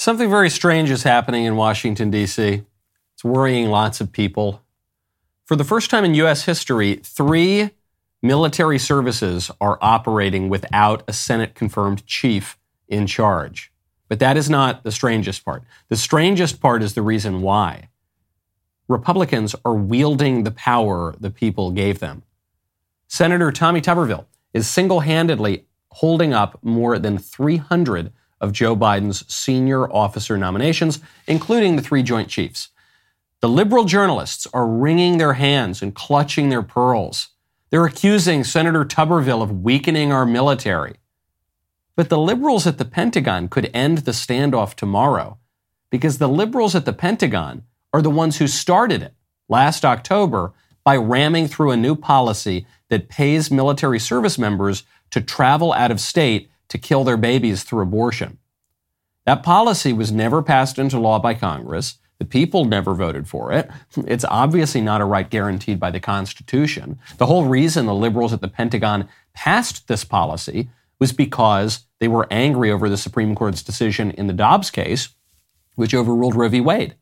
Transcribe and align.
Something 0.00 0.30
very 0.30 0.48
strange 0.48 0.90
is 0.90 1.02
happening 1.02 1.44
in 1.44 1.56
Washington, 1.56 2.10
D.C. 2.10 2.62
It's 3.12 3.22
worrying 3.22 3.68
lots 3.68 4.00
of 4.00 4.10
people. 4.10 4.62
For 5.44 5.56
the 5.56 5.62
first 5.62 5.90
time 5.90 6.06
in 6.06 6.14
U.S. 6.14 6.46
history, 6.46 6.94
three 7.04 7.72
military 8.22 8.78
services 8.78 9.50
are 9.60 9.76
operating 9.82 10.48
without 10.48 11.02
a 11.06 11.12
Senate 11.12 11.54
confirmed 11.54 12.06
chief 12.06 12.56
in 12.88 13.06
charge. 13.06 13.70
But 14.08 14.20
that 14.20 14.38
is 14.38 14.48
not 14.48 14.84
the 14.84 14.90
strangest 14.90 15.44
part. 15.44 15.64
The 15.90 15.96
strangest 15.96 16.62
part 16.62 16.82
is 16.82 16.94
the 16.94 17.02
reason 17.02 17.42
why. 17.42 17.90
Republicans 18.88 19.54
are 19.66 19.74
wielding 19.74 20.44
the 20.44 20.50
power 20.50 21.14
the 21.20 21.30
people 21.30 21.72
gave 21.72 21.98
them. 21.98 22.22
Senator 23.06 23.52
Tommy 23.52 23.82
Tuberville 23.82 24.24
is 24.54 24.66
single 24.66 25.00
handedly 25.00 25.66
holding 25.90 26.32
up 26.32 26.58
more 26.62 26.98
than 26.98 27.18
300 27.18 28.14
of 28.40 28.52
Joe 28.52 28.74
Biden's 28.74 29.30
senior 29.32 29.90
officer 29.92 30.38
nominations, 30.38 31.00
including 31.26 31.76
the 31.76 31.82
three 31.82 32.02
Joint 32.02 32.28
Chiefs. 32.28 32.68
The 33.40 33.48
liberal 33.48 33.84
journalists 33.84 34.46
are 34.52 34.66
wringing 34.66 35.18
their 35.18 35.34
hands 35.34 35.82
and 35.82 35.94
clutching 35.94 36.48
their 36.48 36.62
pearls. 36.62 37.28
They're 37.70 37.86
accusing 37.86 38.44
Senator 38.44 38.84
Tuberville 38.84 39.42
of 39.42 39.62
weakening 39.62 40.12
our 40.12 40.26
military. 40.26 40.96
But 41.96 42.08
the 42.08 42.18
liberals 42.18 42.66
at 42.66 42.78
the 42.78 42.84
Pentagon 42.84 43.48
could 43.48 43.70
end 43.72 43.98
the 43.98 44.12
standoff 44.12 44.74
tomorrow 44.74 45.38
because 45.90 46.18
the 46.18 46.28
liberals 46.28 46.74
at 46.74 46.84
the 46.84 46.92
Pentagon 46.92 47.62
are 47.92 48.02
the 48.02 48.10
ones 48.10 48.38
who 48.38 48.46
started 48.46 49.02
it 49.02 49.14
last 49.48 49.84
October 49.84 50.52
by 50.84 50.96
ramming 50.96 51.46
through 51.46 51.70
a 51.70 51.76
new 51.76 51.94
policy 51.94 52.66
that 52.88 53.08
pays 53.08 53.50
military 53.50 53.98
service 53.98 54.38
members 54.38 54.84
to 55.10 55.20
travel 55.20 55.72
out 55.72 55.90
of 55.90 56.00
state 56.00 56.50
to 56.70 56.78
kill 56.78 57.04
their 57.04 57.18
babies 57.18 57.62
through 57.62 57.82
abortion. 57.82 58.38
That 59.26 59.42
policy 59.42 59.92
was 59.92 60.10
never 60.10 60.42
passed 60.42 60.78
into 60.78 60.98
law 60.98 61.18
by 61.18 61.34
Congress. 61.34 61.98
The 62.18 62.24
people 62.24 62.64
never 62.64 62.94
voted 62.94 63.28
for 63.28 63.52
it. 63.52 63.70
It's 64.06 64.24
obviously 64.24 64.80
not 64.80 65.00
a 65.00 65.04
right 65.04 65.28
guaranteed 65.28 65.78
by 65.78 65.90
the 65.90 66.00
Constitution. 66.00 66.98
The 67.18 67.26
whole 67.26 67.44
reason 67.44 67.86
the 67.86 67.94
liberals 67.94 68.32
at 68.32 68.40
the 68.40 68.48
Pentagon 68.48 69.08
passed 69.34 69.88
this 69.88 70.04
policy 70.04 70.70
was 70.98 71.12
because 71.12 71.86
they 71.98 72.08
were 72.08 72.26
angry 72.30 72.70
over 72.70 72.88
the 72.88 72.96
Supreme 72.96 73.34
Court's 73.34 73.62
decision 73.62 74.10
in 74.12 74.26
the 74.26 74.32
Dobbs 74.32 74.70
case, 74.70 75.10
which 75.74 75.94
overruled 75.94 76.34
Roe 76.34 76.48
v. 76.48 76.60
Wade 76.60 76.94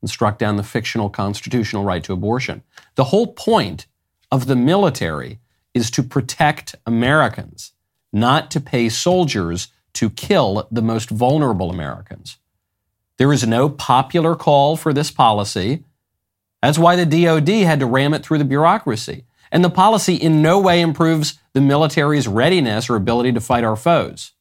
and 0.00 0.10
struck 0.10 0.38
down 0.38 0.56
the 0.56 0.62
fictional 0.62 1.08
constitutional 1.08 1.84
right 1.84 2.02
to 2.04 2.12
abortion. 2.12 2.62
The 2.96 3.04
whole 3.04 3.28
point 3.28 3.86
of 4.30 4.46
the 4.46 4.56
military 4.56 5.38
is 5.74 5.90
to 5.92 6.02
protect 6.02 6.74
Americans 6.86 7.72
not 8.16 8.50
to 8.50 8.60
pay 8.60 8.88
soldiers 8.88 9.68
to 9.92 10.08
kill 10.08 10.66
the 10.70 10.82
most 10.82 11.10
vulnerable 11.10 11.70
Americans. 11.70 12.38
There 13.18 13.32
is 13.32 13.46
no 13.46 13.68
popular 13.68 14.34
call 14.34 14.76
for 14.76 14.92
this 14.94 15.10
policy. 15.10 15.84
That's 16.62 16.78
why 16.78 16.96
the 16.96 17.04
DoD 17.04 17.48
had 17.48 17.80
to 17.80 17.86
ram 17.86 18.14
it 18.14 18.24
through 18.24 18.38
the 18.38 18.44
bureaucracy. 18.44 19.26
And 19.52 19.62
the 19.62 19.70
policy 19.70 20.14
in 20.14 20.40
no 20.40 20.58
way 20.58 20.80
improves 20.80 21.38
the 21.52 21.60
military's 21.60 22.26
readiness 22.26 22.88
or 22.88 22.96
ability 22.96 23.32
to 23.32 23.40
fight 23.40 23.64
our 23.64 23.76
foes. 23.76 24.32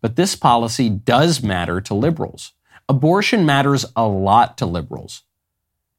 But 0.00 0.16
this 0.16 0.36
policy 0.36 0.90
does 0.90 1.42
matter 1.42 1.80
to 1.80 1.94
liberals. 1.94 2.52
Abortion 2.88 3.46
matters 3.46 3.86
a 3.96 4.06
lot 4.06 4.58
to 4.58 4.66
liberals. 4.66 5.22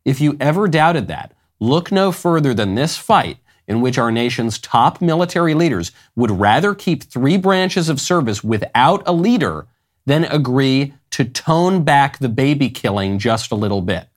If 0.03 0.21
you 0.21 0.37
ever 0.39 0.67
doubted 0.67 1.07
that, 1.07 1.33
look 1.59 1.91
no 1.91 2.11
further 2.11 2.53
than 2.53 2.75
this 2.75 2.97
fight 2.97 3.37
in 3.67 3.81
which 3.81 3.97
our 3.97 4.11
nation's 4.11 4.59
top 4.59 5.01
military 5.01 5.53
leaders 5.53 5.91
would 6.15 6.31
rather 6.31 6.75
keep 6.75 7.03
three 7.03 7.37
branches 7.37 7.89
of 7.89 7.99
service 7.99 8.43
without 8.43 9.03
a 9.05 9.13
leader 9.13 9.67
than 10.05 10.23
agree 10.25 10.93
to 11.11 11.25
tone 11.25 11.83
back 11.83 12.19
the 12.19 12.29
baby 12.29 12.69
killing 12.69 13.17
just 13.17 13.51
a 13.51 13.55
little 13.55 13.81
bit. 13.81 14.07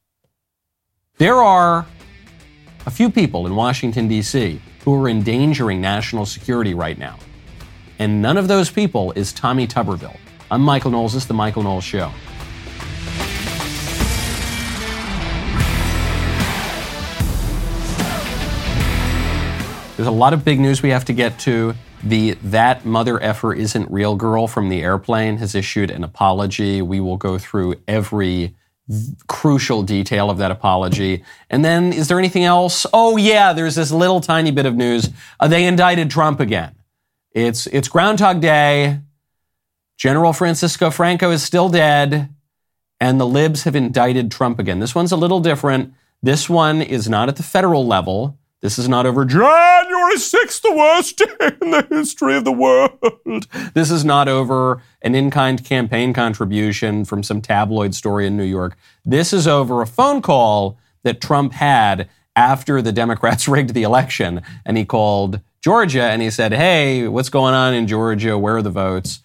There 1.17 1.37
are 1.37 1.87
a 2.87 2.91
few 2.91 3.11
people 3.11 3.47
in 3.47 3.57
Washington, 3.57 4.07
D.C. 4.09 4.61
who 4.85 5.03
are 5.03 5.09
endangering 5.09 5.81
national 5.81 6.27
security 6.27 6.75
right 6.75 6.99
now. 6.99 7.19
And 7.99 8.23
none 8.23 8.37
of 8.37 8.49
those 8.49 8.71
people 8.71 9.13
is 9.13 9.33
Tommy 9.33 9.67
Tuberville. 9.67 10.17
I'm 10.51 10.63
Michael 10.63 10.91
Knowles. 10.91 11.15
This 11.15 11.25
is 11.25 11.29
The 11.29 11.35
Michael 11.35 11.63
Knowles 11.63 11.85
Show. 11.85 12.13
There's 19.99 20.07
a 20.07 20.13
lot 20.13 20.33
of 20.33 20.45
big 20.45 20.61
news 20.61 20.81
we 20.81 20.91
have 20.91 21.07
to 21.07 21.13
get 21.13 21.41
to. 21.41 21.75
The 22.05 22.35
That 22.35 22.85
Mother 22.85 23.21
Effer 23.21 23.53
Isn't 23.53 23.91
Real 23.91 24.15
girl 24.15 24.47
from 24.47 24.69
the 24.69 24.81
airplane 24.81 25.39
has 25.39 25.57
issued 25.57 25.91
an 25.91 26.05
apology. 26.05 26.81
We 26.81 27.01
will 27.01 27.17
go 27.17 27.37
through 27.37 27.75
every 27.89 28.55
crucial 29.27 29.83
detail 29.83 30.31
of 30.31 30.39
that 30.39 30.53
apology. 30.53 31.25
And 31.51 31.65
then, 31.65 31.93
is 31.93 32.07
there 32.07 32.17
anything 32.17 32.45
else? 32.45 32.87
Oh, 32.93 33.17
yeah, 33.17 33.53
there's 33.53 33.75
this 33.75 33.91
little 33.91 34.21
tiny 34.21 34.53
bit 34.53 34.67
of 34.67 34.77
news. 34.77 35.11
Uh, 35.41 35.49
they 35.49 35.67
indicted 35.67 36.13
Trump 36.13 36.39
again. 36.39 36.77
It's, 37.33 37.67
it's 37.67 37.89
Groundhog 37.89 38.41
Day. 38.41 39.01
General 39.97 40.33
Francisco 40.33 40.91
Franco 40.91 41.33
is 41.33 41.43
still 41.43 41.69
dead. 41.69 42.33
And 43.01 43.19
the 43.19 43.27
libs 43.27 43.65
have 43.65 43.75
indicted 43.75 44.31
Trump 44.31 44.61
again. 44.61 44.79
This 44.79 44.95
one's 44.95 45.11
a 45.11 45.17
little 45.17 45.41
different. 45.41 45.93
This 46.23 46.49
one 46.49 46.83
is 46.83 47.09
not 47.09 47.29
at 47.29 47.35
the 47.35 47.43
federal 47.43 47.85
level. 47.85 48.38
This 48.61 48.77
is 48.77 48.89
not 48.89 49.07
over 49.07 49.25
January 49.25 50.17
6th, 50.17 50.63
the 50.63 50.75
worst 50.75 51.19
day 51.19 51.57
in 51.63 51.71
the 51.71 51.87
history 51.89 52.37
of 52.37 52.45
the 52.45 52.53
world. 52.53 53.47
This 53.75 53.91
is 53.91 54.05
not 54.05 54.27
over 54.27 54.83
an 55.03 55.15
in 55.15 55.31
kind 55.31 55.65
campaign 55.65 56.13
contribution 56.13 57.05
from 57.05 57.23
some 57.23 57.41
tabloid 57.41 57.95
story 57.95 58.27
in 58.27 58.37
New 58.37 58.45
York. 58.45 58.77
This 59.05 59.33
is 59.33 59.47
over 59.47 59.81
a 59.81 59.87
phone 59.87 60.23
call 60.23 60.77
that 61.05 61.21
Trump 61.21 61.53
had 61.53 62.09
after 62.35 62.83
the 62.83 62.91
Democrats 62.91 63.47
rigged 63.49 63.75
the 63.75 63.85
election. 63.85 64.43
And 64.67 64.77
he 64.77 64.85
called 64.85 65.41
Georgia 65.61 66.05
and 66.05 66.21
he 66.21 66.31
said, 66.31 66.53
Hey, 66.53 67.07
what's 67.07 67.29
going 67.29 67.55
on 67.55 67.75
in 67.75 67.87
Georgia? 67.87 68.37
Where 68.37 68.57
are 68.57 68.63
the 68.63 68.71
votes? 68.71 69.21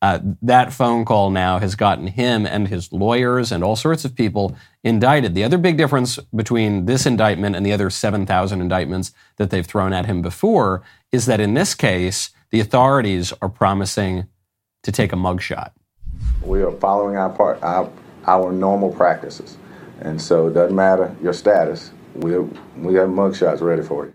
Uh, 0.00 0.20
that 0.42 0.72
phone 0.72 1.04
call 1.04 1.30
now 1.30 1.58
has 1.58 1.74
gotten 1.74 2.06
him 2.06 2.46
and 2.46 2.68
his 2.68 2.92
lawyers 2.92 3.50
and 3.50 3.64
all 3.64 3.74
sorts 3.74 4.04
of 4.04 4.14
people 4.14 4.56
indicted. 4.84 5.34
The 5.34 5.42
other 5.42 5.58
big 5.58 5.76
difference 5.76 6.18
between 6.34 6.86
this 6.86 7.04
indictment 7.04 7.56
and 7.56 7.66
the 7.66 7.72
other 7.72 7.90
7,000 7.90 8.60
indictments 8.60 9.12
that 9.36 9.50
they've 9.50 9.66
thrown 9.66 9.92
at 9.92 10.06
him 10.06 10.22
before 10.22 10.82
is 11.10 11.26
that 11.26 11.40
in 11.40 11.54
this 11.54 11.74
case, 11.74 12.30
the 12.50 12.60
authorities 12.60 13.32
are 13.42 13.48
promising 13.48 14.28
to 14.84 14.92
take 14.92 15.12
a 15.12 15.16
mugshot. 15.16 15.72
We 16.42 16.62
are 16.62 16.72
following 16.72 17.16
our 17.16 17.30
part, 17.30 17.60
our, 17.62 17.90
our 18.26 18.52
normal 18.52 18.92
practices. 18.92 19.56
And 20.00 20.22
so 20.22 20.46
it 20.46 20.54
doesn't 20.54 20.76
matter 20.76 21.14
your 21.20 21.32
status, 21.32 21.90
we, 22.14 22.38
we 22.76 22.94
have 22.94 23.08
mugshots 23.08 23.60
ready 23.60 23.82
for 23.82 24.06
you. 24.06 24.14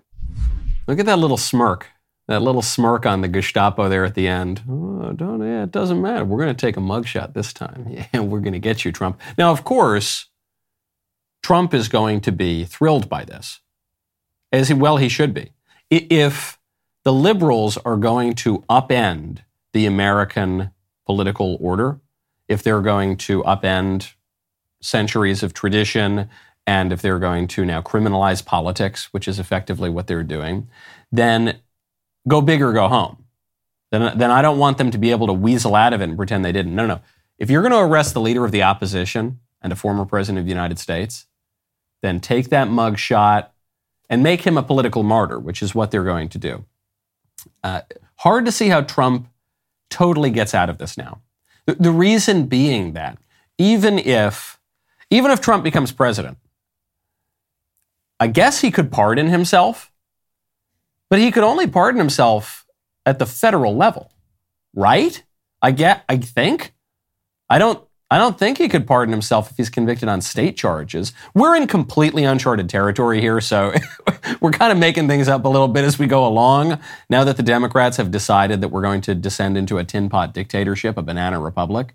Look 0.88 1.00
at 1.00 1.06
that 1.06 1.20
little 1.20 1.38
smirk 1.38 1.90
that 2.28 2.42
little 2.42 2.62
smirk 2.62 3.06
on 3.06 3.22
the 3.22 3.28
Gestapo 3.28 3.90
there 3.90 4.06
at 4.06 4.16
the 4.16 4.28
end. 4.28 4.62
Oh, 4.70 5.12
don't, 5.14 5.42
yeah, 5.42 5.64
it 5.64 5.72
doesn't 5.72 6.02
matter. 6.02 6.24
We're 6.24 6.42
going 6.42 6.56
to 6.56 6.66
take 6.66 6.78
a 6.78 6.82
mugshot 6.82 7.34
this 7.34 7.54
time. 7.54 7.88
Yeah, 8.14 8.22
we're 8.22 8.40
going 8.40 8.54
to 8.54 8.60
get 8.60 8.86
you, 8.86 8.92
Trump. 8.92 9.20
Now, 9.38 9.52
of 9.52 9.64
course, 9.64 10.28
Trump 11.42 11.74
is 11.74 11.90
going 11.90 12.22
to 12.22 12.32
be 12.32 12.64
thrilled 12.64 13.10
by 13.10 13.26
this, 13.26 13.60
as 14.52 14.70
he, 14.70 14.74
well 14.74 14.98
he 14.98 15.10
should 15.10 15.34
be. 15.34 15.52
If 15.90 16.58
the 17.04 17.14
liberals 17.14 17.78
are 17.78 17.98
going 17.98 18.34
to 18.36 18.60
upend 18.70 19.40
the 19.74 19.86
American 19.86 20.72
political 21.06 21.58
order, 21.60 22.00
if 22.48 22.64
they're 22.64 22.82
going 22.82 23.18
to 23.18 23.44
upend 23.44 24.14
centuries 24.82 25.44
of 25.44 25.54
tradition, 25.54 26.30
and 26.66 26.94
if 26.94 27.02
they're 27.02 27.20
going 27.20 27.48
to 27.50 27.66
now 27.66 27.82
criminalize 27.82 28.46
politics, 28.46 29.12
which 29.12 29.28
is 29.28 29.40
effectively 29.40 29.90
what 29.90 30.08
they're 30.08 30.24
doing, 30.24 30.70
then 31.12 31.60
go 32.28 32.42
big 32.42 32.62
or 32.62 32.74
go 32.74 32.88
home. 32.88 33.26
Then, 33.92 34.18
then 34.18 34.32
I 34.32 34.42
don't 34.42 34.58
want 34.58 34.78
them 34.78 34.92
to 34.92 34.98
be 34.98 35.12
able 35.12 35.28
to 35.28 35.34
weasel 35.34 35.76
out 35.76 35.94
of 35.94 36.02
it 36.02 36.06
and 36.06 36.18
pretend 36.18 36.44
they 36.44 36.52
didn't. 36.52 36.76
No, 36.76 36.86
no. 36.86 37.02
If 37.38 37.50
you're 37.50 37.62
going 37.62 37.74
to 37.74 37.80
arrest 37.80 38.14
the 38.14 38.22
leader 38.22 38.44
of 38.44 38.52
the 38.52 38.64
opposition 38.64 39.40
and 39.62 39.72
a 39.72 39.76
former 39.76 40.06
president 40.06 40.40
of 40.40 40.46
the 40.46 40.52
United 40.52 40.80
States, 40.80 41.28
then 42.02 42.20
take 42.20 42.50
that 42.50 42.68
mug 42.68 42.98
shot 42.98 43.54
and 44.10 44.24
make 44.24 44.42
him 44.42 44.58
a 44.58 44.64
political 44.64 45.04
martyr, 45.04 45.40
which 45.40 45.62
is 45.62 45.74
what 45.74 45.92
they're 45.92 46.04
going 46.04 46.30
to 46.30 46.38
do. 46.38 46.66
Uh, 47.64 47.82
hard 48.18 48.46
to 48.46 48.52
see 48.52 48.70
how 48.70 48.82
Trump 48.82 49.28
totally 49.90 50.30
gets 50.30 50.54
out 50.54 50.70
of 50.70 50.78
this 50.80 50.98
now. 50.98 51.22
The, 51.66 51.76
the 51.76 51.92
reason 51.92 52.48
being 52.48 52.94
that 52.94 53.18
even 53.58 54.00
if 54.00 54.60
even 55.10 55.30
if 55.30 55.40
Trump 55.40 55.64
becomes 55.64 55.92
president, 55.92 56.38
I 58.20 58.28
guess 58.28 58.62
he 58.62 58.72
could 58.72 58.92
pardon 58.92 59.28
himself 59.28 59.92
but 61.14 61.20
he 61.20 61.30
could 61.30 61.44
only 61.44 61.68
pardon 61.68 62.00
himself 62.00 62.66
at 63.06 63.20
the 63.20 63.26
federal 63.28 63.76
level, 63.76 64.12
right? 64.74 65.24
I 65.62 65.70
get, 65.70 66.04
I 66.10 66.18
think. 66.18 66.74
I 67.48 67.60
don't, 67.60 67.88
I 68.10 68.18
don't 68.18 68.40
think 68.40 68.58
he 68.58 68.68
could 68.68 68.88
pardon 68.88 69.12
himself 69.12 69.52
if 69.52 69.58
he's 69.58 69.70
convicted 69.70 70.10
on 70.10 70.22
state 70.22 70.58
charges. 70.58 71.14
We're 71.36 71.56
in 71.56 71.68
completely 71.68 72.24
uncharted 72.24 72.68
territory 72.68 73.22
here, 73.22 73.42
so 73.42 73.76
we're 74.42 74.50
kind 74.50 74.72
of 74.72 74.80
making 74.80 75.08
things 75.08 75.28
up 75.28 75.46
a 75.46 75.50
little 75.50 75.68
bit 75.68 75.86
as 75.86 76.00
we 76.00 76.08
go 76.08 76.26
along. 76.26 76.80
Now 77.12 77.24
that 77.26 77.38
the 77.38 77.44
Democrats 77.44 77.98
have 77.98 78.10
decided 78.10 78.62
that 78.62 78.70
we're 78.70 78.82
going 78.82 79.02
to 79.02 79.14
descend 79.14 79.56
into 79.56 79.78
a 79.78 79.84
tin 79.84 80.10
pot 80.10 80.34
dictatorship, 80.34 80.98
a 80.98 81.04
banana 81.04 81.40
republic. 81.40 81.94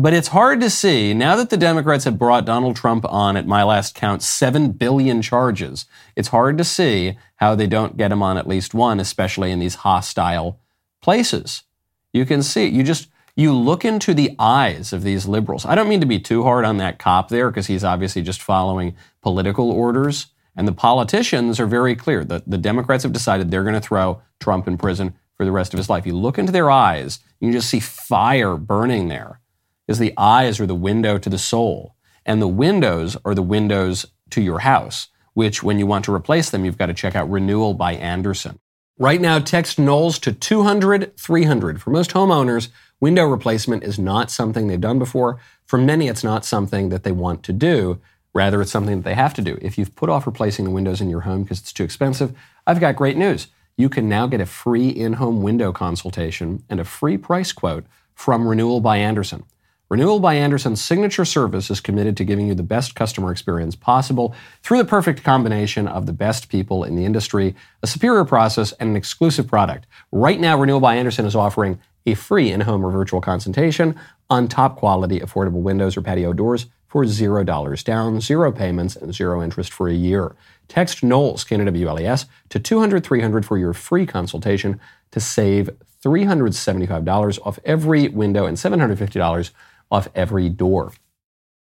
But 0.00 0.14
it's 0.14 0.28
hard 0.28 0.60
to 0.60 0.70
see 0.70 1.12
now 1.12 1.34
that 1.34 1.50
the 1.50 1.56
Democrats 1.56 2.04
have 2.04 2.20
brought 2.20 2.44
Donald 2.44 2.76
Trump 2.76 3.04
on, 3.06 3.36
at 3.36 3.48
my 3.48 3.64
last 3.64 3.96
count, 3.96 4.22
7 4.22 4.70
billion 4.70 5.22
charges. 5.22 5.86
It's 6.14 6.28
hard 6.28 6.56
to 6.58 6.64
see 6.64 7.18
how 7.34 7.56
they 7.56 7.66
don't 7.66 7.96
get 7.96 8.12
him 8.12 8.22
on 8.22 8.38
at 8.38 8.46
least 8.46 8.74
one, 8.74 9.00
especially 9.00 9.50
in 9.50 9.58
these 9.58 9.74
hostile 9.74 10.60
places. 11.02 11.64
You 12.12 12.24
can 12.24 12.44
see, 12.44 12.68
you 12.68 12.84
just, 12.84 13.08
you 13.34 13.52
look 13.52 13.84
into 13.84 14.14
the 14.14 14.36
eyes 14.38 14.92
of 14.92 15.02
these 15.02 15.26
liberals. 15.26 15.66
I 15.66 15.74
don't 15.74 15.88
mean 15.88 16.00
to 16.00 16.06
be 16.06 16.20
too 16.20 16.44
hard 16.44 16.64
on 16.64 16.76
that 16.76 17.00
cop 17.00 17.28
there 17.28 17.50
because 17.50 17.66
he's 17.66 17.82
obviously 17.82 18.22
just 18.22 18.40
following 18.40 18.94
political 19.20 19.68
orders. 19.72 20.28
And 20.54 20.68
the 20.68 20.72
politicians 20.72 21.58
are 21.58 21.66
very 21.66 21.96
clear 21.96 22.24
that 22.24 22.48
the 22.48 22.56
Democrats 22.58 23.02
have 23.02 23.12
decided 23.12 23.50
they're 23.50 23.64
going 23.64 23.74
to 23.74 23.80
throw 23.80 24.22
Trump 24.38 24.68
in 24.68 24.78
prison 24.78 25.14
for 25.36 25.44
the 25.44 25.52
rest 25.52 25.74
of 25.74 25.78
his 25.78 25.90
life. 25.90 26.06
You 26.06 26.16
look 26.16 26.38
into 26.38 26.52
their 26.52 26.70
eyes, 26.70 27.18
you 27.40 27.48
can 27.48 27.52
just 27.52 27.68
see 27.68 27.80
fire 27.80 28.56
burning 28.56 29.08
there 29.08 29.40
because 29.88 29.98
the 29.98 30.12
eyes 30.18 30.60
are 30.60 30.66
the 30.66 30.74
window 30.74 31.16
to 31.16 31.30
the 31.30 31.38
soul. 31.38 31.94
And 32.26 32.42
the 32.42 32.46
windows 32.46 33.16
are 33.24 33.34
the 33.34 33.40
windows 33.40 34.04
to 34.28 34.42
your 34.42 34.58
house, 34.58 35.08
which 35.32 35.62
when 35.62 35.78
you 35.78 35.86
want 35.86 36.04
to 36.04 36.14
replace 36.14 36.50
them, 36.50 36.66
you've 36.66 36.76
got 36.76 36.86
to 36.86 36.94
check 36.94 37.16
out 37.16 37.30
Renewal 37.30 37.72
by 37.72 37.94
Andersen. 37.94 38.58
Right 38.98 39.18
now, 39.18 39.38
text 39.38 39.78
Knowles 39.78 40.18
to 40.18 40.32
200 40.32 41.16
300. 41.16 41.80
For 41.80 41.88
most 41.88 42.10
homeowners, 42.10 42.68
window 43.00 43.24
replacement 43.24 43.82
is 43.82 43.98
not 43.98 44.30
something 44.30 44.66
they've 44.66 44.78
done 44.78 44.98
before. 44.98 45.40
For 45.64 45.78
many, 45.78 46.08
it's 46.08 46.24
not 46.24 46.44
something 46.44 46.90
that 46.90 47.02
they 47.02 47.12
want 47.12 47.42
to 47.44 47.54
do. 47.54 47.98
Rather, 48.34 48.60
it's 48.60 48.70
something 48.70 48.96
that 48.96 49.04
they 49.08 49.14
have 49.14 49.32
to 49.34 49.42
do. 49.42 49.56
If 49.62 49.78
you've 49.78 49.96
put 49.96 50.10
off 50.10 50.26
replacing 50.26 50.66
the 50.66 50.70
windows 50.70 51.00
in 51.00 51.08
your 51.08 51.22
home 51.22 51.44
because 51.44 51.60
it's 51.60 51.72
too 51.72 51.84
expensive, 51.84 52.34
I've 52.66 52.80
got 52.80 52.94
great 52.94 53.16
news. 53.16 53.46
You 53.78 53.88
can 53.88 54.06
now 54.06 54.26
get 54.26 54.42
a 54.42 54.46
free 54.46 54.90
in 54.90 55.14
home 55.14 55.40
window 55.40 55.72
consultation 55.72 56.62
and 56.68 56.78
a 56.78 56.84
free 56.84 57.16
price 57.16 57.52
quote 57.52 57.86
from 58.14 58.46
Renewal 58.46 58.82
by 58.82 58.98
Andersen. 58.98 59.44
Renewal 59.90 60.20
by 60.20 60.34
Andersen's 60.34 60.84
signature 60.84 61.24
service 61.24 61.70
is 61.70 61.80
committed 61.80 62.14
to 62.18 62.24
giving 62.24 62.46
you 62.46 62.54
the 62.54 62.62
best 62.62 62.94
customer 62.94 63.32
experience 63.32 63.74
possible 63.74 64.34
through 64.62 64.76
the 64.76 64.84
perfect 64.84 65.24
combination 65.24 65.88
of 65.88 66.04
the 66.04 66.12
best 66.12 66.50
people 66.50 66.84
in 66.84 66.94
the 66.94 67.06
industry, 67.06 67.54
a 67.82 67.86
superior 67.86 68.26
process, 68.26 68.72
and 68.72 68.90
an 68.90 68.96
exclusive 68.96 69.46
product. 69.46 69.86
Right 70.12 70.38
now, 70.38 70.58
Renewal 70.58 70.80
by 70.80 70.96
Andersen 70.96 71.24
is 71.24 71.34
offering 71.34 71.80
a 72.04 72.12
free 72.12 72.52
in 72.52 72.60
home 72.60 72.84
or 72.84 72.90
virtual 72.90 73.22
consultation 73.22 73.98
on 74.28 74.46
top 74.46 74.76
quality, 74.76 75.20
affordable 75.20 75.62
windows 75.62 75.96
or 75.96 76.02
patio 76.02 76.34
doors 76.34 76.66
for 76.88 77.04
$0 77.04 77.84
down, 77.84 78.20
zero 78.20 78.52
payments, 78.52 78.94
and 78.94 79.14
zero 79.14 79.42
interest 79.42 79.72
for 79.72 79.88
a 79.88 79.94
year. 79.94 80.36
Text 80.68 81.02
Knowles, 81.02 81.44
K-N-W-L-E-S, 81.44 82.26
to 82.50 82.58
200 82.58 83.04
300 83.04 83.46
for 83.46 83.56
your 83.56 83.72
free 83.72 84.04
consultation 84.04 84.78
to 85.12 85.20
save 85.20 85.70
$375 86.04 87.38
off 87.44 87.58
every 87.64 88.08
window 88.08 88.44
and 88.44 88.56
$750 88.56 89.50
off 89.90 90.08
every 90.14 90.48
door. 90.48 90.92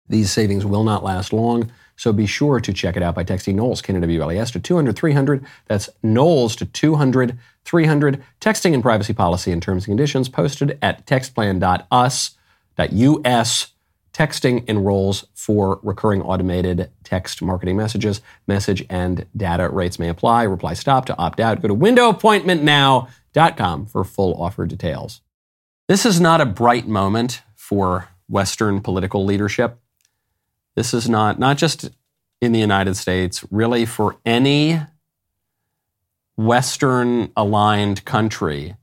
These 0.08 0.32
savings 0.32 0.66
will 0.66 0.84
not 0.84 1.04
last 1.04 1.34
long, 1.34 1.72
so 1.96 2.12
be 2.12 2.26
sure 2.26 2.60
to 2.60 2.74
check 2.74 2.98
it 2.98 3.04
out 3.04 3.14
by 3.16 3.24
texting 3.24 3.56
Knowles, 3.56 3.82
K-N-W-L-E-S, 3.82 4.52
to 4.52 4.60
200 4.60 4.96
300. 4.96 5.46
That's 5.68 5.90
Knowles 6.02 6.56
to 6.58 6.66
200 6.66 7.38
300. 7.66 8.24
Texting 8.42 8.74
and 8.74 8.82
privacy 8.82 9.14
policy 9.14 9.52
and 9.52 9.62
terms 9.62 9.84
and 9.84 9.92
conditions 9.92 10.30
posted 10.30 10.80
at 10.82 11.06
textplan.us.us 11.06 13.74
Texting 14.14 14.64
enrolls 14.68 15.26
for 15.34 15.80
recurring 15.84 16.22
automated 16.24 16.90
text 17.04 17.42
marketing 17.42 17.78
messages. 17.78 18.22
Message 18.48 18.86
and 18.90 19.26
data 19.38 19.70
rates 19.70 19.98
may 20.00 20.10
apply. 20.10 20.44
Reply 20.44 20.74
stop 20.74 21.06
to 21.06 21.18
opt 21.18 21.40
out. 21.40 21.62
Go 21.62 21.70
to 21.70 21.76
windowappointmentnow.com 21.76 23.86
for 23.86 24.04
full 24.04 24.42
offer 24.42 24.66
details. 24.66 25.22
This 25.88 26.06
is 26.06 26.20
not 26.20 26.42
a 26.42 26.46
bright 26.46 26.86
moment 26.88 27.44
for 27.70 28.10
Western 28.28 28.82
political 28.82 29.24
leadership. 29.24 29.78
This 30.76 30.92
is 30.92 31.08
not, 31.08 31.38
not 31.38 31.58
just 31.58 31.92
in 32.42 32.52
the 32.52 32.60
United 32.60 32.96
States, 32.96 33.46
really 33.52 33.86
for 33.86 34.16
any 34.26 34.82
Western 36.36 37.32
aligned 37.38 38.06
country 38.06 38.76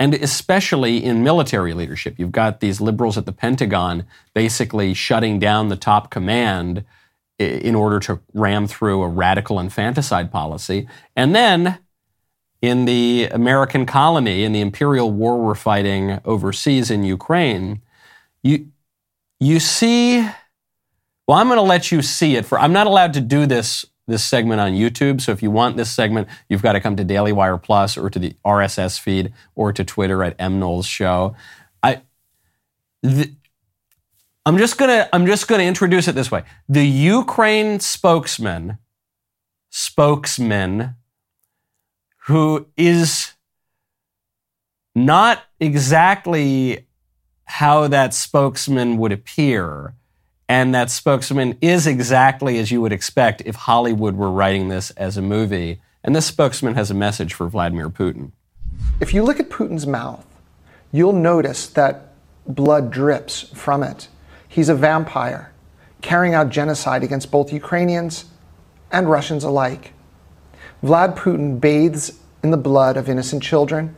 and 0.00 0.14
especially 0.14 1.04
in 1.04 1.22
military 1.22 1.72
leadership. 1.72 2.16
You've 2.18 2.32
got 2.32 2.58
these 2.58 2.80
liberals 2.80 3.16
at 3.16 3.26
the 3.26 3.32
Pentagon 3.32 4.06
basically 4.34 4.92
shutting 4.92 5.38
down 5.38 5.68
the 5.68 5.76
top 5.76 6.10
command 6.10 6.84
in 7.38 7.76
order 7.76 8.00
to 8.00 8.18
ram 8.34 8.66
through 8.66 9.02
a 9.02 9.08
radical 9.08 9.60
infanticide 9.60 10.32
policy. 10.32 10.88
And 11.14 11.32
then 11.32 11.78
in 12.60 12.86
the 12.86 13.28
American 13.30 13.86
colony, 13.86 14.42
in 14.42 14.50
the 14.50 14.60
imperial 14.60 15.12
war 15.12 15.40
we're 15.40 15.54
fighting 15.54 16.18
overseas 16.24 16.90
in 16.90 17.04
Ukraine, 17.04 17.80
you, 18.42 18.68
you 19.40 19.60
see, 19.60 20.20
well, 21.26 21.38
I'm 21.38 21.48
going 21.48 21.58
to 21.58 21.62
let 21.62 21.92
you 21.92 22.02
see 22.02 22.36
it 22.36 22.46
for, 22.46 22.58
I'm 22.58 22.72
not 22.72 22.86
allowed 22.86 23.14
to 23.14 23.20
do 23.20 23.46
this 23.46 23.86
this 24.08 24.24
segment 24.24 24.60
on 24.60 24.72
YouTube. 24.72 25.20
So 25.20 25.32
if 25.32 25.42
you 25.42 25.50
want 25.50 25.76
this 25.76 25.90
segment, 25.90 26.28
you've 26.48 26.62
got 26.62 26.72
to 26.72 26.80
come 26.80 26.96
to 26.96 27.04
Daily 27.04 27.32
Wire 27.32 27.56
Plus 27.56 27.96
or 27.96 28.10
to 28.10 28.18
the 28.18 28.34
RSS 28.44 28.98
feed 28.98 29.32
or 29.54 29.72
to 29.72 29.84
Twitter 29.84 30.24
at 30.24 30.34
M 30.38 30.58
Knowles 30.58 30.86
Show. 30.86 31.36
I, 31.82 32.02
the, 33.02 33.32
I'm 34.44 34.58
just 34.58 34.76
gonna 34.76 35.08
I'm 35.12 35.26
just 35.26 35.46
gonna 35.46 35.62
introduce 35.62 36.08
it 36.08 36.14
this 36.14 36.30
way. 36.30 36.42
The 36.68 36.84
Ukraine 36.84 37.78
spokesman, 37.78 38.78
spokesman, 39.70 40.96
who 42.26 42.66
is 42.76 43.32
not 44.94 45.42
exactly 45.60 46.86
how 47.52 47.86
that 47.86 48.14
spokesman 48.14 48.96
would 48.96 49.12
appear 49.12 49.92
and 50.48 50.74
that 50.74 50.90
spokesman 50.90 51.56
is 51.60 51.86
exactly 51.86 52.58
as 52.58 52.70
you 52.70 52.80
would 52.80 52.92
expect 52.92 53.42
if 53.44 53.54
Hollywood 53.54 54.16
were 54.16 54.30
writing 54.30 54.68
this 54.68 54.90
as 54.92 55.18
a 55.18 55.22
movie. 55.22 55.80
And 56.02 56.16
this 56.16 56.24
spokesman 56.24 56.76
has 56.76 56.90
a 56.90 56.94
message 56.94 57.34
for 57.34 57.46
Vladimir 57.48 57.90
Putin. 57.90 58.32
If 59.00 59.12
you 59.12 59.22
look 59.22 59.38
at 59.38 59.50
Putin's 59.50 59.86
mouth, 59.86 60.24
you'll 60.92 61.12
notice 61.12 61.66
that 61.68 62.14
blood 62.46 62.90
drips 62.90 63.42
from 63.54 63.82
it. 63.82 64.08
He's 64.48 64.70
a 64.70 64.74
vampire, 64.74 65.52
carrying 66.00 66.32
out 66.32 66.48
genocide 66.48 67.02
against 67.04 67.30
both 67.30 67.52
Ukrainians 67.52 68.24
and 68.90 69.10
Russians 69.10 69.44
alike. 69.44 69.92
Vlad 70.82 71.16
Putin 71.18 71.60
bathes 71.60 72.18
in 72.42 72.50
the 72.50 72.56
blood 72.56 72.96
of 72.96 73.10
innocent 73.10 73.42
children 73.42 73.96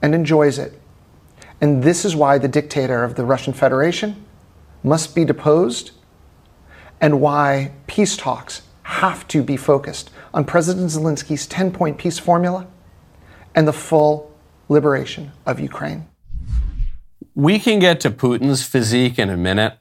and 0.00 0.14
enjoys 0.14 0.58
it. 0.58 0.80
And 1.60 1.82
this 1.82 2.04
is 2.04 2.14
why 2.16 2.38
the 2.38 2.48
dictator 2.48 3.04
of 3.04 3.14
the 3.14 3.24
Russian 3.24 3.52
Federation 3.52 4.24
must 4.82 5.14
be 5.14 5.24
deposed 5.24 5.92
and 7.00 7.20
why 7.20 7.72
peace 7.86 8.16
talks 8.16 8.62
have 8.84 9.26
to 9.28 9.42
be 9.42 9.56
focused 9.56 10.10
on 10.32 10.44
President 10.44 10.90
Zelensky's 10.90 11.46
10 11.46 11.72
point 11.72 11.98
peace 11.98 12.18
formula 12.18 12.66
and 13.54 13.66
the 13.66 13.72
full 13.72 14.32
liberation 14.68 15.32
of 15.46 15.60
Ukraine. 15.60 16.06
We 17.34 17.58
can 17.58 17.78
get 17.78 18.00
to 18.00 18.10
Putin's 18.10 18.62
physique 18.64 19.18
in 19.18 19.30
a 19.30 19.36
minute. 19.36 19.76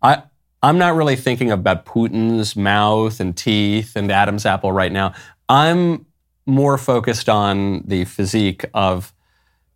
I, 0.00 0.22
I'm 0.62 0.78
not 0.78 0.94
really 0.94 1.16
thinking 1.16 1.50
about 1.50 1.84
Putin's 1.84 2.56
mouth 2.56 3.20
and 3.20 3.36
teeth 3.36 3.96
and 3.96 4.10
Adam's 4.10 4.46
apple 4.46 4.72
right 4.72 4.92
now. 4.92 5.14
I'm 5.48 6.06
more 6.46 6.78
focused 6.78 7.28
on 7.28 7.82
the 7.86 8.04
physique 8.04 8.64
of 8.74 9.12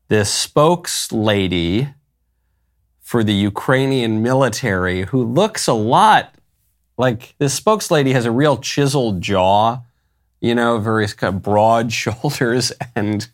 this 0.08 0.32
spokes 0.32 1.12
lady 1.12 1.88
for 3.00 3.22
the 3.22 3.34
Ukrainian 3.34 4.22
military 4.22 5.02
who 5.02 5.22
looks 5.22 5.66
a 5.66 5.72
lot 5.72 6.34
like 6.98 7.34
this 7.38 7.58
spokeslady 7.58 8.12
has 8.12 8.24
a 8.24 8.30
real 8.30 8.56
chiseled 8.56 9.20
jaw, 9.20 9.80
you 10.40 10.54
know, 10.54 10.78
very 10.78 11.06
kind 11.08 11.36
of 11.36 11.42
broad 11.42 11.92
shoulders 12.02 12.72
and 12.94 13.28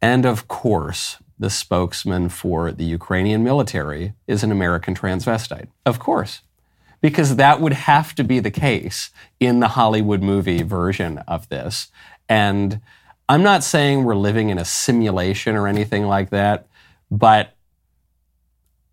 and 0.00 0.26
of 0.26 0.48
course, 0.48 1.16
the 1.38 1.48
spokesman 1.48 2.28
for 2.28 2.70
the 2.70 2.84
Ukrainian 2.84 3.42
military 3.42 4.12
is 4.26 4.44
an 4.44 4.52
American 4.52 4.94
transvestite. 4.94 5.68
Of 5.86 5.98
course. 5.98 6.42
Because 7.00 7.36
that 7.36 7.60
would 7.60 7.72
have 7.72 8.14
to 8.16 8.24
be 8.24 8.38
the 8.38 8.50
case 8.50 9.10
in 9.40 9.60
the 9.60 9.68
Hollywood 9.68 10.22
movie 10.22 10.62
version 10.62 11.18
of 11.26 11.48
this. 11.48 11.88
And 12.28 12.80
I'm 13.28 13.42
not 13.42 13.64
saying 13.64 14.04
we're 14.04 14.16
living 14.16 14.50
in 14.50 14.58
a 14.58 14.64
simulation 14.64 15.56
or 15.56 15.66
anything 15.66 16.06
like 16.06 16.30
that, 16.30 16.66
but 17.10 17.54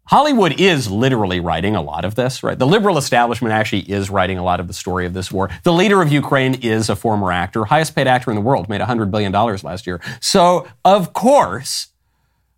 Hollywood 0.05 0.59
is 0.59 0.89
literally 0.89 1.39
writing 1.39 1.75
a 1.75 1.81
lot 1.81 2.03
of 2.03 2.15
this, 2.15 2.43
right? 2.43 2.57
The 2.57 2.67
liberal 2.67 2.97
establishment 2.97 3.53
actually 3.53 3.89
is 3.89 4.09
writing 4.09 4.37
a 4.37 4.43
lot 4.43 4.59
of 4.59 4.67
the 4.67 4.73
story 4.73 5.05
of 5.05 5.13
this 5.13 5.31
war. 5.31 5.49
The 5.63 5.71
leader 5.71 6.01
of 6.01 6.11
Ukraine 6.11 6.55
is 6.55 6.89
a 6.89 6.95
former 6.95 7.31
actor, 7.31 7.65
highest 7.65 7.95
paid 7.95 8.07
actor 8.07 8.29
in 8.31 8.35
the 8.35 8.41
world, 8.41 8.67
made 8.67 8.81
$100 8.81 9.11
billion 9.11 9.31
last 9.31 9.87
year. 9.87 10.01
So, 10.19 10.67
of 10.83 11.13
course, 11.13 11.87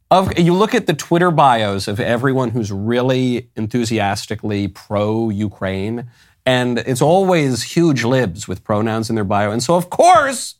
of, 0.09 0.37
you 0.37 0.53
look 0.53 0.73
at 0.73 0.87
the 0.87 0.93
Twitter 0.93 1.31
bios 1.31 1.87
of 1.87 1.99
everyone 1.99 2.51
who's 2.51 2.71
really 2.71 3.49
enthusiastically 3.55 4.67
pro 4.67 5.29
Ukraine, 5.29 6.09
and 6.45 6.79
it's 6.79 7.01
always 7.01 7.63
huge 7.63 8.03
libs 8.03 8.47
with 8.47 8.63
pronouns 8.63 9.09
in 9.09 9.15
their 9.15 9.23
bio. 9.23 9.51
And 9.51 9.61
so, 9.61 9.75
of 9.75 9.89
course, 9.89 10.55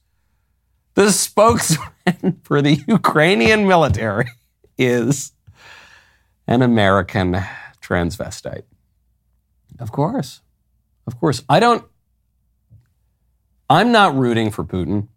the 0.96 1.12
spokesman 1.12 2.40
for 2.44 2.62
the 2.62 2.84
Ukrainian 2.88 3.68
military 3.68 4.30
is 4.78 5.32
an 6.48 6.62
American 6.62 7.42
transvestite. 7.82 8.64
Of 9.80 9.92
course. 9.92 10.42
Of 11.08 11.20
course. 11.20 11.44
I 11.50 11.60
don't, 11.60 11.84
I'm 13.70 13.92
not 13.92 14.16
rooting 14.16 14.52
for 14.52 14.64
Putin. 14.64 15.08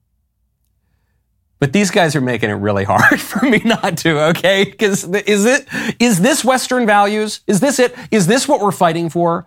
But 1.58 1.72
these 1.72 1.90
guys 1.90 2.14
are 2.14 2.20
making 2.20 2.50
it 2.50 2.54
really 2.54 2.84
hard 2.84 3.20
for 3.30 3.46
me 3.46 3.62
not 3.64 3.96
to, 3.98 4.20
okay? 4.28 4.64
Because 4.64 5.04
is 5.04 5.46
it 5.46 5.66
is 5.98 6.20
this 6.20 6.44
Western 6.44 6.86
values? 6.86 7.40
Is 7.46 7.60
this 7.60 7.78
it? 7.78 7.94
Is 8.10 8.26
this 8.26 8.46
what 8.46 8.60
we're 8.60 8.72
fighting 8.72 9.08
for? 9.08 9.46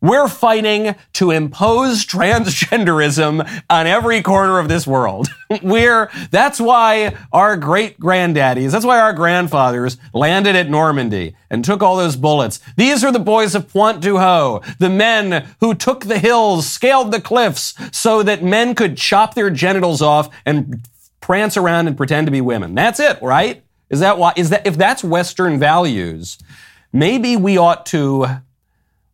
We're 0.00 0.28
fighting 0.28 0.94
to 1.14 1.30
impose 1.30 2.04
transgenderism 2.04 3.62
on 3.70 3.86
every 3.86 4.22
corner 4.22 4.58
of 4.58 4.68
this 4.68 4.86
world. 4.86 5.28
We're, 5.62 6.10
that's 6.30 6.60
why 6.60 7.16
our 7.32 7.56
great 7.56 7.98
granddaddies, 7.98 8.72
that's 8.72 8.84
why 8.84 9.00
our 9.00 9.14
grandfathers 9.14 9.96
landed 10.12 10.54
at 10.54 10.68
Normandy 10.68 11.34
and 11.50 11.64
took 11.64 11.82
all 11.82 11.96
those 11.96 12.16
bullets. 12.16 12.60
These 12.76 13.04
are 13.04 13.12
the 13.12 13.18
boys 13.18 13.54
of 13.54 13.72
Pointe 13.72 14.00
du 14.00 14.18
Hoc, 14.18 14.66
the 14.78 14.90
men 14.90 15.48
who 15.60 15.74
took 15.74 16.04
the 16.04 16.18
hills, 16.18 16.68
scaled 16.68 17.10
the 17.10 17.20
cliffs 17.20 17.74
so 17.90 18.22
that 18.22 18.44
men 18.44 18.74
could 18.74 18.96
chop 18.96 19.34
their 19.34 19.50
genitals 19.50 20.02
off 20.02 20.28
and 20.44 20.86
prance 21.20 21.56
around 21.56 21.86
and 21.88 21.96
pretend 21.96 22.26
to 22.26 22.30
be 22.30 22.40
women. 22.40 22.74
That's 22.74 23.00
it, 23.00 23.20
right? 23.22 23.62
Is 23.88 24.00
that 24.00 24.18
why, 24.18 24.34
is 24.36 24.50
that, 24.50 24.66
if 24.66 24.76
that's 24.76 25.02
Western 25.02 25.58
values, 25.58 26.38
maybe 26.92 27.36
we 27.36 27.56
ought 27.56 27.86
to 27.86 28.26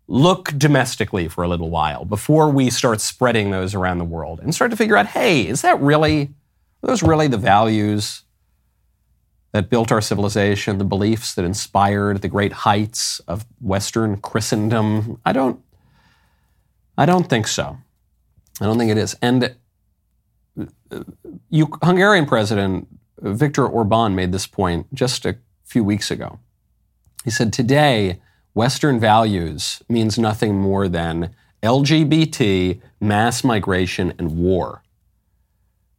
look 0.08 0.52
domestically 0.58 1.28
for 1.28 1.44
a 1.44 1.48
little 1.48 1.70
while 1.70 2.04
before 2.04 2.50
we 2.50 2.68
start 2.70 3.00
spreading 3.00 3.50
those 3.50 3.74
around 3.74 3.98
the 3.98 4.04
world 4.04 4.40
and 4.40 4.54
start 4.54 4.70
to 4.70 4.76
figure 4.76 4.96
out 4.96 5.06
hey, 5.06 5.46
is 5.46 5.62
that 5.62 5.80
really, 5.80 6.30
are 6.82 6.88
those 6.88 7.02
really 7.02 7.28
the 7.28 7.38
values 7.38 8.22
that 9.52 9.68
built 9.68 9.92
our 9.92 10.00
civilization, 10.00 10.78
the 10.78 10.84
beliefs 10.84 11.34
that 11.34 11.44
inspired 11.44 12.22
the 12.22 12.28
great 12.28 12.52
heights 12.52 13.20
of 13.20 13.46
Western 13.60 14.16
Christendom? 14.18 15.20
I 15.24 15.32
don't, 15.32 15.60
I 16.96 17.06
don't 17.06 17.28
think 17.28 17.46
so. 17.46 17.78
I 18.60 18.66
don't 18.66 18.78
think 18.78 18.90
it 18.90 18.98
is. 18.98 19.16
And 19.22 19.54
uh, 20.90 21.04
you, 21.48 21.68
Hungarian 21.82 22.26
President 22.26 22.88
Viktor 23.20 23.66
Orban 23.66 24.14
made 24.14 24.32
this 24.32 24.46
point 24.46 24.92
just 24.92 25.24
a 25.24 25.36
few 25.64 25.84
weeks 25.84 26.10
ago. 26.10 26.38
He 27.24 27.30
said, 27.30 27.52
Today, 27.52 28.20
Western 28.54 29.00
values 29.00 29.82
means 29.88 30.18
nothing 30.18 30.58
more 30.58 30.88
than 30.88 31.34
LGBT, 31.62 32.80
mass 33.00 33.44
migration, 33.44 34.12
and 34.18 34.36
war. 34.36 34.82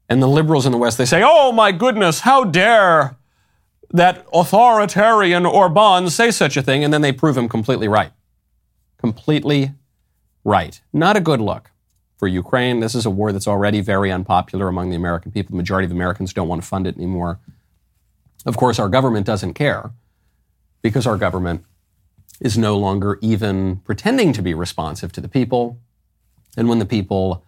And 0.10 0.22
the 0.22 0.28
liberals 0.28 0.66
in 0.66 0.72
the 0.72 0.78
West, 0.78 0.98
they 0.98 1.06
say, 1.06 1.24
oh 1.26 1.52
my 1.52 1.72
goodness, 1.72 2.22
how 2.22 2.44
dare 2.44 3.16
that 3.92 4.26
authoritarian 4.34 5.46
Orban 5.46 6.10
say 6.10 6.30
such 6.32 6.58
a 6.58 6.62
thing? 6.62 6.84
And 6.84 6.94
then 6.94 7.02
they 7.02 7.12
prove 7.12 7.38
him 7.38 7.48
completely 7.48 7.88
right. 7.88 8.12
Completely 8.98 9.72
right. 10.44 10.82
Not 10.92 11.18
a 11.18 11.22
good 11.22 11.42
look 11.42 11.72
for 12.18 12.28
Ukraine. 12.28 12.80
This 12.80 12.96
is 12.96 13.06
a 13.06 13.10
war 13.10 13.32
that's 13.32 13.48
already 13.48 13.82
very 13.82 14.12
unpopular 14.12 14.68
among 14.68 14.90
the 14.90 14.96
American 14.96 15.32
people. 15.32 15.52
The 15.52 15.58
majority 15.58 15.86
of 15.86 15.92
Americans 15.92 16.34
don't 16.34 16.48
want 16.48 16.62
to 16.62 16.68
fund 16.68 16.86
it 16.86 16.98
anymore. 16.98 17.40
Of 18.46 18.58
course, 18.58 18.78
our 18.80 18.90
government 18.90 19.26
doesn't 19.26 19.54
care 19.54 19.92
because 20.82 21.08
our 21.08 21.18
government 21.18 21.66
is 22.44 22.58
no 22.58 22.78
longer 22.78 23.18
even 23.22 23.78
pretending 23.78 24.34
to 24.34 24.42
be 24.42 24.54
responsive 24.54 25.12
to 25.14 25.22
the 25.22 25.30
people. 25.30 25.80
And 26.58 26.68
when 26.68 26.80
the 26.80 26.86
people 26.86 27.46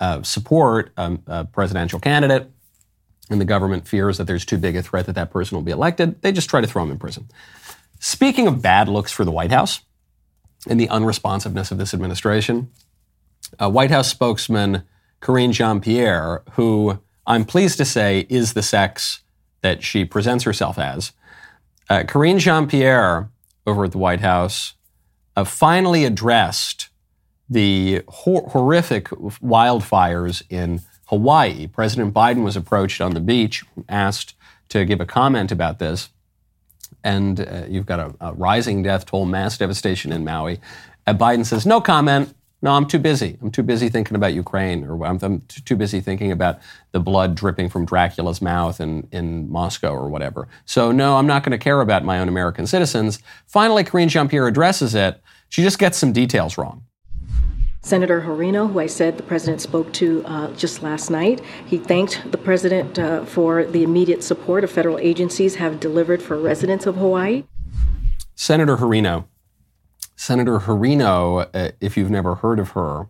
uh, 0.00 0.22
support 0.22 0.92
a, 0.96 1.18
a 1.26 1.44
presidential 1.44 2.00
candidate 2.00 2.48
and 3.28 3.40
the 3.40 3.44
government 3.44 3.86
fears 3.86 4.18
that 4.18 4.24
there's 4.24 4.44
too 4.44 4.58
big 4.58 4.76
a 4.76 4.82
threat 4.82 5.06
that 5.06 5.16
that 5.16 5.30
person 5.30 5.56
will 5.56 5.62
be 5.62 5.72
elected, 5.72 6.22
they 6.22 6.32
just 6.32 6.48
try 6.48 6.60
to 6.60 6.66
throw 6.66 6.84
him 6.84 6.92
in 6.92 6.98
prison. 6.98 7.28
Speaking 7.98 8.46
of 8.46 8.62
bad 8.62 8.88
looks 8.88 9.12
for 9.12 9.24
the 9.24 9.32
White 9.32 9.50
House 9.50 9.80
and 10.68 10.78
the 10.78 10.88
unresponsiveness 10.88 11.72
of 11.72 11.78
this 11.78 11.92
administration, 11.92 12.70
White 13.58 13.90
House 13.90 14.08
spokesman 14.08 14.84
Karine 15.20 15.52
Jean 15.52 15.80
Pierre, 15.80 16.42
who 16.52 16.98
I'm 17.26 17.44
pleased 17.44 17.78
to 17.78 17.84
say 17.84 18.26
is 18.28 18.52
the 18.52 18.62
sex 18.62 19.20
that 19.62 19.82
she 19.82 20.04
presents 20.04 20.44
herself 20.44 20.78
as, 20.78 21.12
uh, 21.88 22.04
Karine 22.04 22.38
Jean 22.38 22.66
Pierre 22.66 23.30
over 23.66 23.84
at 23.84 23.92
the 23.92 23.98
White 23.98 24.20
House 24.20 24.74
uh, 25.36 25.44
finally 25.44 26.04
addressed 26.04 26.88
the 27.48 28.02
hor- 28.08 28.48
horrific 28.48 29.08
wildfires 29.08 30.42
in 30.48 30.80
Hawaii. 31.06 31.66
President 31.66 32.14
Biden 32.14 32.42
was 32.42 32.56
approached 32.56 33.00
on 33.00 33.14
the 33.14 33.20
beach, 33.20 33.64
asked 33.88 34.34
to 34.70 34.84
give 34.84 35.00
a 35.00 35.06
comment 35.06 35.52
about 35.52 35.78
this. 35.78 36.08
And 37.04 37.40
uh, 37.40 37.64
you've 37.68 37.86
got 37.86 38.00
a, 38.00 38.14
a, 38.20 38.32
rising 38.32 38.82
death 38.82 39.06
toll, 39.06 39.26
mass 39.26 39.58
devastation 39.58 40.12
in 40.12 40.24
Maui. 40.24 40.60
Uh, 41.06 41.14
Biden 41.14 41.44
says, 41.44 41.66
no 41.66 41.80
comment. 41.80 42.34
No, 42.64 42.70
I'm 42.70 42.86
too 42.86 43.00
busy. 43.00 43.36
I'm 43.42 43.50
too 43.50 43.64
busy 43.64 43.88
thinking 43.88 44.14
about 44.14 44.34
Ukraine, 44.34 44.84
or 44.84 45.04
I'm, 45.04 45.18
I'm 45.20 45.40
too 45.40 45.74
busy 45.74 46.00
thinking 46.00 46.30
about 46.30 46.60
the 46.92 47.00
blood 47.00 47.34
dripping 47.34 47.68
from 47.68 47.84
Dracula's 47.84 48.40
mouth 48.40 48.80
in, 48.80 49.08
in 49.10 49.50
Moscow 49.50 49.92
or 49.92 50.08
whatever. 50.08 50.46
So, 50.64 50.92
no, 50.92 51.16
I'm 51.16 51.26
not 51.26 51.42
going 51.42 51.50
to 51.50 51.58
care 51.58 51.80
about 51.80 52.04
my 52.04 52.20
own 52.20 52.28
American 52.28 52.68
citizens. 52.68 53.18
Finally, 53.46 53.82
Karine 53.82 54.08
Jean 54.08 54.28
Pierre 54.28 54.46
addresses 54.46 54.94
it. 54.94 55.20
She 55.48 55.62
just 55.62 55.80
gets 55.80 55.98
some 55.98 56.12
details 56.12 56.56
wrong. 56.56 56.84
Senator 57.84 58.20
Horino, 58.20 58.72
who 58.72 58.78
I 58.78 58.86
said 58.86 59.16
the 59.16 59.24
president 59.24 59.60
spoke 59.60 59.92
to 59.94 60.22
uh, 60.24 60.52
just 60.52 60.84
last 60.84 61.10
night, 61.10 61.40
he 61.66 61.78
thanked 61.78 62.22
the 62.30 62.38
president 62.38 62.96
uh, 62.96 63.24
for 63.24 63.64
the 63.64 63.82
immediate 63.82 64.22
support 64.22 64.62
of 64.62 64.70
federal 64.70 65.00
agencies 65.00 65.56
have 65.56 65.80
delivered 65.80 66.22
for 66.22 66.38
residents 66.38 66.86
of 66.86 66.94
Hawaii. 66.94 67.42
Senator 68.36 68.76
Horino 68.76 69.24
Senator 70.22 70.60
Horino, 70.60 71.48
uh, 71.52 71.72
if 71.80 71.96
you've 71.96 72.08
never 72.08 72.36
heard 72.36 72.60
of 72.60 72.70
her, 72.70 73.08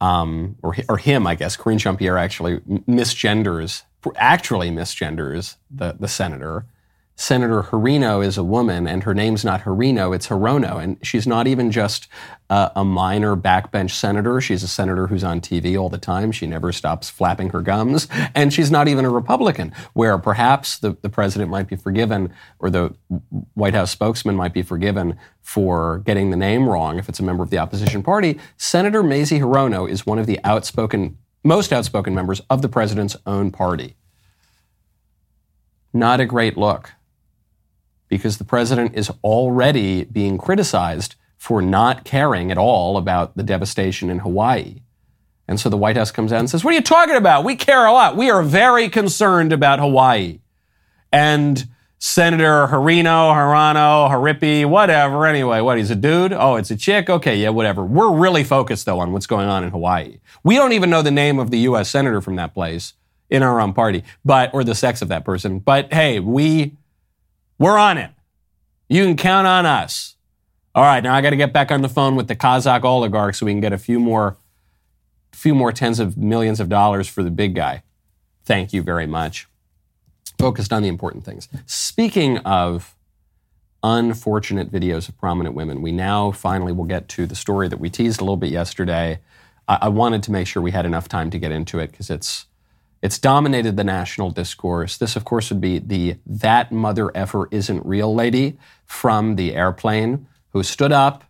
um, 0.00 0.56
or, 0.60 0.74
or 0.88 0.98
him, 0.98 1.24
I 1.24 1.36
guess, 1.36 1.56
Karine 1.56 1.78
Jean 1.78 1.96
Pierre 1.96 2.18
actually 2.18 2.58
misgenders, 2.58 3.84
actually 4.16 4.68
misgenders 4.70 5.54
the, 5.70 5.92
the 6.00 6.08
senator 6.08 6.66
Senator 7.14 7.62
Horino 7.62 8.24
is 8.24 8.38
a 8.38 8.42
woman, 8.42 8.86
and 8.86 9.04
her 9.04 9.14
name's 9.14 9.44
not 9.44 9.62
Horino, 9.62 10.14
it's 10.14 10.28
Hirono. 10.28 10.82
And 10.82 10.96
she's 11.02 11.26
not 11.26 11.46
even 11.46 11.70
just 11.70 12.08
uh, 12.48 12.70
a 12.74 12.84
minor 12.84 13.36
backbench 13.36 13.90
senator. 13.90 14.40
She's 14.40 14.62
a 14.62 14.68
senator 14.68 15.06
who's 15.06 15.22
on 15.22 15.40
TV 15.40 15.78
all 15.78 15.90
the 15.90 15.98
time. 15.98 16.32
She 16.32 16.46
never 16.46 16.72
stops 16.72 17.10
flapping 17.10 17.50
her 17.50 17.60
gums. 17.60 18.08
And 18.34 18.52
she's 18.52 18.70
not 18.70 18.88
even 18.88 19.04
a 19.04 19.10
Republican, 19.10 19.72
where 19.92 20.16
perhaps 20.16 20.78
the, 20.78 20.96
the 21.02 21.10
president 21.10 21.50
might 21.50 21.68
be 21.68 21.76
forgiven, 21.76 22.32
or 22.58 22.70
the 22.70 22.94
White 23.54 23.74
House 23.74 23.90
spokesman 23.90 24.34
might 24.34 24.54
be 24.54 24.62
forgiven 24.62 25.18
for 25.42 25.98
getting 25.98 26.30
the 26.30 26.36
name 26.36 26.68
wrong 26.68 26.98
if 26.98 27.08
it's 27.08 27.20
a 27.20 27.24
member 27.24 27.44
of 27.44 27.50
the 27.50 27.58
opposition 27.58 28.02
party. 28.02 28.40
Senator 28.56 29.02
Mazie 29.02 29.38
Hirono 29.38 29.88
is 29.88 30.06
one 30.06 30.18
of 30.18 30.26
the 30.26 30.40
outspoken, 30.44 31.18
most 31.44 31.72
outspoken 31.72 32.14
members 32.14 32.40
of 32.48 32.62
the 32.62 32.68
president's 32.68 33.16
own 33.26 33.50
party. 33.50 33.96
Not 35.92 36.18
a 36.18 36.26
great 36.26 36.56
look 36.56 36.90
because 38.12 38.36
the 38.36 38.44
president 38.44 38.94
is 38.94 39.10
already 39.24 40.04
being 40.04 40.36
criticized 40.36 41.14
for 41.38 41.62
not 41.62 42.04
caring 42.04 42.50
at 42.50 42.58
all 42.58 42.98
about 42.98 43.34
the 43.38 43.42
devastation 43.42 44.10
in 44.10 44.18
Hawaii. 44.18 44.82
And 45.48 45.58
so 45.58 45.70
the 45.70 45.78
White 45.78 45.96
House 45.96 46.10
comes 46.10 46.30
out 46.30 46.40
and 46.40 46.50
says, 46.50 46.62
What 46.62 46.72
are 46.72 46.76
you 46.76 46.82
talking 46.82 47.16
about? 47.16 47.42
We 47.42 47.56
care 47.56 47.86
a 47.86 47.90
lot. 47.90 48.14
We 48.14 48.28
are 48.28 48.42
very 48.42 48.90
concerned 48.90 49.50
about 49.50 49.78
Hawaii. 49.78 50.40
And 51.10 51.66
Senator 52.00 52.66
Harino, 52.66 53.32
Harano, 53.32 54.10
Haripi, 54.10 54.66
whatever. 54.66 55.24
Anyway, 55.24 55.62
what? 55.62 55.78
He's 55.78 55.90
a 55.90 55.96
dude? 55.96 56.34
Oh, 56.34 56.56
it's 56.56 56.70
a 56.70 56.76
chick? 56.76 57.08
Okay, 57.08 57.36
yeah, 57.36 57.48
whatever. 57.48 57.82
We're 57.82 58.12
really 58.12 58.44
focused, 58.44 58.84
though, 58.84 59.00
on 59.00 59.14
what's 59.14 59.26
going 59.26 59.48
on 59.48 59.64
in 59.64 59.70
Hawaii. 59.70 60.18
We 60.44 60.56
don't 60.56 60.72
even 60.72 60.90
know 60.90 61.00
the 61.00 61.10
name 61.10 61.38
of 61.38 61.50
the 61.50 61.60
U.S. 61.60 61.88
senator 61.88 62.20
from 62.20 62.36
that 62.36 62.52
place 62.52 62.92
in 63.30 63.42
our 63.42 63.58
own 63.58 63.72
party, 63.72 64.04
but, 64.22 64.52
or 64.52 64.64
the 64.64 64.74
sex 64.74 65.00
of 65.00 65.08
that 65.08 65.24
person. 65.24 65.60
But 65.60 65.94
hey, 65.94 66.20
we, 66.20 66.76
we're 67.58 67.78
on 67.78 67.98
it. 67.98 68.10
You 68.88 69.04
can 69.04 69.16
count 69.16 69.46
on 69.46 69.66
us. 69.66 70.16
All 70.74 70.84
right, 70.84 71.02
now 71.02 71.14
I 71.14 71.20
got 71.20 71.30
to 71.30 71.36
get 71.36 71.52
back 71.52 71.70
on 71.70 71.82
the 71.82 71.88
phone 71.88 72.16
with 72.16 72.28
the 72.28 72.36
Kazakh 72.36 72.84
oligarch 72.84 73.34
so 73.34 73.46
we 73.46 73.52
can 73.52 73.60
get 73.60 73.72
a 73.72 73.78
few 73.78 74.00
more, 74.00 74.36
few 75.32 75.54
more 75.54 75.72
tens 75.72 76.00
of 76.00 76.16
millions 76.16 76.60
of 76.60 76.68
dollars 76.68 77.08
for 77.08 77.22
the 77.22 77.30
big 77.30 77.54
guy. 77.54 77.82
Thank 78.44 78.72
you 78.72 78.82
very 78.82 79.06
much. 79.06 79.48
Focused 80.38 80.72
on 80.72 80.82
the 80.82 80.88
important 80.88 81.24
things. 81.24 81.48
Speaking 81.66 82.38
of 82.38 82.96
unfortunate 83.82 84.70
videos 84.70 85.08
of 85.08 85.18
prominent 85.18 85.54
women, 85.54 85.82
we 85.82 85.92
now 85.92 86.30
finally 86.30 86.72
will 86.72 86.84
get 86.84 87.08
to 87.10 87.26
the 87.26 87.34
story 87.34 87.68
that 87.68 87.78
we 87.78 87.90
teased 87.90 88.20
a 88.20 88.24
little 88.24 88.36
bit 88.36 88.50
yesterday. 88.50 89.20
I, 89.68 89.78
I 89.82 89.88
wanted 89.88 90.22
to 90.24 90.32
make 90.32 90.46
sure 90.46 90.62
we 90.62 90.70
had 90.70 90.86
enough 90.86 91.08
time 91.08 91.30
to 91.30 91.38
get 91.38 91.52
into 91.52 91.78
it 91.78 91.90
because 91.90 92.10
it's 92.10 92.46
it's 93.02 93.18
dominated 93.18 93.76
the 93.76 93.84
national 93.84 94.30
discourse. 94.30 94.96
This, 94.96 95.16
of 95.16 95.24
course, 95.24 95.50
would 95.50 95.60
be 95.60 95.78
the 95.80 96.16
that 96.24 96.70
mother 96.70 97.10
effer 97.16 97.48
isn't 97.50 97.84
real 97.84 98.14
lady 98.14 98.56
from 98.86 99.34
the 99.34 99.54
airplane 99.54 100.28
who 100.50 100.62
stood 100.62 100.92
up 100.92 101.24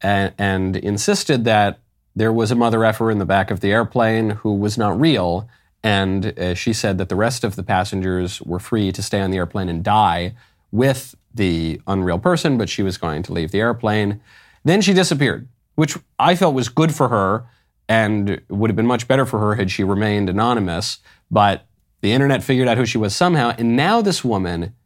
and, 0.00 0.32
and 0.38 0.76
insisted 0.76 1.44
that 1.44 1.80
there 2.14 2.32
was 2.32 2.50
a 2.50 2.54
mother 2.54 2.84
effer 2.84 3.10
in 3.10 3.18
the 3.18 3.24
back 3.24 3.50
of 3.50 3.60
the 3.60 3.72
airplane 3.72 4.30
who 4.30 4.54
was 4.54 4.78
not 4.78 4.98
real. 4.98 5.48
And 5.82 6.38
uh, 6.38 6.54
she 6.54 6.72
said 6.72 6.98
that 6.98 7.08
the 7.08 7.16
rest 7.16 7.42
of 7.42 7.56
the 7.56 7.62
passengers 7.62 8.40
were 8.42 8.58
free 8.58 8.92
to 8.92 9.02
stay 9.02 9.20
on 9.20 9.30
the 9.30 9.38
airplane 9.38 9.68
and 9.68 9.82
die 9.82 10.34
with 10.70 11.16
the 11.34 11.80
unreal 11.86 12.18
person, 12.18 12.56
but 12.56 12.68
she 12.68 12.82
was 12.82 12.98
going 12.98 13.22
to 13.24 13.32
leave 13.32 13.50
the 13.50 13.60
airplane. 13.60 14.20
Then 14.64 14.80
she 14.80 14.92
disappeared, 14.92 15.48
which 15.74 15.96
I 16.18 16.36
felt 16.36 16.54
was 16.54 16.68
good 16.68 16.94
for 16.94 17.08
her 17.08 17.46
and 17.90 18.40
would 18.48 18.70
have 18.70 18.76
been 18.76 18.86
much 18.86 19.08
better 19.08 19.26
for 19.26 19.40
her 19.40 19.56
had 19.56 19.68
she 19.68 19.82
remained 19.82 20.30
anonymous. 20.30 21.00
But 21.28 21.66
the 22.02 22.12
internet 22.12 22.40
figured 22.40 22.68
out 22.68 22.78
who 22.78 22.86
she 22.86 22.98
was 22.98 23.16
somehow, 23.16 23.52
and 23.58 23.74
now 23.74 24.00
this 24.00 24.24
woman 24.24 24.76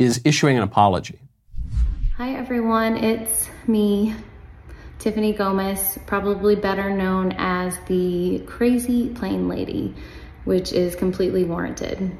is 0.00 0.20
issuing 0.24 0.56
an 0.56 0.64
apology. 0.64 1.20
Hi, 2.16 2.34
everyone. 2.34 2.96
It's 2.96 3.48
me, 3.68 4.16
Tiffany 4.98 5.32
Gomez, 5.32 5.96
probably 6.06 6.56
better 6.56 6.90
known 6.90 7.36
as 7.38 7.78
the 7.86 8.40
Crazy 8.46 9.10
Plane 9.10 9.48
Lady, 9.48 9.94
which 10.44 10.72
is 10.72 10.96
completely 10.96 11.44
warranted. 11.44 12.10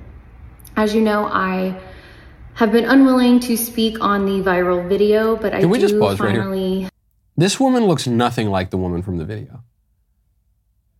As 0.76 0.94
you 0.94 1.00
know, 1.00 1.26
I 1.26 1.76
have 2.54 2.70
been 2.70 2.84
unwilling 2.84 3.40
to 3.40 3.56
speak 3.56 4.00
on 4.00 4.26
the 4.26 4.48
viral 4.48 4.88
video, 4.88 5.34
but 5.34 5.52
I 5.52 5.64
we 5.64 5.80
do 5.80 5.88
just 5.88 5.98
pause 5.98 6.20
right 6.20 6.30
here? 6.30 6.42
finally. 6.42 6.88
This 7.36 7.58
woman 7.58 7.86
looks 7.86 8.06
nothing 8.06 8.48
like 8.48 8.70
the 8.70 8.76
woman 8.76 9.02
from 9.02 9.16
the 9.16 9.24
video. 9.24 9.64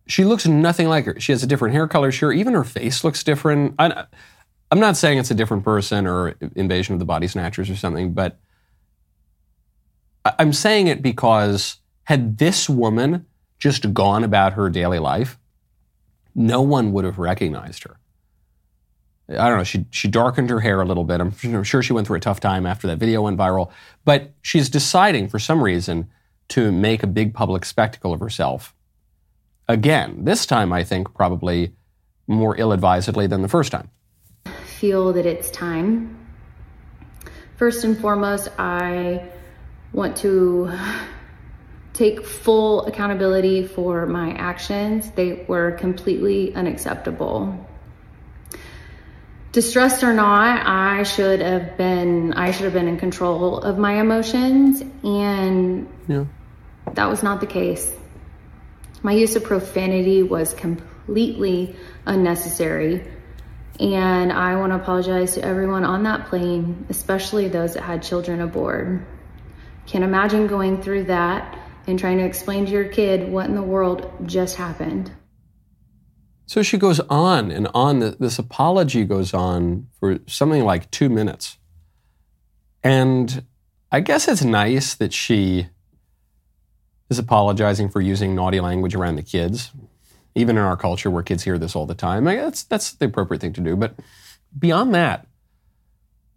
She 0.07 0.25
looks 0.25 0.45
nothing 0.45 0.87
like 0.89 1.05
her. 1.05 1.19
She 1.19 1.31
has 1.31 1.43
a 1.43 1.47
different 1.47 1.73
hair 1.73 1.87
color. 1.87 2.11
Sure, 2.11 2.31
even 2.31 2.53
her 2.53 2.63
face 2.63 3.03
looks 3.03 3.23
different. 3.23 3.75
I, 3.79 4.05
I'm 4.71 4.79
not 4.79 4.97
saying 4.97 5.17
it's 5.17 5.31
a 5.31 5.35
different 5.35 5.63
person 5.63 6.07
or 6.07 6.35
Invasion 6.55 6.93
of 6.93 6.99
the 6.99 7.05
Body 7.05 7.27
Snatchers 7.27 7.69
or 7.69 7.75
something, 7.75 8.13
but 8.13 8.39
I'm 10.25 10.53
saying 10.53 10.87
it 10.87 11.01
because 11.01 11.77
had 12.05 12.37
this 12.37 12.69
woman 12.69 13.25
just 13.59 13.93
gone 13.93 14.23
about 14.23 14.53
her 14.53 14.69
daily 14.69 14.99
life, 14.99 15.37
no 16.35 16.61
one 16.61 16.91
would 16.93 17.05
have 17.05 17.17
recognized 17.17 17.83
her. 17.83 17.97
I 19.29 19.47
don't 19.47 19.57
know. 19.57 19.63
She 19.63 19.85
she 19.89 20.09
darkened 20.09 20.49
her 20.49 20.59
hair 20.59 20.81
a 20.81 20.85
little 20.85 21.05
bit. 21.05 21.21
I'm 21.21 21.63
sure 21.63 21.81
she 21.81 21.93
went 21.93 22.07
through 22.07 22.17
a 22.17 22.21
tough 22.21 22.41
time 22.41 22.65
after 22.65 22.87
that 22.87 22.97
video 22.97 23.21
went 23.21 23.37
viral. 23.37 23.71
But 24.03 24.33
she's 24.41 24.69
deciding 24.69 25.29
for 25.29 25.39
some 25.39 25.63
reason 25.63 26.09
to 26.49 26.71
make 26.71 27.03
a 27.03 27.07
big 27.07 27.33
public 27.33 27.63
spectacle 27.63 28.11
of 28.11 28.19
herself. 28.19 28.75
Again, 29.67 30.25
this 30.25 30.45
time 30.45 30.73
I 30.73 30.83
think 30.83 31.13
probably 31.13 31.73
more 32.27 32.57
ill-advisedly 32.57 33.27
than 33.27 33.41
the 33.41 33.47
first 33.47 33.71
time. 33.71 33.89
feel 34.65 35.13
that 35.13 35.25
it's 35.25 35.49
time. 35.51 36.17
First 37.55 37.85
and 37.85 37.97
foremost, 37.97 38.49
I 38.59 39.29
want 39.93 40.17
to 40.17 40.71
take 41.93 42.25
full 42.25 42.85
accountability 42.85 43.65
for 43.67 44.05
my 44.05 44.31
actions. 44.33 45.09
They 45.11 45.45
were 45.47 45.71
completely 45.71 46.53
unacceptable. 46.53 47.65
Distressed 49.53 50.03
or 50.03 50.13
not, 50.13 50.65
I 50.65 51.03
should 51.03 51.39
have 51.41 51.77
been 51.77 52.33
I 52.33 52.51
should 52.51 52.63
have 52.63 52.73
been 52.73 52.87
in 52.87 52.97
control 52.97 53.59
of 53.59 53.77
my 53.77 54.01
emotions 54.01 54.81
and 55.03 55.87
Yeah. 56.07 56.25
that 56.95 57.07
was 57.07 57.21
not 57.21 57.39
the 57.39 57.45
case. 57.45 57.89
My 59.03 59.11
use 59.11 59.35
of 59.35 59.43
profanity 59.43 60.23
was 60.23 60.53
completely 60.53 61.75
unnecessary. 62.05 63.05
And 63.79 64.31
I 64.31 64.55
want 64.55 64.71
to 64.71 64.77
apologize 64.77 65.33
to 65.33 65.43
everyone 65.43 65.83
on 65.83 66.03
that 66.03 66.27
plane, 66.27 66.85
especially 66.89 67.49
those 67.49 67.73
that 67.73 67.83
had 67.83 68.01
children 68.01 68.39
aboard. 68.39 69.05
Can't 69.87 70.03
imagine 70.03 70.47
going 70.47 70.81
through 70.81 71.05
that 71.05 71.59
and 71.85 71.99
trying 71.99 72.17
to 72.19 72.23
explain 72.23 72.65
to 72.65 72.71
your 72.71 72.85
kid 72.85 73.29
what 73.29 73.47
in 73.47 73.55
the 73.55 73.61
world 73.61 74.09
just 74.25 74.55
happened. 74.55 75.11
So 76.45 76.61
she 76.61 76.77
goes 76.77 76.99
on 77.01 77.51
and 77.51 77.67
on. 77.73 77.99
This 78.19 78.39
apology 78.39 79.03
goes 79.03 79.33
on 79.33 79.87
for 79.99 80.19
something 80.27 80.63
like 80.63 80.89
two 80.91 81.09
minutes. 81.09 81.57
And 82.83 83.45
I 83.91 83.99
guess 83.99 84.27
it's 84.27 84.43
nice 84.43 84.93
that 84.95 85.13
she 85.13 85.67
is 87.09 87.19
apologizing 87.19 87.89
for 87.89 88.01
using 88.01 88.35
naughty 88.35 88.59
language 88.59 88.95
around 88.95 89.15
the 89.15 89.23
kids, 89.23 89.71
even 90.35 90.57
in 90.57 90.63
our 90.63 90.77
culture 90.77 91.11
where 91.11 91.23
kids 91.23 91.43
hear 91.43 91.57
this 91.57 91.75
all 91.75 91.85
the 91.85 91.95
time. 91.95 92.23
That's, 92.23 92.63
that's 92.63 92.93
the 92.93 93.05
appropriate 93.05 93.41
thing 93.41 93.53
to 93.53 93.61
do. 93.61 93.75
But 93.75 93.95
beyond 94.57 94.93
that, 94.95 95.27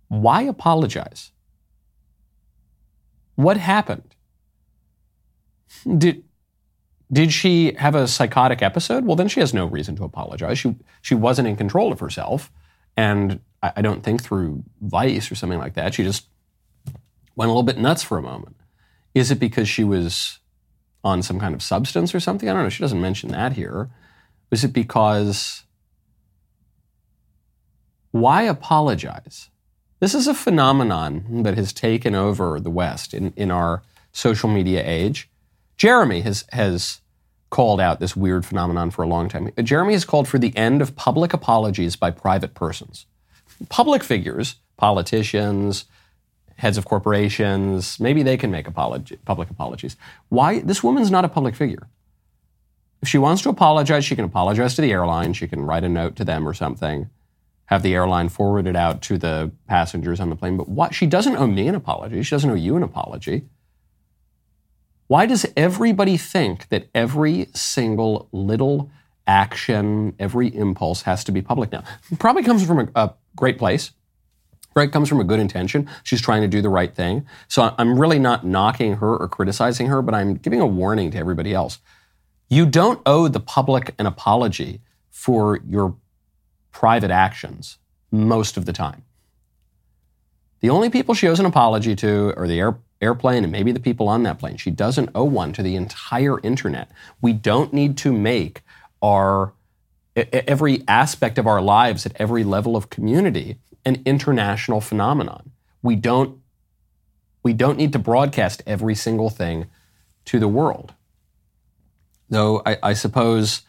why 0.09 0.43
apologize? 0.43 1.33
What 3.35 3.57
happened? 3.57 4.15
Did, 5.99 6.25
did 7.13 7.33
she 7.33 7.75
have 7.75 7.95
a 7.95 8.09
psychotic 8.09 8.63
episode? 8.63 9.05
Well, 9.05 9.17
then 9.17 9.29
she 9.29 9.41
has 9.41 9.55
no 9.55 9.67
reason 9.67 9.97
to 9.97 10.05
apologize. 10.05 10.59
She 10.59 10.75
she 11.03 11.15
wasn't 11.15 11.47
in 11.47 11.57
control 11.57 11.93
of 11.93 12.01
herself, 12.01 12.51
and 12.97 13.41
I, 13.63 13.75
I 13.77 13.83
don't 13.83 14.03
think 14.03 14.23
through 14.23 14.65
vice 14.81 15.31
or 15.31 15.35
something 15.37 15.59
like 15.59 15.75
that. 15.75 15.95
She 15.95 16.03
just 16.03 16.27
went 17.37 17.49
a 17.49 17.53
little 17.53 17.63
bit 17.63 17.79
nuts 17.79 18.03
for 18.03 18.19
a 18.19 18.23
moment. 18.23 18.57
Is 19.15 19.31
it 19.31 19.39
because 19.39 19.69
she 19.69 19.85
was 19.85 20.41
on 21.05 21.23
some 21.23 21.39
kind 21.39 21.55
of 21.55 21.63
substance 21.63 22.15
or 22.15 22.21
something? 22.21 22.49
I 22.49 22.53
don't 22.53 22.63
know. 22.63 22.69
She 22.69 22.83
doesn't 22.83 23.01
mention 23.01 23.31
that 23.31 23.53
here. 23.53 23.91
Was 24.51 24.65
it 24.65 24.73
because 24.73 25.65
why 28.11 28.43
apologize? 28.43 29.51
This 30.01 30.15
is 30.15 30.27
a 30.27 30.35
phenomenon 30.35 31.43
that 31.43 31.57
has 31.57 31.73
taken 31.73 32.15
over 32.15 32.61
the 32.61 32.71
West 32.71 33.15
in, 33.15 33.33
in 33.37 33.51
our 33.51 33.83
social 34.13 34.49
media 34.49 34.83
age. 34.85 35.29
Jeremy 35.77 36.21
has, 36.23 36.45
has 36.53 37.01
called 37.51 37.81
out 37.81 38.01
this 38.01 38.17
weird 38.17 38.45
phenomenon 38.45 38.91
for 38.91 39.03
a 39.03 39.09
long 39.09 39.29
time. 39.29 39.51
Jeremy 39.63 39.93
has 39.93 40.05
called 40.05 40.29
for 40.29 40.39
the 40.39 40.57
end 40.57 40.83
of 40.83 40.97
public 40.97 41.33
apologies 41.33 41.97
by 41.97 42.11
private 42.11 42.55
persons. 42.55 43.07
Public 43.69 44.03
figures, 44.03 44.57
politicians, 44.77 45.87
heads 46.57 46.79
of 46.79 46.87
corporations, 46.87 48.01
maybe 48.01 48.23
they 48.23 48.37
can 48.37 48.51
make 48.51 48.67
apology, 48.67 49.19
public 49.25 49.51
apologies. 49.51 49.97
Why? 50.29 50.61
This 50.61 50.83
woman's 50.83 51.11
not 51.11 51.25
a 51.25 51.29
public 51.29 51.55
figure. 51.55 51.89
If 53.03 53.09
she 53.09 53.19
wants 53.19 53.43
to 53.43 53.51
apologize, 53.51 54.05
she 54.05 54.17
can 54.17 54.25
apologize 54.25 54.75
to 54.77 54.83
the 54.83 54.91
airline. 54.91 55.35
She 55.35 55.47
can 55.47 55.63
write 55.63 55.85
a 55.85 55.89
note 55.89 56.17
to 56.17 56.25
them 56.25 56.49
or 56.49 56.55
something, 56.55 57.11
have 57.67 57.83
the 57.83 57.95
airline 57.95 58.31
forward 58.31 58.67
it 58.67 58.75
out 58.77 59.03
to 59.03 59.19
the 59.19 59.53
passengers 59.69 60.19
on 60.19 60.31
the 60.31 60.37
plane. 60.37 60.57
But 60.57 60.69
what? 60.69 60.95
She 60.95 61.07
doesn't 61.07 61.37
owe 61.37 61.47
me 61.47 61.69
an 61.69 61.75
apology. 61.75 62.23
She 62.23 62.35
doesn't 62.35 62.51
owe 62.51 62.55
you 62.55 62.77
an 62.77 62.83
apology. 62.83 63.45
Why 65.09 65.27
does 65.27 65.47
everybody 65.57 66.17
think 66.17 66.69
that 66.71 66.89
every 66.95 67.49
single 67.55 68.29
little 68.33 68.91
action, 69.27 70.15
every 70.19 70.49
impulse 70.55 71.03
has 71.03 71.23
to 71.25 71.33
be 71.33 71.43
public 71.43 71.71
now? 71.71 71.85
It 72.11 72.19
probably 72.19 72.43
comes 72.43 72.67
from 72.67 72.79
a, 72.79 72.89
a 72.95 73.15
great 73.37 73.59
place. 73.59 73.93
Right, 74.77 74.93
comes 74.93 75.09
from 75.09 75.21
a 75.21 75.25
good 75.25 75.41
intention. 75.41 75.89
She's 76.05 76.21
trying 76.21 76.43
to 76.43 76.49
do 76.49 76.61
the 76.61 76.69
right 76.69 76.95
thing. 76.95 77.27
So 77.49 77.75
I'm 77.79 77.99
really 77.99 78.19
not 78.19 78.45
knocking 78.45 78.97
her 78.97 79.17
or 79.17 79.27
criticizing 79.27 79.87
her, 79.87 80.03
but 80.03 80.15
I'm 80.15 80.35
giving 80.35 80.61
a 80.61 80.67
warning 80.67 81.11
to 81.13 81.19
everybody 81.19 81.55
else. 81.55 81.79
You 82.51 82.67
don't 82.67 83.01
owe 83.07 83.27
the 83.27 83.41
public 83.41 83.95
an 83.99 84.05
apology 84.05 84.83
for 85.11 85.61
your 85.67 85.97
private 86.73 87.11
actions 87.11 87.79
most 88.13 88.59
of 88.59 88.67
the 88.67 88.73
time. 88.75 89.03
The 90.61 90.69
only 90.69 90.91
people 90.91 91.15
she 91.15 91.27
owes 91.27 91.41
an 91.41 91.47
apology 91.47 91.97
to 91.97 92.35
are 92.37 92.47
the 92.47 92.61
air, 92.61 92.79
airplane 93.01 93.45
and 93.45 93.53
maybe 93.53 93.73
the 93.73 93.81
people 93.81 94.09
on 94.09 94.25
that 94.25 94.39
plane. 94.39 94.59
She 94.59 94.71
doesn't 94.71 95.09
owe 95.15 95.25
one 95.25 95.55
to 95.55 95.63
the 95.63 95.75
entire 95.75 96.39
internet. 96.41 96.91
We 97.23 97.33
don't 97.33 97.73
need 97.73 97.97
to 97.99 98.13
make 98.13 98.61
our 99.03 99.55
every 100.17 100.83
aspect 100.89 101.39
of 101.39 101.47
our 101.47 101.61
lives 101.61 102.07
at 102.07 102.13
every 102.17 102.43
level 102.43 102.77
of 102.77 102.89
community 102.91 103.59
an 103.87 104.03
international 104.05 104.83
phenomenon. 104.83 105.53
We 105.83 105.97
don't 105.97 106.41
we 107.43 107.53
don't 107.53 107.79
need 107.79 107.93
to 107.93 107.99
broadcast 108.01 108.61
every 108.67 108.97
single 108.97 109.31
thing 109.31 109.67
to 110.25 110.41
the 110.41 110.49
world. 110.49 110.93
Though 112.29 112.61
I, 112.67 112.77
I 112.83 112.93
suppose 112.93 113.63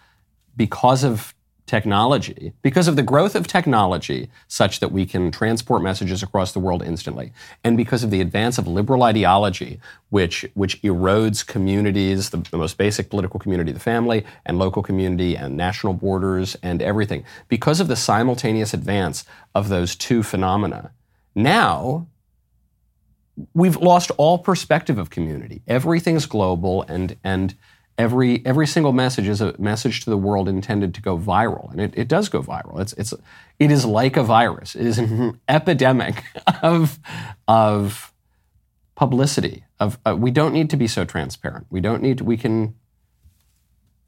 because 0.56 1.04
of 1.04 1.36
technology, 1.68 2.54
because 2.64 2.88
of 2.88 2.96
the 2.96 3.04
growth 3.04 3.36
of 3.36 3.46
technology 3.46 4.30
such 4.48 4.80
that 4.80 4.92
we 4.92 5.06
can 5.06 5.30
transport 5.30 5.84
messages 5.84 6.24
across 6.24 6.54
the 6.54 6.60
world 6.60 6.82
instantly, 6.82 7.32
and 7.64 7.78
because 7.78 8.04
of 8.04 8.10
the 8.10 8.22
advance 8.22 8.58
of 8.58 8.68
liberal 8.68 9.04
ideology, 9.04 9.80
which, 10.10 10.46
which 10.56 10.82
erodes 10.82 11.46
communities, 11.46 12.32
the, 12.32 12.38
the 12.52 12.58
most 12.58 12.78
basic 12.78 13.10
political 13.10 13.40
community, 13.40 13.72
the 13.72 13.80
family, 13.80 14.26
and 14.46 14.58
local 14.58 14.82
community, 14.82 15.38
and 15.38 15.56
national 15.56 15.94
borders, 15.94 16.58
and 16.64 16.82
everything, 16.82 17.24
because 17.50 17.80
of 17.80 17.88
the 17.88 17.96
simultaneous 17.96 18.74
advance 18.74 19.26
of 19.54 19.70
those 19.70 19.96
two 19.96 20.24
phenomena, 20.24 20.92
now 21.36 22.08
we've 23.54 23.78
lost 23.78 24.10
all 24.18 24.40
perspective 24.40 24.98
of 24.98 25.10
community. 25.10 25.62
Everything's 25.68 26.26
global 26.26 26.84
and, 26.84 27.18
and 27.24 27.56
every 27.98 28.46
every 28.46 28.68
single 28.68 28.94
message 28.94 29.28
is 29.28 29.42
a 29.42 29.56
message 29.58 30.02
to 30.02 30.10
the 30.10 30.18
world 30.18 30.48
intended 30.48 30.94
to 30.96 31.02
go 31.02 31.18
viral, 31.18 31.72
and 31.72 31.82
it, 31.82 31.94
it 31.96 32.08
does 32.08 32.30
go 32.30 32.42
viral. 32.42 32.80
It's 32.80 32.94
it's 32.94 33.14
it 33.60 33.72
is 33.72 33.86
like 33.86 34.18
a 34.18 34.24
virus. 34.24 34.76
It 34.76 34.86
is 34.86 34.98
an 34.98 35.40
epidemic 35.50 36.24
of 36.62 37.00
of 37.48 38.14
publicity. 38.96 39.64
Of 39.80 39.98
uh, 40.06 40.16
we 40.18 40.32
don't 40.32 40.54
need 40.54 40.70
to 40.72 40.78
be 40.78 40.88
so 40.88 41.06
transparent. 41.06 41.68
We 41.70 41.82
don't 41.82 42.02
need 42.02 42.20
to, 42.20 42.24
we 42.24 42.38
can 42.38 42.76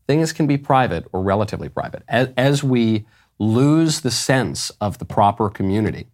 things 0.07 0.33
can 0.33 0.47
be 0.47 0.57
private 0.57 1.05
or 1.11 1.21
relatively 1.21 1.69
private 1.69 2.03
as, 2.07 2.29
as 2.35 2.63
we 2.63 3.05
lose 3.37 4.01
the 4.01 4.11
sense 4.11 4.71
of 4.81 4.97
the 4.97 5.05
proper 5.05 5.49
community. 5.49 6.07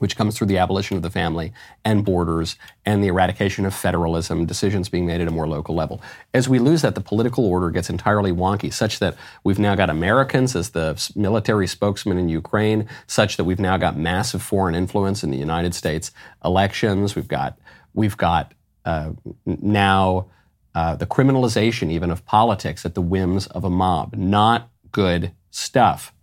Which 0.00 0.16
comes 0.16 0.36
through 0.36 0.46
the 0.46 0.58
abolition 0.58 0.96
of 0.96 1.02
the 1.02 1.10
family 1.10 1.52
and 1.84 2.04
borders 2.04 2.56
and 2.84 3.04
the 3.04 3.08
eradication 3.08 3.64
of 3.66 3.74
federalism, 3.74 4.46
decisions 4.46 4.88
being 4.88 5.06
made 5.06 5.20
at 5.20 5.28
a 5.28 5.30
more 5.30 5.46
local 5.46 5.74
level. 5.74 6.02
As 6.34 6.48
we 6.48 6.58
lose 6.58 6.82
that, 6.82 6.94
the 6.94 7.00
political 7.00 7.44
order 7.44 7.70
gets 7.70 7.90
entirely 7.90 8.32
wonky, 8.32 8.72
such 8.72 8.98
that 8.98 9.14
we've 9.44 9.58
now 9.58 9.74
got 9.74 9.90
Americans 9.90 10.56
as 10.56 10.70
the 10.70 11.10
military 11.14 11.66
spokesman 11.66 12.18
in 12.18 12.28
Ukraine, 12.28 12.88
such 13.06 13.36
that 13.36 13.44
we've 13.44 13.60
now 13.60 13.76
got 13.76 13.96
massive 13.96 14.42
foreign 14.42 14.74
influence 14.74 15.22
in 15.22 15.30
the 15.30 15.36
United 15.36 15.74
States 15.74 16.10
elections. 16.44 17.14
We've 17.14 17.28
got 17.28 17.58
we've 17.92 18.16
got 18.16 18.54
uh, 18.84 19.10
now 19.44 20.30
uh, 20.74 20.96
the 20.96 21.06
criminalization 21.06 21.90
even 21.90 22.10
of 22.10 22.24
politics 22.24 22.86
at 22.86 22.94
the 22.94 23.02
whims 23.02 23.46
of 23.48 23.64
a 23.64 23.70
mob. 23.70 24.14
Not 24.16 24.70
good 24.92 25.32
stuff. 25.50 26.14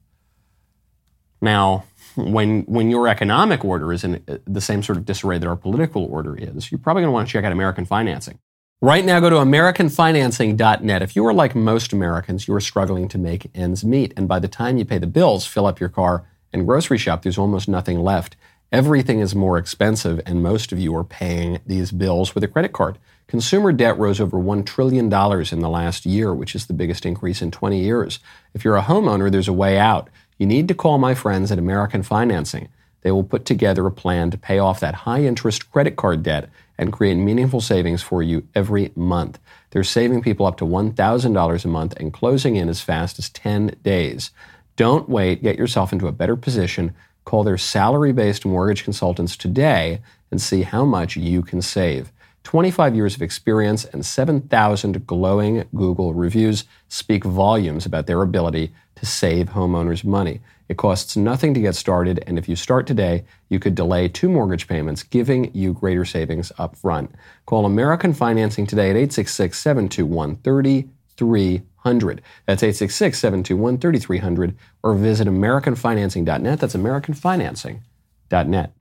Now, 1.41 1.83
when 2.17 2.63
when 2.63 2.89
your 2.89 3.07
economic 3.07 3.63
order 3.63 3.93
is 3.93 4.03
in 4.03 4.23
uh, 4.27 4.37
the 4.45 4.61
same 4.61 4.83
sort 4.83 4.97
of 4.97 5.05
disarray 5.05 5.37
that 5.37 5.47
our 5.47 5.55
political 5.55 6.05
order 6.05 6.35
is, 6.35 6.71
you're 6.71 6.79
probably 6.79 7.01
going 7.01 7.09
to 7.09 7.13
want 7.13 7.27
to 7.27 7.31
check 7.31 7.45
out 7.45 7.51
American 7.51 7.85
financing. 7.85 8.39
Right 8.79 9.03
now, 9.03 9.19
go 9.19 9.31
to 9.31 9.37
AmericanFinancing.net. 9.37 11.01
If 11.01 11.15
you 11.15 11.25
are 11.25 11.33
like 11.33 11.55
most 11.55 11.93
Americans, 11.93 12.47
you 12.47 12.53
are 12.53 12.61
struggling 12.61 13.07
to 13.07 13.17
make 13.17 13.49
ends 13.55 13.83
meet. 13.83 14.13
And 14.15 14.27
by 14.27 14.37
the 14.37 14.47
time 14.47 14.77
you 14.77 14.85
pay 14.85 14.99
the 14.99 15.07
bills, 15.07 15.47
fill 15.47 15.65
up 15.65 15.79
your 15.79 15.89
car, 15.89 16.27
and 16.53 16.67
grocery 16.67 16.99
shop, 16.99 17.23
there's 17.23 17.39
almost 17.39 17.67
nothing 17.67 17.99
left. 17.99 18.35
Everything 18.71 19.19
is 19.19 19.33
more 19.33 19.57
expensive, 19.57 20.21
and 20.25 20.43
most 20.43 20.71
of 20.71 20.77
you 20.77 20.95
are 20.95 21.03
paying 21.03 21.59
these 21.65 21.91
bills 21.91 22.35
with 22.35 22.43
a 22.43 22.47
credit 22.47 22.73
card. 22.73 22.99
Consumer 23.27 23.71
debt 23.71 23.97
rose 23.97 24.21
over 24.21 24.37
$1 24.37 24.65
trillion 24.65 25.05
in 25.05 25.59
the 25.59 25.69
last 25.69 26.05
year, 26.05 26.33
which 26.33 26.53
is 26.53 26.67
the 26.67 26.73
biggest 26.73 27.05
increase 27.05 27.41
in 27.41 27.49
20 27.49 27.79
years. 27.79 28.19
If 28.53 28.63
you're 28.63 28.77
a 28.77 28.83
homeowner, 28.83 29.31
there's 29.31 29.47
a 29.47 29.53
way 29.53 29.79
out. 29.79 30.09
You 30.37 30.45
need 30.45 30.67
to 30.67 30.75
call 30.75 30.97
my 30.97 31.15
friends 31.15 31.51
at 31.51 31.59
American 31.59 32.03
Financing. 32.03 32.69
They 33.01 33.11
will 33.11 33.23
put 33.23 33.45
together 33.45 33.85
a 33.85 33.91
plan 33.91 34.31
to 34.31 34.37
pay 34.37 34.59
off 34.59 34.79
that 34.79 34.93
high 34.93 35.23
interest 35.23 35.71
credit 35.71 35.95
card 35.95 36.23
debt 36.23 36.49
and 36.77 36.93
create 36.93 37.15
meaningful 37.15 37.61
savings 37.61 38.03
for 38.03 38.21
you 38.21 38.47
every 38.53 38.91
month. 38.95 39.39
They're 39.71 39.83
saving 39.83 40.21
people 40.21 40.45
up 40.45 40.57
to 40.57 40.65
$1,000 40.65 41.65
a 41.65 41.67
month 41.67 41.95
and 41.97 42.13
closing 42.13 42.55
in 42.55 42.69
as 42.69 42.81
fast 42.81 43.17
as 43.17 43.29
10 43.29 43.77
days. 43.83 44.31
Don't 44.75 45.09
wait. 45.09 45.41
Get 45.41 45.57
yourself 45.57 45.91
into 45.91 46.07
a 46.07 46.11
better 46.11 46.35
position. 46.35 46.93
Call 47.25 47.43
their 47.43 47.57
salary 47.57 48.13
based 48.13 48.45
mortgage 48.45 48.83
consultants 48.83 49.35
today 49.35 50.01
and 50.29 50.41
see 50.41 50.61
how 50.61 50.85
much 50.85 51.15
you 51.15 51.41
can 51.41 51.61
save. 51.61 52.11
25 52.47 52.95
years 52.95 53.13
of 53.13 53.21
experience 53.21 53.83
and 53.83 54.05
7,000 54.05 55.05
glowing 55.05 55.65
Google 55.75 56.13
reviews 56.13 56.63
speak 56.87 57.25
volumes 57.25 57.85
about 57.85 58.07
their 58.07 58.21
ability 58.21 58.73
to 58.95 59.05
save 59.05 59.49
homeowners 59.49 60.05
money. 60.05 60.39
It 60.69 60.77
costs 60.77 61.17
nothing 61.17 61.53
to 61.55 61.59
get 61.59 61.75
started, 61.75 62.23
and 62.25 62.37
if 62.37 62.47
you 62.47 62.55
start 62.55 62.87
today, 62.87 63.25
you 63.49 63.59
could 63.59 63.75
delay 63.75 64.07
two 64.07 64.29
mortgage 64.29 64.65
payments, 64.65 65.03
giving 65.03 65.53
you 65.53 65.73
greater 65.73 66.05
savings 66.05 66.53
up 66.57 66.77
front. 66.77 67.11
Call 67.45 67.65
American 67.65 68.13
Financing 68.13 68.65
today 68.65 68.91
at 68.91 68.95
866 68.95 69.59
721 69.59 70.37
3300. 70.37 72.21
That's 72.45 72.63
866 72.63 73.19
721 73.19 73.77
3300, 73.77 74.55
or 74.83 74.95
visit 74.95 75.27
AmericanFinancing.net. 75.27 76.61
That's 76.61 76.77
AmericanFinancing.net. 76.77 78.76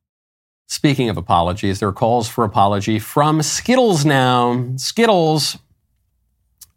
Speaking 0.68 1.08
of 1.08 1.16
apologies, 1.16 1.78
there 1.80 1.88
are 1.88 1.92
calls 1.92 2.28
for 2.28 2.44
apology 2.44 2.98
from 2.98 3.40
Skittles 3.42 4.04
now. 4.04 4.72
Skittles 4.76 5.58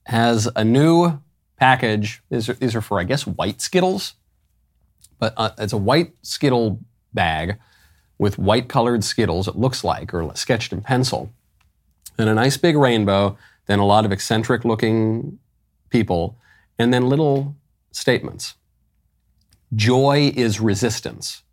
has 0.05 0.47
a 0.55 0.63
new 0.63 1.19
package. 1.57 2.21
These 2.29 2.49
are, 2.49 2.53
these 2.53 2.75
are 2.75 2.81
for, 2.81 2.99
I 2.99 3.03
guess, 3.03 3.25
white 3.25 3.61
Skittles, 3.61 4.13
but 5.17 5.33
uh, 5.37 5.51
it's 5.57 5.73
a 5.73 5.77
white 5.77 6.13
Skittle 6.21 6.79
bag 7.13 7.57
with 8.19 8.37
white 8.37 8.67
colored 8.67 9.03
Skittles, 9.03 9.47
it 9.47 9.55
looks 9.55 9.83
like, 9.83 10.13
or 10.13 10.35
sketched 10.35 10.71
in 10.71 10.81
pencil, 10.81 11.31
and 12.17 12.29
a 12.29 12.33
nice 12.33 12.57
big 12.57 12.75
rainbow, 12.75 13.37
then 13.65 13.79
a 13.79 13.85
lot 13.85 14.05
of 14.05 14.11
eccentric 14.11 14.65
looking 14.65 15.39
people, 15.89 16.37
and 16.77 16.93
then 16.93 17.09
little 17.09 17.55
statements. 17.91 18.55
Joy 19.73 20.31
is 20.35 20.59
resistance. 20.59 21.43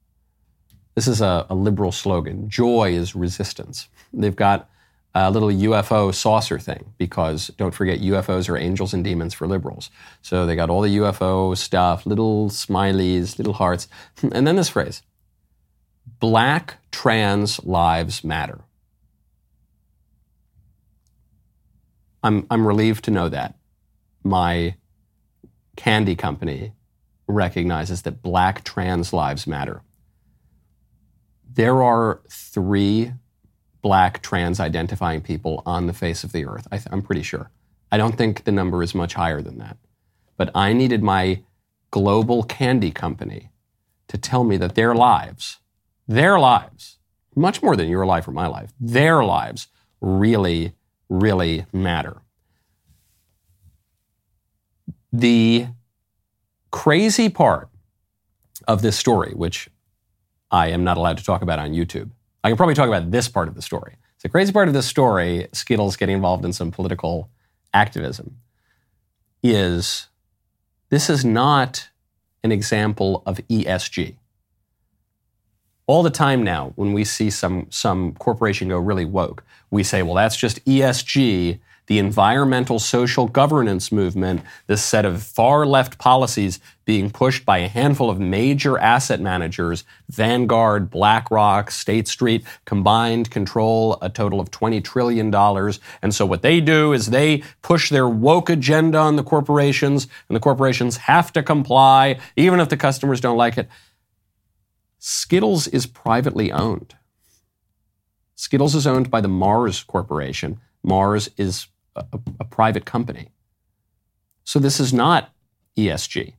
This 0.96 1.06
is 1.06 1.20
a, 1.20 1.46
a 1.50 1.54
liberal 1.54 1.92
slogan. 1.92 2.48
Joy 2.48 2.94
is 2.94 3.14
resistance. 3.14 3.88
They've 4.14 4.34
got 4.34 4.68
a 5.14 5.30
little 5.30 5.50
UFO 5.50 6.12
saucer 6.12 6.58
thing 6.58 6.94
because 6.96 7.48
don't 7.58 7.74
forget 7.74 8.00
UFOs 8.00 8.48
are 8.48 8.56
angels 8.56 8.94
and 8.94 9.04
demons 9.04 9.34
for 9.34 9.46
liberals. 9.46 9.90
So 10.22 10.46
they 10.46 10.56
got 10.56 10.70
all 10.70 10.80
the 10.80 10.96
UFO 10.96 11.56
stuff, 11.56 12.06
little 12.06 12.48
smileys, 12.48 13.36
little 13.38 13.52
hearts, 13.52 13.88
and 14.32 14.46
then 14.46 14.56
this 14.56 14.70
phrase: 14.70 15.02
"Black 16.18 16.78
trans 16.90 17.62
lives 17.64 18.24
matter." 18.24 18.60
I'm 22.22 22.46
I'm 22.50 22.66
relieved 22.66 23.04
to 23.04 23.10
know 23.10 23.28
that 23.28 23.58
my 24.24 24.76
candy 25.76 26.16
company 26.16 26.72
recognizes 27.28 28.02
that 28.02 28.22
black 28.22 28.64
trans 28.64 29.12
lives 29.12 29.46
matter. 29.46 29.82
There 31.56 31.82
are 31.82 32.20
three 32.28 33.14
black 33.80 34.20
trans 34.20 34.60
identifying 34.60 35.22
people 35.22 35.62
on 35.64 35.86
the 35.86 35.94
face 35.94 36.22
of 36.22 36.32
the 36.32 36.44
earth. 36.44 36.68
I 36.70 36.80
am 36.92 37.00
pretty 37.00 37.22
sure. 37.22 37.50
I 37.90 37.96
don't 37.96 38.16
think 38.18 38.44
the 38.44 38.52
number 38.52 38.82
is 38.82 38.94
much 38.94 39.14
higher 39.14 39.40
than 39.40 39.56
that. 39.58 39.78
But 40.36 40.50
I 40.54 40.74
needed 40.74 41.02
my 41.02 41.42
global 41.90 42.42
candy 42.42 42.90
company 42.90 43.48
to 44.08 44.18
tell 44.18 44.44
me 44.44 44.58
that 44.58 44.74
their 44.74 44.94
lives, 44.94 45.60
their 46.06 46.38
lives, 46.38 46.98
much 47.34 47.62
more 47.62 47.74
than 47.74 47.88
your 47.88 48.04
life 48.04 48.28
or 48.28 48.32
my 48.32 48.46
life, 48.46 48.74
their 48.78 49.24
lives 49.24 49.68
really, 50.02 50.74
really 51.08 51.64
matter. 51.72 52.18
The 55.10 55.68
crazy 56.70 57.30
part 57.30 57.70
of 58.68 58.82
this 58.82 58.98
story, 58.98 59.32
which 59.32 59.70
I 60.56 60.68
am 60.68 60.84
not 60.84 60.96
allowed 60.96 61.18
to 61.18 61.24
talk 61.24 61.42
about 61.42 61.58
on 61.58 61.72
YouTube. 61.72 62.08
I 62.42 62.48
can 62.48 62.56
probably 62.56 62.74
talk 62.74 62.88
about 62.88 63.10
this 63.10 63.28
part 63.28 63.46
of 63.46 63.54
the 63.54 63.60
story. 63.60 63.96
The 64.22 64.30
crazy 64.30 64.52
part 64.52 64.68
of 64.68 64.74
this 64.74 64.86
story, 64.86 65.48
Skittles 65.52 65.96
getting 65.96 66.16
involved 66.16 66.46
in 66.46 66.54
some 66.54 66.72
political 66.72 67.28
activism, 67.74 68.38
is 69.42 70.08
this 70.88 71.10
is 71.10 71.26
not 71.26 71.90
an 72.42 72.52
example 72.52 73.22
of 73.26 73.36
ESG. 73.48 74.16
All 75.86 76.02
the 76.02 76.10
time 76.10 76.42
now, 76.42 76.72
when 76.76 76.94
we 76.94 77.04
see 77.04 77.28
some, 77.28 77.66
some 77.70 78.14
corporation 78.14 78.70
go 78.70 78.78
really 78.78 79.04
woke, 79.04 79.44
we 79.70 79.82
say, 79.82 80.02
well, 80.02 80.14
that's 80.14 80.36
just 80.36 80.64
ESG 80.64 81.60
the 81.86 81.98
environmental 81.98 82.78
social 82.78 83.28
governance 83.28 83.92
movement, 83.92 84.42
this 84.66 84.82
set 84.82 85.04
of 85.04 85.22
far 85.22 85.64
left 85.64 85.98
policies 85.98 86.58
being 86.84 87.10
pushed 87.10 87.44
by 87.44 87.58
a 87.58 87.68
handful 87.68 88.10
of 88.10 88.18
major 88.20 88.78
asset 88.78 89.20
managers, 89.20 89.84
Vanguard, 90.08 90.90
BlackRock, 90.90 91.70
State 91.70 92.08
Street, 92.08 92.44
combined 92.64 93.30
control 93.30 93.98
a 94.02 94.08
total 94.08 94.40
of 94.40 94.50
$20 94.50 94.82
trillion. 94.82 95.34
And 96.02 96.14
so 96.14 96.26
what 96.26 96.42
they 96.42 96.60
do 96.60 96.92
is 96.92 97.06
they 97.06 97.42
push 97.62 97.90
their 97.90 98.08
woke 98.08 98.50
agenda 98.50 98.98
on 98.98 99.16
the 99.16 99.24
corporations, 99.24 100.06
and 100.28 100.36
the 100.36 100.40
corporations 100.40 100.96
have 100.96 101.32
to 101.32 101.42
comply, 101.42 102.18
even 102.36 102.60
if 102.60 102.68
the 102.68 102.76
customers 102.76 103.20
don't 103.20 103.36
like 103.36 103.58
it. 103.58 103.68
Skittles 104.98 105.68
is 105.68 105.86
privately 105.86 106.50
owned. 106.50 106.96
Skittles 108.34 108.74
is 108.74 108.86
owned 108.86 109.10
by 109.10 109.20
the 109.20 109.28
Mars 109.28 109.82
Corporation. 109.82 110.60
Mars 110.82 111.30
is 111.36 111.66
a, 112.12 112.18
a 112.40 112.44
private 112.44 112.84
company. 112.84 113.30
So 114.44 114.58
this 114.58 114.80
is 114.80 114.92
not 114.92 115.32
ESG. 115.76 116.34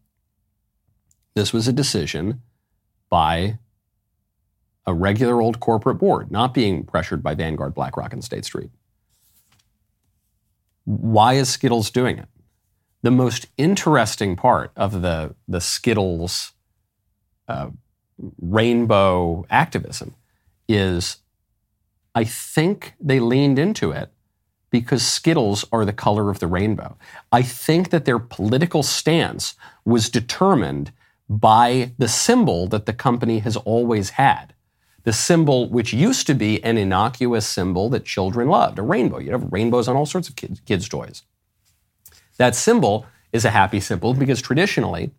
This 1.35 1.53
was 1.53 1.67
a 1.67 1.73
decision 1.73 2.41
by 3.09 3.59
a 4.85 4.93
regular 4.93 5.41
old 5.41 5.59
corporate 5.59 5.97
board, 5.97 6.31
not 6.31 6.53
being 6.53 6.83
pressured 6.83 7.21
by 7.21 7.35
Vanguard, 7.35 7.75
BlackRock, 7.75 8.13
and 8.13 8.23
State 8.23 8.45
Street. 8.45 8.71
Why 10.85 11.33
is 11.33 11.49
Skittles 11.49 11.91
doing 11.91 12.17
it? 12.17 12.29
The 13.03 13.11
most 13.11 13.47
interesting 13.57 14.35
part 14.35 14.71
of 14.75 15.01
the, 15.01 15.35
the 15.47 15.61
Skittles 15.61 16.53
uh, 17.47 17.69
rainbow 18.41 19.45
activism 19.49 20.15
is 20.67 21.17
I 22.15 22.23
think 22.23 22.93
they 22.99 23.19
leaned 23.19 23.59
into 23.59 23.91
it 23.91 24.11
because 24.69 25.05
Skittles 25.05 25.65
are 25.71 25.85
the 25.85 25.93
color 25.93 26.29
of 26.29 26.39
the 26.39 26.47
rainbow. 26.47 26.97
I 27.31 27.41
think 27.41 27.89
that 27.89 28.05
their 28.05 28.19
political 28.19 28.83
stance 28.83 29.55
was 29.85 30.09
determined 30.09 30.91
by 31.29 31.91
the 31.97 32.07
symbol 32.07 32.67
that 32.67 32.85
the 32.85 32.93
company 32.93 33.39
has 33.39 33.55
always 33.57 34.11
had. 34.11 34.53
The 35.03 35.13
symbol, 35.13 35.69
which 35.69 35.93
used 35.93 36.27
to 36.27 36.33
be 36.33 36.61
an 36.63 36.77
innocuous 36.77 37.47
symbol 37.47 37.89
that 37.89 38.05
children 38.05 38.49
loved, 38.49 38.77
a 38.77 38.81
rainbow. 38.81 39.19
You'd 39.19 39.31
have 39.31 39.51
rainbows 39.51 39.87
on 39.87 39.95
all 39.95 40.05
sorts 40.05 40.27
of 40.27 40.35
kids, 40.35 40.61
kids' 40.65 40.89
toys. 40.89 41.23
That 42.37 42.55
symbol 42.55 43.05
is 43.31 43.45
a 43.45 43.51
happy 43.51 43.79
symbol 43.79 44.13
because 44.13 44.41
traditionally 44.41 45.11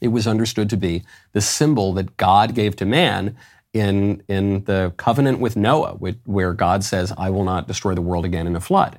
it 0.00 0.08
was 0.08 0.26
understood 0.26 0.68
to 0.70 0.76
be 0.76 1.02
the 1.32 1.40
symbol 1.40 1.92
that 1.94 2.16
God 2.16 2.54
gave 2.54 2.76
to 2.76 2.84
man 2.84 3.36
in, 3.78 4.22
in 4.28 4.64
the 4.64 4.92
covenant 4.96 5.38
with 5.38 5.56
Noah, 5.56 5.94
where 5.94 6.52
God 6.52 6.84
says, 6.84 7.12
I 7.16 7.30
will 7.30 7.44
not 7.44 7.66
destroy 7.66 7.94
the 7.94 8.02
world 8.02 8.24
again 8.24 8.46
in 8.46 8.56
a 8.56 8.60
flood. 8.60 8.98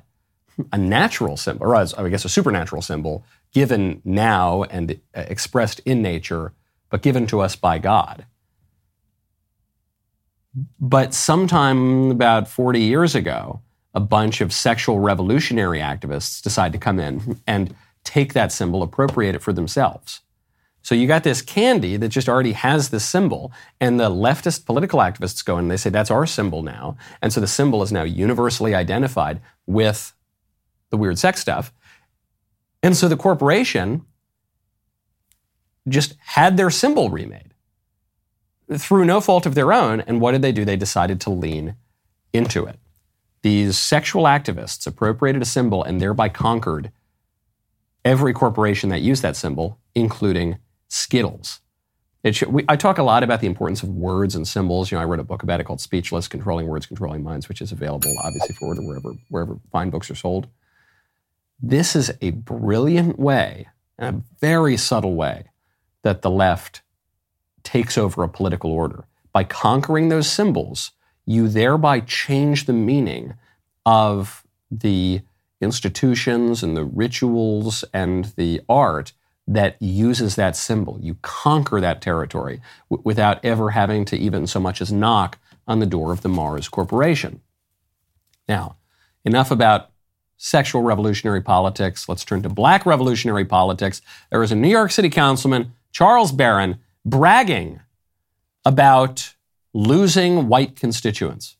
A 0.72 0.78
natural 0.78 1.36
symbol, 1.36 1.66
or 1.66 1.76
as, 1.76 1.94
I 1.94 2.08
guess 2.08 2.24
a 2.24 2.28
supernatural 2.28 2.82
symbol, 2.82 3.24
given 3.52 4.02
now 4.04 4.64
and 4.64 5.00
uh, 5.14 5.24
expressed 5.28 5.80
in 5.80 6.02
nature, 6.02 6.52
but 6.90 7.02
given 7.02 7.26
to 7.28 7.40
us 7.40 7.54
by 7.54 7.78
God. 7.78 8.26
But 10.80 11.14
sometime 11.14 12.10
about 12.10 12.48
40 12.48 12.80
years 12.80 13.14
ago, 13.14 13.60
a 13.94 14.00
bunch 14.00 14.40
of 14.40 14.52
sexual 14.52 14.98
revolutionary 14.98 15.78
activists 15.78 16.42
decide 16.42 16.72
to 16.72 16.78
come 16.78 16.98
in 16.98 17.40
and 17.46 17.74
take 18.04 18.32
that 18.32 18.52
symbol, 18.52 18.82
appropriate 18.82 19.34
it 19.34 19.42
for 19.42 19.52
themselves. 19.52 20.20
So 20.82 20.94
you 20.94 21.06
got 21.06 21.24
this 21.24 21.42
candy 21.42 21.96
that 21.96 22.08
just 22.08 22.28
already 22.28 22.52
has 22.52 22.88
this 22.88 23.04
symbol, 23.04 23.52
and 23.80 24.00
the 24.00 24.08
leftist 24.08 24.64
political 24.64 25.00
activists 25.00 25.44
go 25.44 25.54
in 25.58 25.64
and 25.64 25.70
they 25.70 25.76
say 25.76 25.90
that's 25.90 26.10
our 26.10 26.24
symbol 26.24 26.62
now. 26.62 26.96
And 27.20 27.32
so 27.32 27.40
the 27.40 27.46
symbol 27.46 27.82
is 27.82 27.92
now 27.92 28.04
universally 28.04 28.74
identified 28.74 29.40
with 29.66 30.14
the 30.90 30.96
weird 30.96 31.18
sex 31.18 31.40
stuff. 31.40 31.72
And 32.82 32.96
so 32.96 33.08
the 33.08 33.16
corporation 33.16 34.06
just 35.88 36.14
had 36.20 36.56
their 36.56 36.70
symbol 36.70 37.10
remade 37.10 37.54
through 38.76 39.04
no 39.04 39.20
fault 39.20 39.46
of 39.46 39.54
their 39.54 39.72
own. 39.72 40.00
And 40.02 40.20
what 40.20 40.32
did 40.32 40.42
they 40.42 40.52
do? 40.52 40.64
They 40.64 40.76
decided 40.76 41.20
to 41.22 41.30
lean 41.30 41.76
into 42.32 42.64
it. 42.64 42.78
These 43.42 43.78
sexual 43.78 44.24
activists 44.24 44.86
appropriated 44.86 45.42
a 45.42 45.46
symbol 45.46 45.82
and 45.82 46.00
thereby 46.00 46.28
conquered 46.28 46.92
every 48.04 48.32
corporation 48.32 48.90
that 48.90 49.00
used 49.00 49.22
that 49.22 49.36
symbol, 49.36 49.78
including 49.94 50.58
Skittles. 50.88 51.60
Should, 52.30 52.52
we, 52.52 52.64
I 52.68 52.76
talk 52.76 52.98
a 52.98 53.02
lot 53.02 53.22
about 53.22 53.40
the 53.40 53.46
importance 53.46 53.82
of 53.82 53.88
words 53.88 54.34
and 54.34 54.46
symbols. 54.46 54.90
You 54.90 54.98
know, 54.98 55.02
I 55.02 55.04
wrote 55.06 55.20
a 55.20 55.24
book 55.24 55.42
about 55.42 55.60
it 55.60 55.64
called 55.64 55.80
Speechless: 55.80 56.28
Controlling 56.28 56.66
Words, 56.66 56.84
Controlling 56.84 57.22
Minds, 57.22 57.48
which 57.48 57.62
is 57.62 57.72
available 57.72 58.14
obviously 58.22 58.54
for 58.54 58.66
order 58.66 58.82
wherever 58.82 59.10
wherever 59.28 59.58
fine 59.72 59.88
books 59.90 60.10
are 60.10 60.14
sold. 60.14 60.48
This 61.60 61.96
is 61.96 62.12
a 62.20 62.30
brilliant 62.30 63.18
way, 63.18 63.68
a 63.98 64.14
very 64.40 64.76
subtle 64.76 65.14
way, 65.14 65.46
that 66.02 66.22
the 66.22 66.30
left 66.30 66.82
takes 67.62 67.96
over 67.96 68.22
a 68.22 68.28
political 68.28 68.72
order. 68.72 69.06
By 69.32 69.44
conquering 69.44 70.08
those 70.08 70.30
symbols, 70.30 70.92
you 71.24 71.48
thereby 71.48 72.00
change 72.00 72.66
the 72.66 72.72
meaning 72.72 73.34
of 73.86 74.44
the 74.70 75.22
institutions 75.60 76.62
and 76.62 76.76
the 76.76 76.84
rituals 76.84 77.84
and 77.92 78.26
the 78.36 78.60
art 78.68 79.12
that 79.48 79.80
uses 79.80 80.36
that 80.36 80.54
symbol. 80.54 80.98
You 81.00 81.16
conquer 81.22 81.80
that 81.80 82.02
territory 82.02 82.60
w- 82.90 83.02
without 83.04 83.42
ever 83.42 83.70
having 83.70 84.04
to 84.04 84.16
even 84.16 84.46
so 84.46 84.60
much 84.60 84.82
as 84.82 84.92
knock 84.92 85.38
on 85.66 85.78
the 85.78 85.86
door 85.86 86.12
of 86.12 86.20
the 86.20 86.28
Mars 86.28 86.68
Corporation. 86.68 87.40
Now, 88.46 88.76
enough 89.24 89.50
about 89.50 89.90
sexual 90.36 90.82
revolutionary 90.82 91.40
politics. 91.40 92.08
Let's 92.08 92.24
turn 92.24 92.42
to 92.42 92.50
black 92.50 92.84
revolutionary 92.84 93.46
politics. 93.46 94.02
There 94.30 94.40
was 94.40 94.52
a 94.52 94.56
New 94.56 94.68
York 94.68 94.90
City 94.90 95.08
councilman, 95.08 95.72
Charles 95.92 96.30
Barron, 96.30 96.78
bragging 97.04 97.80
about 98.66 99.34
losing 99.72 100.48
white 100.48 100.76
constituents. 100.76 101.56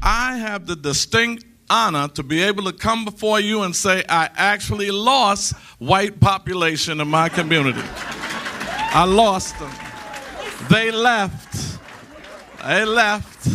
I 0.00 0.36
have 0.36 0.66
the 0.66 0.76
distinct 0.76 1.44
honor 1.70 2.08
to 2.08 2.22
be 2.22 2.42
able 2.42 2.64
to 2.64 2.72
come 2.72 3.04
before 3.04 3.40
you 3.40 3.62
and 3.62 3.74
say 3.74 4.04
I 4.08 4.30
actually 4.36 4.90
lost 4.90 5.54
white 5.78 6.20
population 6.20 7.00
in 7.00 7.08
my 7.08 7.28
community. 7.28 7.82
I 8.90 9.04
lost 9.04 9.58
them. 9.58 9.70
They 10.70 10.90
left. 10.90 11.78
They 12.64 12.84
left. 12.84 13.48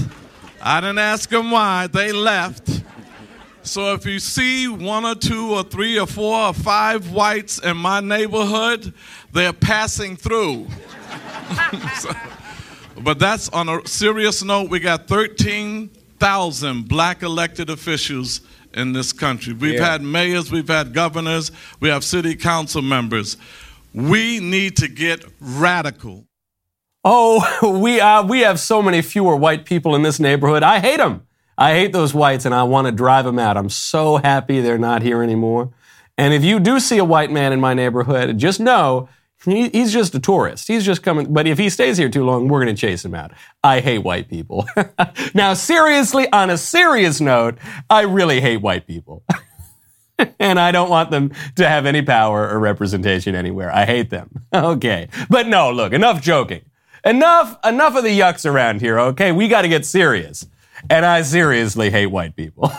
I 0.62 0.80
didn't 0.80 1.00
ask 1.00 1.30
them 1.30 1.52
why. 1.52 1.88
They 1.88 2.12
left. 2.12 2.84
So 3.64 3.94
if 3.94 4.06
you 4.06 4.20
see 4.20 4.68
one 4.68 5.06
or 5.06 5.16
two 5.16 5.52
or 5.52 5.64
three 5.64 5.98
or 6.00 6.06
four 6.06 6.38
or 6.48 6.54
five 6.54 7.12
whites 7.12 7.60
in 7.60 7.78
my 7.78 8.02
neighborhood, 8.02 8.94
they're 9.32 9.54
passing 9.54 10.16
through. 10.18 10.68
so, 11.96 12.12
but 13.02 13.20
that's 13.20 13.50
on 13.50 13.70
a 13.70 13.86
serious 13.88 14.44
note. 14.44 14.70
We 14.70 14.80
got 14.80 15.08
13 15.08 15.90
thousand 16.24 16.88
black 16.88 17.22
elected 17.22 17.70
officials 17.70 18.40
in 18.74 18.94
this 18.94 19.12
country. 19.12 19.52
We've 19.52 19.74
yeah. 19.74 19.92
had 19.92 20.02
mayors, 20.02 20.50
we've 20.54 20.70
had 20.70 20.94
governors, 20.94 21.52
we 21.82 21.90
have 21.90 22.02
city 22.06 22.36
council 22.36 22.82
members. 22.82 23.36
We 23.94 24.40
need 24.40 24.78
to 24.78 24.88
get 24.88 25.26
radical. 25.42 26.26
Oh, 27.04 27.78
we 27.82 28.00
uh, 28.00 28.24
we 28.26 28.40
have 28.40 28.62
so 28.62 28.82
many 28.82 29.02
fewer 29.02 29.36
white 29.36 29.66
people 29.66 29.96
in 29.96 30.02
this 30.02 30.18
neighborhood. 30.18 30.64
I 30.64 30.80
hate 30.80 30.98
them. 30.98 31.28
I 31.58 31.74
hate 31.74 31.92
those 31.92 32.14
whites, 32.14 32.46
and 32.46 32.56
I 32.56 32.64
want 32.64 32.88
to 32.88 32.94
drive 32.94 33.26
them 33.26 33.38
out. 33.38 33.58
I'm 33.58 33.70
so 33.70 34.16
happy 34.16 34.62
they're 34.62 34.78
not 34.78 35.02
here 35.02 35.22
anymore. 35.22 35.72
And 36.18 36.34
if 36.34 36.44
you 36.44 36.62
do 36.62 36.80
see 36.80 37.00
a 37.00 37.06
white 37.06 37.32
man 37.32 37.52
in 37.52 37.60
my 37.60 37.74
neighborhood, 37.74 38.38
just 38.38 38.62
know 38.62 39.10
he, 39.46 39.70
he's 39.70 39.92
just 39.92 40.16
a 40.16 40.20
tourist. 40.20 40.68
He's 40.68 40.86
just 40.86 41.04
coming. 41.04 41.34
But 41.34 41.48
if 41.48 41.58
he 41.58 41.70
stays 41.70 41.98
here 41.98 42.10
too 42.10 42.24
long, 42.24 42.48
we're 42.48 42.64
going 42.64 42.74
to 42.74 42.80
chase 42.80 43.04
him 43.04 43.14
out. 43.14 43.32
I 43.64 43.80
hate 43.80 44.00
white 44.00 44.30
people. 44.30 44.68
now, 45.34 45.54
seriously, 45.54 46.32
on 46.32 46.50
a 46.50 46.58
serious 46.58 47.20
note, 47.20 47.58
I 47.90 48.02
really 48.02 48.40
hate 48.40 48.58
white 48.58 48.88
people. 48.88 49.24
and 50.40 50.60
I 50.60 50.72
don't 50.72 50.90
want 50.90 51.12
them 51.12 51.32
to 51.56 51.68
have 51.68 51.86
any 51.86 52.02
power 52.02 52.48
or 52.50 52.60
representation 52.60 53.36
anywhere. 53.36 53.74
I 53.74 53.86
hate 53.86 54.10
them. 54.10 54.30
Okay. 54.54 55.10
But 55.30 55.48
no, 55.48 55.72
look, 55.72 55.94
enough 55.94 56.22
joking. 56.22 56.62
Enough, 57.04 57.58
enough 57.66 57.96
of 57.96 58.04
the 58.04 58.18
yucks 58.18 58.50
around 58.50 58.82
here, 58.82 59.00
okay? 59.00 59.32
We 59.32 59.48
got 59.48 59.64
to 59.64 59.68
get 59.68 59.86
serious. 59.86 60.46
And 60.90 61.06
I 61.06 61.24
seriously 61.24 61.90
hate 61.90 62.08
white 62.08 62.36
people. 62.36 62.72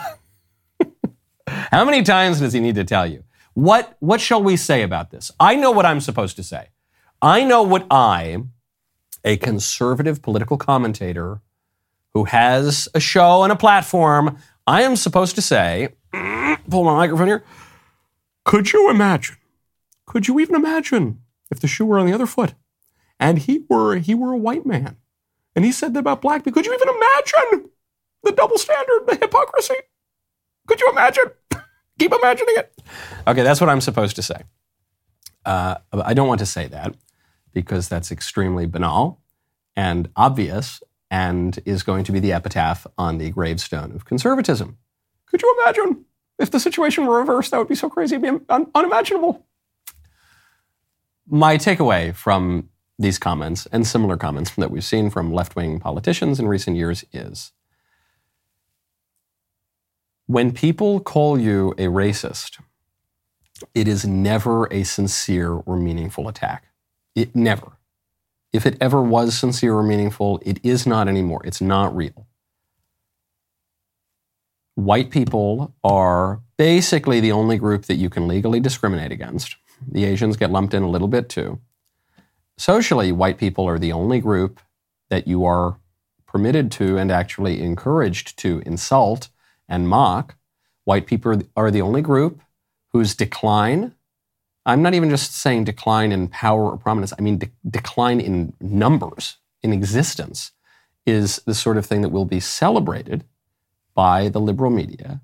How 1.46 1.84
many 1.84 2.02
times 2.02 2.38
does 2.38 2.52
he 2.52 2.60
need 2.60 2.76
to 2.76 2.84
tell 2.84 3.06
you? 3.06 3.24
What, 3.54 3.96
what 4.00 4.20
shall 4.20 4.42
we 4.42 4.56
say 4.56 4.82
about 4.82 5.10
this? 5.10 5.30
I 5.40 5.54
know 5.56 5.70
what 5.70 5.86
I'm 5.86 6.00
supposed 6.00 6.36
to 6.36 6.42
say. 6.42 6.68
I 7.22 7.44
know 7.44 7.62
what 7.62 7.86
I, 7.90 8.42
a 9.24 9.36
conservative 9.36 10.22
political 10.22 10.56
commentator 10.58 11.40
who 12.12 12.24
has 12.24 12.88
a 12.94 13.00
show 13.00 13.42
and 13.42 13.52
a 13.52 13.56
platform, 13.56 14.38
I 14.66 14.82
am 14.82 14.96
supposed 14.96 15.34
to 15.36 15.42
say, 15.42 15.94
pull 16.12 16.84
my 16.84 16.94
microphone 16.96 17.26
here. 17.26 17.44
Could 18.44 18.72
you 18.72 18.90
imagine? 18.90 19.36
Could 20.06 20.28
you 20.28 20.38
even 20.38 20.54
imagine 20.54 21.20
if 21.50 21.60
the 21.60 21.66
shoe 21.66 21.86
were 21.86 21.98
on 21.98 22.06
the 22.06 22.12
other 22.12 22.26
foot 22.26 22.54
and 23.18 23.38
he 23.38 23.64
were 23.68 23.96
he 23.96 24.14
were 24.14 24.32
a 24.32 24.38
white 24.38 24.66
man 24.66 24.96
and 25.56 25.64
he 25.64 25.72
said 25.72 25.94
that 25.94 26.00
about 26.00 26.22
black 26.22 26.44
people? 26.44 26.52
Could 26.52 26.66
you 26.66 26.74
even 26.74 26.88
imagine 26.88 27.70
the 28.22 28.32
double 28.32 28.58
standard, 28.58 29.06
the 29.06 29.16
hypocrisy? 29.16 29.74
Could 30.66 30.80
you 30.80 30.90
imagine? 30.90 31.24
Keep 31.98 32.12
imagining 32.12 32.54
it. 32.58 32.72
Okay, 33.26 33.42
that's 33.42 33.60
what 33.60 33.70
I'm 33.70 33.80
supposed 33.80 34.16
to 34.16 34.22
say. 34.22 34.42
Uh, 35.44 35.76
I 35.92 36.14
don't 36.14 36.28
want 36.28 36.40
to 36.40 36.46
say 36.46 36.66
that 36.68 36.94
because 37.52 37.88
that's 37.88 38.10
extremely 38.10 38.66
banal 38.66 39.20
and 39.76 40.08
obvious 40.16 40.82
and 41.10 41.58
is 41.64 41.82
going 41.82 42.04
to 42.04 42.12
be 42.12 42.20
the 42.20 42.32
epitaph 42.32 42.86
on 42.98 43.18
the 43.18 43.30
gravestone 43.30 43.92
of 43.94 44.04
conservatism. 44.04 44.78
Could 45.26 45.42
you 45.42 45.56
imagine 45.60 46.04
if 46.38 46.50
the 46.50 46.58
situation 46.58 47.06
were 47.06 47.18
reversed? 47.18 47.50
That 47.50 47.58
would 47.58 47.68
be 47.68 47.74
so 47.74 47.88
crazy, 47.88 48.16
it'd 48.16 48.22
be 48.22 48.44
un- 48.48 48.70
unimaginable. 48.74 49.46
My 51.26 51.56
takeaway 51.56 52.14
from 52.14 52.68
these 52.98 53.18
comments 53.18 53.66
and 53.66 53.86
similar 53.86 54.16
comments 54.16 54.52
that 54.56 54.70
we've 54.70 54.84
seen 54.84 55.10
from 55.10 55.32
left 55.32 55.56
wing 55.56 55.80
politicians 55.80 56.38
in 56.38 56.48
recent 56.48 56.76
years 56.76 57.04
is 57.12 57.52
when 60.26 60.52
people 60.52 61.00
call 61.00 61.38
you 61.38 61.72
a 61.72 61.86
racist, 61.86 62.58
it 63.74 63.86
is 63.86 64.04
never 64.06 64.66
a 64.72 64.84
sincere 64.84 65.52
or 65.52 65.76
meaningful 65.76 66.28
attack. 66.28 66.64
It 67.14 67.36
never. 67.36 67.72
If 68.52 68.66
it 68.66 68.76
ever 68.80 69.02
was 69.02 69.36
sincere 69.36 69.74
or 69.74 69.82
meaningful, 69.82 70.40
it 70.44 70.60
is 70.62 70.86
not 70.86 71.08
anymore. 71.08 71.42
It's 71.44 71.60
not 71.60 71.94
real. 71.94 72.26
White 74.76 75.10
people 75.10 75.74
are 75.84 76.40
basically 76.56 77.20
the 77.20 77.32
only 77.32 77.58
group 77.58 77.84
that 77.86 77.96
you 77.96 78.10
can 78.10 78.26
legally 78.26 78.60
discriminate 78.60 79.12
against. 79.12 79.56
The 79.86 80.04
Asians 80.04 80.36
get 80.36 80.50
lumped 80.50 80.74
in 80.74 80.82
a 80.82 80.88
little 80.88 81.08
bit 81.08 81.28
too. 81.28 81.60
Socially, 82.56 83.12
white 83.12 83.38
people 83.38 83.68
are 83.68 83.78
the 83.78 83.92
only 83.92 84.20
group 84.20 84.60
that 85.10 85.26
you 85.26 85.44
are 85.44 85.78
permitted 86.26 86.70
to 86.72 86.96
and 86.96 87.12
actually 87.12 87.60
encouraged 87.60 88.36
to 88.38 88.62
insult 88.64 89.28
and 89.68 89.88
mock. 89.88 90.36
White 90.84 91.06
people 91.06 91.42
are 91.56 91.70
the 91.70 91.82
only 91.82 92.02
group 92.02 92.40
whose 92.92 93.14
decline, 93.14 93.94
I'm 94.66 94.82
not 94.82 94.94
even 94.94 95.10
just 95.10 95.34
saying 95.34 95.64
decline 95.64 96.12
in 96.12 96.28
power 96.28 96.70
or 96.70 96.76
prominence, 96.76 97.12
I 97.18 97.22
mean 97.22 97.38
de- 97.38 97.50
decline 97.68 98.20
in 98.20 98.52
numbers, 98.60 99.38
in 99.62 99.72
existence, 99.72 100.52
is 101.06 101.36
the 101.46 101.54
sort 101.54 101.76
of 101.76 101.86
thing 101.86 102.02
that 102.02 102.10
will 102.10 102.24
be 102.24 102.40
celebrated 102.40 103.24
by 103.94 104.28
the 104.28 104.40
liberal 104.40 104.70
media. 104.70 105.20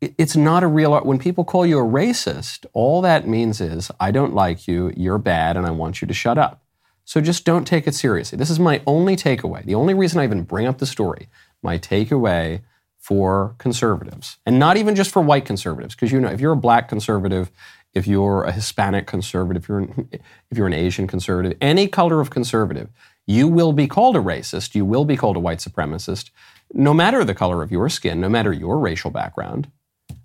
It's 0.00 0.36
not 0.36 0.62
a 0.62 0.66
real, 0.66 0.92
art. 0.92 1.06
when 1.06 1.18
people 1.18 1.44
call 1.44 1.64
you 1.64 1.78
a 1.78 1.82
racist, 1.82 2.66
all 2.74 3.00
that 3.00 3.26
means 3.26 3.60
is, 3.60 3.90
I 3.98 4.10
don't 4.10 4.34
like 4.34 4.68
you, 4.68 4.92
you're 4.96 5.18
bad, 5.18 5.56
and 5.56 5.66
I 5.66 5.70
want 5.70 6.00
you 6.00 6.08
to 6.08 6.14
shut 6.14 6.38
up. 6.38 6.62
So 7.04 7.20
just 7.20 7.44
don't 7.44 7.64
take 7.66 7.86
it 7.86 7.94
seriously. 7.94 8.36
This 8.36 8.50
is 8.50 8.58
my 8.58 8.82
only 8.86 9.16
takeaway. 9.16 9.64
The 9.64 9.76
only 9.76 9.94
reason 9.94 10.20
I 10.20 10.24
even 10.24 10.42
bring 10.42 10.66
up 10.66 10.78
the 10.78 10.86
story, 10.86 11.28
my 11.66 11.76
takeaway 11.78 12.62
for 12.98 13.54
conservatives, 13.58 14.38
and 14.46 14.58
not 14.58 14.76
even 14.76 14.94
just 14.94 15.10
for 15.10 15.20
white 15.20 15.44
conservatives, 15.44 15.94
because 15.94 16.10
you 16.10 16.20
know, 16.20 16.30
if 16.30 16.40
you're 16.40 16.52
a 16.52 16.56
black 16.56 16.88
conservative, 16.88 17.50
if 17.94 18.06
you're 18.06 18.44
a 18.44 18.52
Hispanic 18.52 19.06
conservative, 19.06 19.62
if 19.62 19.68
you're 19.68 19.78
an, 19.78 20.08
if 20.50 20.58
you're 20.58 20.66
an 20.66 20.72
Asian 20.72 21.06
conservative, 21.06 21.56
any 21.60 21.88
color 21.88 22.20
of 22.20 22.30
conservative, 22.30 22.88
you 23.26 23.48
will 23.48 23.72
be 23.72 23.86
called 23.86 24.16
a 24.16 24.20
racist. 24.20 24.74
You 24.74 24.84
will 24.84 25.04
be 25.04 25.16
called 25.16 25.36
a 25.36 25.40
white 25.40 25.58
supremacist, 25.58 26.30
no 26.72 26.94
matter 26.94 27.24
the 27.24 27.34
color 27.34 27.62
of 27.62 27.70
your 27.70 27.88
skin, 27.88 28.20
no 28.20 28.28
matter 28.28 28.52
your 28.52 28.78
racial 28.78 29.10
background. 29.10 29.70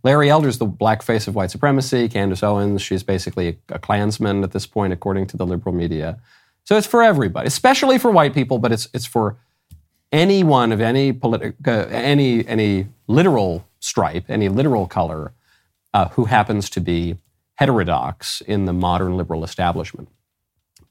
Larry 0.03 0.29
Elder's 0.29 0.57
the 0.57 0.65
black 0.65 1.01
face 1.03 1.27
of 1.27 1.35
white 1.35 1.51
supremacy. 1.51 2.09
Candace 2.09 2.43
Owens, 2.43 2.81
she's 2.81 3.03
basically 3.03 3.59
a 3.69 3.79
Klansman 3.79 4.43
at 4.43 4.51
this 4.51 4.65
point, 4.65 4.93
according 4.93 5.27
to 5.27 5.37
the 5.37 5.45
liberal 5.45 5.75
media. 5.75 6.19
So 6.63 6.77
it's 6.77 6.87
for 6.87 7.03
everybody, 7.03 7.47
especially 7.47 7.97
for 7.97 8.11
white 8.11 8.33
people, 8.33 8.57
but 8.59 8.71
it's 8.71 8.87
it's 8.93 9.05
for 9.05 9.37
anyone 10.11 10.71
of 10.71 10.81
any 10.81 11.13
politi- 11.13 11.55
uh, 11.67 11.87
any 11.89 12.45
any 12.47 12.87
literal 13.07 13.65
stripe, 13.79 14.25
any 14.29 14.49
literal 14.49 14.87
color, 14.87 15.33
uh, 15.93 16.09
who 16.09 16.25
happens 16.25 16.69
to 16.71 16.81
be 16.81 17.15
heterodox 17.55 18.41
in 18.41 18.65
the 18.65 18.73
modern 18.73 19.17
liberal 19.17 19.43
establishment. 19.43 20.09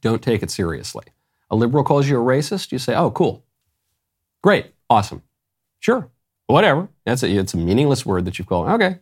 Don't 0.01 0.23
take 0.23 0.43
it 0.43 0.51
seriously. 0.51 1.05
A 1.51 1.57
liberal 1.57 1.85
calls 1.85 2.09
you 2.09 2.21
a 2.21 2.25
racist, 2.25 2.73
you 2.73 2.79
say, 2.79 2.95
"Oh, 2.95 3.11
cool, 3.11 3.45
great, 4.43 4.73
awesome, 4.89 5.23
sure, 5.79 6.09
whatever." 6.47 6.89
That's 7.05 7.23
a, 7.23 7.31
it's 7.31 7.55
a 7.55 7.59
meaningless 7.59 8.07
word 8.07 8.25
that 8.25 8.39
you 8.39 8.45
call. 8.45 8.69
Okay. 8.69 8.99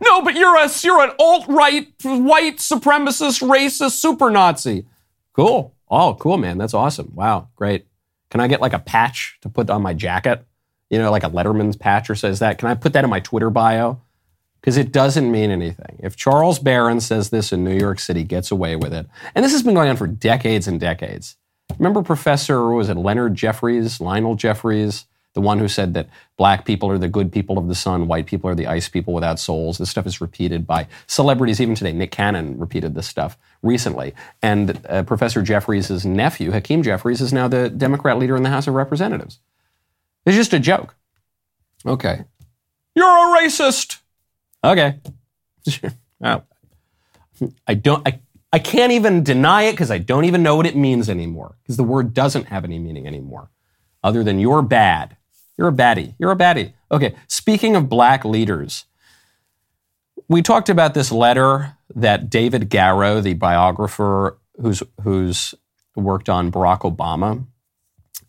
No, 0.00 0.22
but 0.22 0.36
you're 0.36 0.56
a 0.56 0.68
you're 0.82 1.02
an 1.02 1.10
alt 1.18 1.46
right 1.48 1.88
white 2.04 2.58
supremacist 2.58 3.42
racist 3.42 3.92
super 3.92 4.30
Nazi. 4.30 4.86
Cool. 5.32 5.74
Oh, 5.90 6.14
cool, 6.20 6.36
man. 6.36 6.58
That's 6.58 6.74
awesome. 6.74 7.12
Wow, 7.14 7.48
great. 7.56 7.86
Can 8.30 8.40
I 8.40 8.48
get 8.48 8.60
like 8.60 8.72
a 8.72 8.78
patch 8.78 9.38
to 9.42 9.48
put 9.48 9.70
on 9.70 9.82
my 9.82 9.94
jacket? 9.94 10.44
You 10.90 10.98
know, 10.98 11.10
like 11.10 11.24
a 11.24 11.30
Letterman's 11.30 11.76
patch 11.76 12.08
or 12.08 12.14
says 12.14 12.38
that. 12.38 12.58
Can 12.58 12.68
I 12.68 12.74
put 12.74 12.92
that 12.94 13.04
in 13.04 13.10
my 13.10 13.20
Twitter 13.20 13.50
bio? 13.50 14.00
Because 14.60 14.76
it 14.76 14.90
doesn't 14.90 15.30
mean 15.30 15.50
anything. 15.50 16.00
If 16.02 16.16
Charles 16.16 16.58
Barron 16.58 17.00
says 17.00 17.30
this 17.30 17.52
in 17.52 17.62
New 17.62 17.78
York 17.78 18.00
City, 18.00 18.24
gets 18.24 18.50
away 18.50 18.74
with 18.74 18.92
it. 18.92 19.06
And 19.34 19.44
this 19.44 19.52
has 19.52 19.62
been 19.62 19.74
going 19.74 19.88
on 19.88 19.96
for 19.96 20.06
decades 20.06 20.66
and 20.66 20.80
decades. 20.80 21.36
Remember 21.78 22.02
Professor, 22.02 22.70
was 22.70 22.88
it 22.88 22.96
Leonard 22.96 23.34
Jeffries, 23.34 24.00
Lionel 24.00 24.34
Jeffries? 24.34 25.06
The 25.38 25.42
one 25.42 25.60
who 25.60 25.68
said 25.68 25.94
that 25.94 26.08
black 26.36 26.64
people 26.64 26.90
are 26.90 26.98
the 26.98 27.06
good 27.06 27.30
people 27.30 27.58
of 27.58 27.68
the 27.68 27.74
sun, 27.76 28.08
white 28.08 28.26
people 28.26 28.50
are 28.50 28.56
the 28.56 28.66
ice 28.66 28.88
people 28.88 29.14
without 29.14 29.38
souls. 29.38 29.78
This 29.78 29.88
stuff 29.88 30.04
is 30.04 30.20
repeated 30.20 30.66
by 30.66 30.88
celebrities 31.06 31.60
even 31.60 31.76
today. 31.76 31.92
Nick 31.92 32.10
Cannon 32.10 32.58
repeated 32.58 32.96
this 32.96 33.06
stuff 33.06 33.38
recently. 33.62 34.14
And 34.42 34.84
uh, 34.88 35.04
Professor 35.04 35.40
Jeffries' 35.40 36.04
nephew, 36.04 36.50
Hakeem 36.50 36.82
Jeffries, 36.82 37.20
is 37.20 37.32
now 37.32 37.46
the 37.46 37.70
Democrat 37.70 38.18
leader 38.18 38.34
in 38.34 38.42
the 38.42 38.48
House 38.48 38.66
of 38.66 38.74
Representatives. 38.74 39.38
It's 40.26 40.34
just 40.34 40.52
a 40.52 40.58
joke. 40.58 40.96
Okay. 41.86 42.24
You're 42.96 43.06
a 43.06 43.40
racist. 43.40 44.00
Okay. 44.64 44.98
oh. 46.24 46.42
I 47.64 47.74
don't 47.74 48.08
I, 48.08 48.18
I 48.52 48.58
can't 48.58 48.90
even 48.90 49.22
deny 49.22 49.62
it 49.62 49.74
because 49.74 49.92
I 49.92 49.98
don't 49.98 50.24
even 50.24 50.42
know 50.42 50.56
what 50.56 50.66
it 50.66 50.74
means 50.74 51.08
anymore. 51.08 51.54
Because 51.62 51.76
the 51.76 51.84
word 51.84 52.12
doesn't 52.12 52.46
have 52.46 52.64
any 52.64 52.80
meaning 52.80 53.06
anymore. 53.06 53.50
Other 54.02 54.24
than 54.24 54.40
you're 54.40 54.62
bad. 54.62 55.14
You're 55.58 55.68
a 55.68 55.72
baddie. 55.72 56.14
You're 56.18 56.30
a 56.30 56.36
baddie. 56.36 56.72
Okay, 56.90 57.14
speaking 57.26 57.76
of 57.76 57.88
black 57.88 58.24
leaders, 58.24 58.86
we 60.28 60.40
talked 60.40 60.68
about 60.68 60.94
this 60.94 61.12
letter 61.12 61.76
that 61.94 62.30
David 62.30 62.70
Garrow, 62.70 63.20
the 63.20 63.34
biographer 63.34 64.38
who's, 64.60 64.82
who's 65.02 65.54
worked 65.96 66.28
on 66.28 66.52
Barack 66.52 66.80
Obama, 66.80 67.44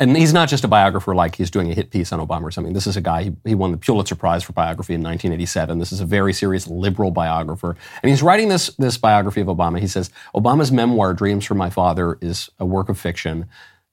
and 0.02 0.16
he's 0.16 0.32
not 0.32 0.48
just 0.48 0.64
a 0.64 0.68
biographer 0.68 1.14
like 1.14 1.36
he's 1.36 1.52
doing 1.52 1.70
a 1.70 1.74
hit 1.74 1.92
piece 1.92 2.14
on 2.14 2.26
Obama 2.26 2.44
or 2.44 2.52
something. 2.52 2.72
This 2.72 2.88
is 2.88 2.96
a 2.96 3.02
guy, 3.02 3.24
he, 3.24 3.36
he, 3.44 3.54
won 3.54 3.72
the 3.72 3.78
Pulitzer 3.78 4.16
Prize 4.16 4.44
for 4.44 4.54
biography 4.54 4.94
in 4.94 5.02
1987. 5.02 5.78
This 5.78 5.92
is 5.92 6.00
a 6.00 6.06
very 6.06 6.32
serious 6.32 6.68
liberal 6.68 7.12
biographer. 7.12 7.76
And 8.02 8.10
he's 8.10 8.24
writing 8.24 8.48
this, 8.48 8.68
this 8.78 8.98
biography 8.98 9.42
of 9.42 9.48
Obama. 9.48 9.80
He 9.80 9.88
says, 9.88 10.10
Obama's 10.34 10.72
memoir, 10.72 11.14
Dreams 11.14 11.44
from 11.44 11.58
My 11.58 11.70
Father, 11.70 12.18
is 12.22 12.50
a 12.60 12.66
work 12.66 12.88
of 12.88 12.98
fiction. 12.98 13.48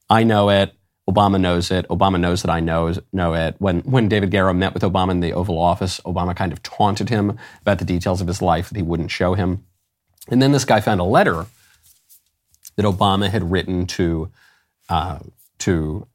I 0.09 0.23
know 0.23 0.49
it. 0.49 0.77
Obama 1.09 1.41
knows 1.41 1.71
it. 1.71 1.87
Obama 1.89 2.19
knows 2.19 2.43
that 2.43 2.51
I 2.51 2.61
know, 2.61 2.93
know 3.13 3.35
it. 3.35 3.55
When, 3.59 3.81
when 3.81 4.09
David 4.09 4.31
Garrow 4.31 4.53
met 4.53 4.75
with 4.75 4.83
Obama 4.83 5.13
in 5.13 5.21
the 5.21 5.33
Oval 5.33 5.59
Office, 5.59 6.01
Obama 6.01 6.35
kind 6.35 6.53
of 6.53 6.63
taunted 6.63 7.09
him 7.09 7.39
about 7.61 7.79
the 7.79 7.85
details 7.85 8.21
of 8.21 8.27
his 8.27 8.43
life 8.43 8.69
that 8.69 8.77
he 8.77 8.83
wouldn't 8.83 9.11
show 9.11 9.35
him. 9.35 9.65
And 10.29 10.43
then 10.43 10.51
this 10.51 10.65
guy 10.65 10.81
found 10.81 11.01
a 11.01 11.05
letter 11.05 11.47
that 12.75 12.85
Obama 12.85 13.31
had 13.31 13.51
written 13.51 13.87
to, 13.87 14.31
uh, 14.89 15.21
to 15.59 16.07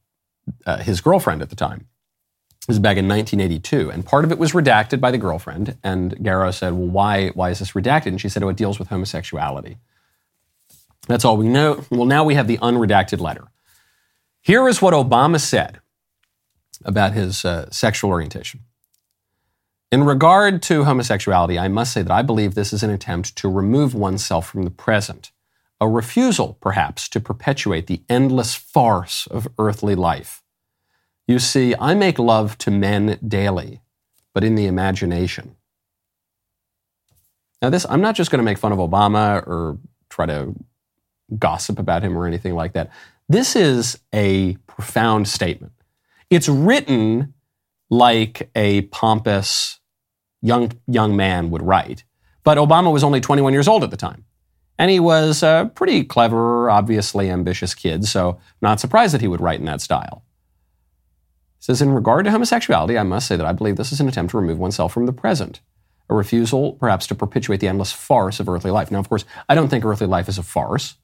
uh, 0.66 0.78
his 0.78 1.00
girlfriend 1.00 1.40
at 1.40 1.48
the 1.48 1.56
time. 1.56 1.86
This 2.68 2.76
is 2.76 2.80
back 2.80 2.96
in 2.96 3.08
1982, 3.08 3.90
and 3.90 4.06
part 4.06 4.24
of 4.24 4.30
it 4.30 4.38
was 4.38 4.52
redacted 4.52 5.00
by 5.00 5.10
the 5.10 5.18
girlfriend. 5.18 5.76
And 5.82 6.16
Garrow 6.22 6.52
said, 6.52 6.74
"Well, 6.74 6.86
why? 6.86 7.30
Why 7.30 7.50
is 7.50 7.58
this 7.58 7.72
redacted?" 7.72 8.06
And 8.06 8.20
she 8.20 8.28
said, 8.28 8.44
"Oh, 8.44 8.48
it 8.50 8.56
deals 8.56 8.78
with 8.78 8.86
homosexuality." 8.86 9.78
That's 11.08 11.24
all 11.24 11.36
we 11.36 11.48
know. 11.48 11.84
Well, 11.90 12.04
now 12.04 12.22
we 12.22 12.36
have 12.36 12.46
the 12.46 12.58
unredacted 12.58 13.18
letter. 13.18 13.48
Here 14.42 14.66
is 14.66 14.82
what 14.82 14.92
Obama 14.92 15.40
said 15.40 15.80
about 16.84 17.12
his 17.12 17.44
uh, 17.44 17.70
sexual 17.70 18.10
orientation. 18.10 18.60
In 19.92 20.02
regard 20.02 20.62
to 20.62 20.84
homosexuality, 20.84 21.58
I 21.58 21.68
must 21.68 21.92
say 21.92 22.02
that 22.02 22.10
I 22.10 22.22
believe 22.22 22.54
this 22.54 22.72
is 22.72 22.82
an 22.82 22.90
attempt 22.90 23.36
to 23.36 23.48
remove 23.48 23.94
oneself 23.94 24.48
from 24.48 24.64
the 24.64 24.70
present, 24.70 25.30
a 25.80 25.86
refusal, 25.86 26.58
perhaps, 26.60 27.08
to 27.10 27.20
perpetuate 27.20 27.86
the 27.86 28.02
endless 28.08 28.54
farce 28.56 29.28
of 29.28 29.46
earthly 29.58 29.94
life. 29.94 30.42
You 31.28 31.38
see, 31.38 31.74
I 31.78 31.94
make 31.94 32.18
love 32.18 32.58
to 32.58 32.70
men 32.72 33.18
daily, 33.26 33.80
but 34.34 34.42
in 34.42 34.56
the 34.56 34.66
imagination. 34.66 35.54
Now, 37.60 37.70
this, 37.70 37.86
I'm 37.88 38.00
not 38.00 38.16
just 38.16 38.32
going 38.32 38.40
to 38.40 38.44
make 38.44 38.58
fun 38.58 38.72
of 38.72 38.78
Obama 38.78 39.46
or 39.46 39.78
try 40.08 40.26
to 40.26 40.52
gossip 41.38 41.78
about 41.78 42.02
him 42.02 42.18
or 42.18 42.26
anything 42.26 42.54
like 42.54 42.72
that. 42.72 42.90
This 43.32 43.56
is 43.56 43.98
a 44.14 44.56
profound 44.66 45.26
statement. 45.26 45.72
It's 46.28 46.50
written 46.50 47.32
like 47.88 48.50
a 48.54 48.82
pompous 48.82 49.80
young, 50.42 50.72
young 50.86 51.16
man 51.16 51.50
would 51.50 51.62
write, 51.62 52.04
but 52.44 52.58
Obama 52.58 52.92
was 52.92 53.02
only 53.02 53.22
21 53.22 53.54
years 53.54 53.68
old 53.68 53.84
at 53.84 53.90
the 53.90 53.96
time. 53.96 54.26
And 54.78 54.90
he 54.90 55.00
was 55.00 55.42
a 55.42 55.72
pretty 55.74 56.04
clever, 56.04 56.68
obviously 56.68 57.30
ambitious 57.30 57.74
kid, 57.74 58.04
so 58.04 58.38
not 58.60 58.80
surprised 58.80 59.14
that 59.14 59.22
he 59.22 59.28
would 59.28 59.40
write 59.40 59.60
in 59.60 59.64
that 59.64 59.80
style. 59.80 60.24
He 61.58 61.64
says, 61.64 61.80
In 61.80 61.94
regard 61.94 62.26
to 62.26 62.32
homosexuality, 62.32 62.98
I 62.98 63.02
must 63.02 63.26
say 63.26 63.36
that 63.36 63.46
I 63.46 63.52
believe 63.52 63.76
this 63.76 63.92
is 63.92 64.00
an 64.00 64.08
attempt 64.08 64.32
to 64.32 64.36
remove 64.36 64.58
oneself 64.58 64.92
from 64.92 65.06
the 65.06 65.12
present, 65.14 65.62
a 66.10 66.14
refusal 66.14 66.74
perhaps 66.74 67.06
to 67.06 67.14
perpetuate 67.14 67.60
the 67.60 67.68
endless 67.68 67.92
farce 67.92 68.40
of 68.40 68.48
earthly 68.50 68.70
life. 68.70 68.90
Now, 68.90 68.98
of 68.98 69.08
course, 69.08 69.24
I 69.48 69.54
don't 69.54 69.68
think 69.68 69.86
earthly 69.86 70.06
life 70.06 70.28
is 70.28 70.36
a 70.36 70.42
farce 70.42 70.96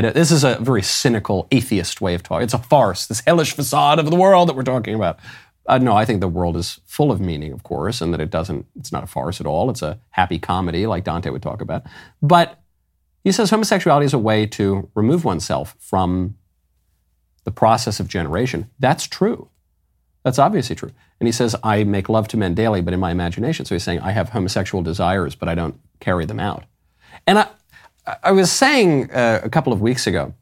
this 0.00 0.30
is 0.30 0.44
a 0.44 0.56
very 0.60 0.82
cynical 0.82 1.46
atheist 1.50 2.00
way 2.00 2.14
of 2.14 2.22
talking. 2.22 2.44
It's 2.44 2.54
a 2.54 2.58
farce, 2.58 3.06
this 3.06 3.20
hellish 3.20 3.52
facade 3.52 3.98
of 3.98 4.10
the 4.10 4.16
world 4.16 4.48
that 4.48 4.56
we're 4.56 4.62
talking 4.62 4.94
about. 4.94 5.18
Uh, 5.66 5.78
no, 5.78 5.96
I 5.96 6.04
think 6.04 6.20
the 6.20 6.28
world 6.28 6.56
is 6.56 6.80
full 6.86 7.10
of 7.10 7.20
meaning, 7.20 7.52
of 7.52 7.62
course, 7.62 8.00
and 8.00 8.12
that 8.12 8.20
it 8.20 8.30
doesn't, 8.30 8.66
it's 8.76 8.92
not 8.92 9.04
a 9.04 9.06
farce 9.06 9.40
at 9.40 9.46
all. 9.46 9.70
It's 9.70 9.82
a 9.82 9.98
happy 10.10 10.38
comedy, 10.38 10.86
like 10.86 11.04
Dante 11.04 11.30
would 11.30 11.42
talk 11.42 11.62
about. 11.62 11.84
But 12.20 12.60
he 13.22 13.32
says 13.32 13.50
homosexuality 13.50 14.04
is 14.04 14.12
a 14.12 14.18
way 14.18 14.46
to 14.46 14.90
remove 14.94 15.24
oneself 15.24 15.74
from 15.78 16.36
the 17.44 17.50
process 17.50 17.98
of 17.98 18.08
generation. 18.08 18.70
That's 18.78 19.06
true. 19.06 19.48
That's 20.22 20.38
obviously 20.38 20.76
true. 20.76 20.90
And 21.20 21.28
he 21.28 21.32
says, 21.32 21.56
I 21.62 21.84
make 21.84 22.08
love 22.08 22.28
to 22.28 22.36
men 22.36 22.54
daily, 22.54 22.80
but 22.80 22.94
in 22.94 23.00
my 23.00 23.10
imagination. 23.10 23.64
So 23.64 23.74
he's 23.74 23.84
saying, 23.84 24.00
I 24.00 24.12
have 24.12 24.30
homosexual 24.30 24.82
desires, 24.82 25.34
but 25.34 25.48
I 25.48 25.54
don't 25.54 25.78
carry 26.00 26.26
them 26.26 26.40
out. 26.40 26.64
And 27.26 27.38
I, 27.38 27.48
I 28.22 28.32
was 28.32 28.52
saying 28.52 29.10
uh, 29.10 29.40
a 29.42 29.48
couple 29.48 29.72
of 29.72 29.80
weeks 29.80 30.06
ago, 30.06 30.34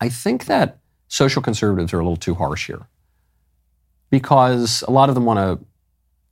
I 0.00 0.08
think 0.08 0.46
that 0.46 0.78
social 1.08 1.40
conservatives 1.40 1.92
are 1.92 2.00
a 2.00 2.02
little 2.02 2.16
too 2.16 2.34
harsh 2.34 2.66
here 2.66 2.86
because 4.10 4.82
a 4.86 4.90
lot 4.90 5.08
of 5.08 5.14
them 5.14 5.24
want 5.24 5.38
to 5.38 5.66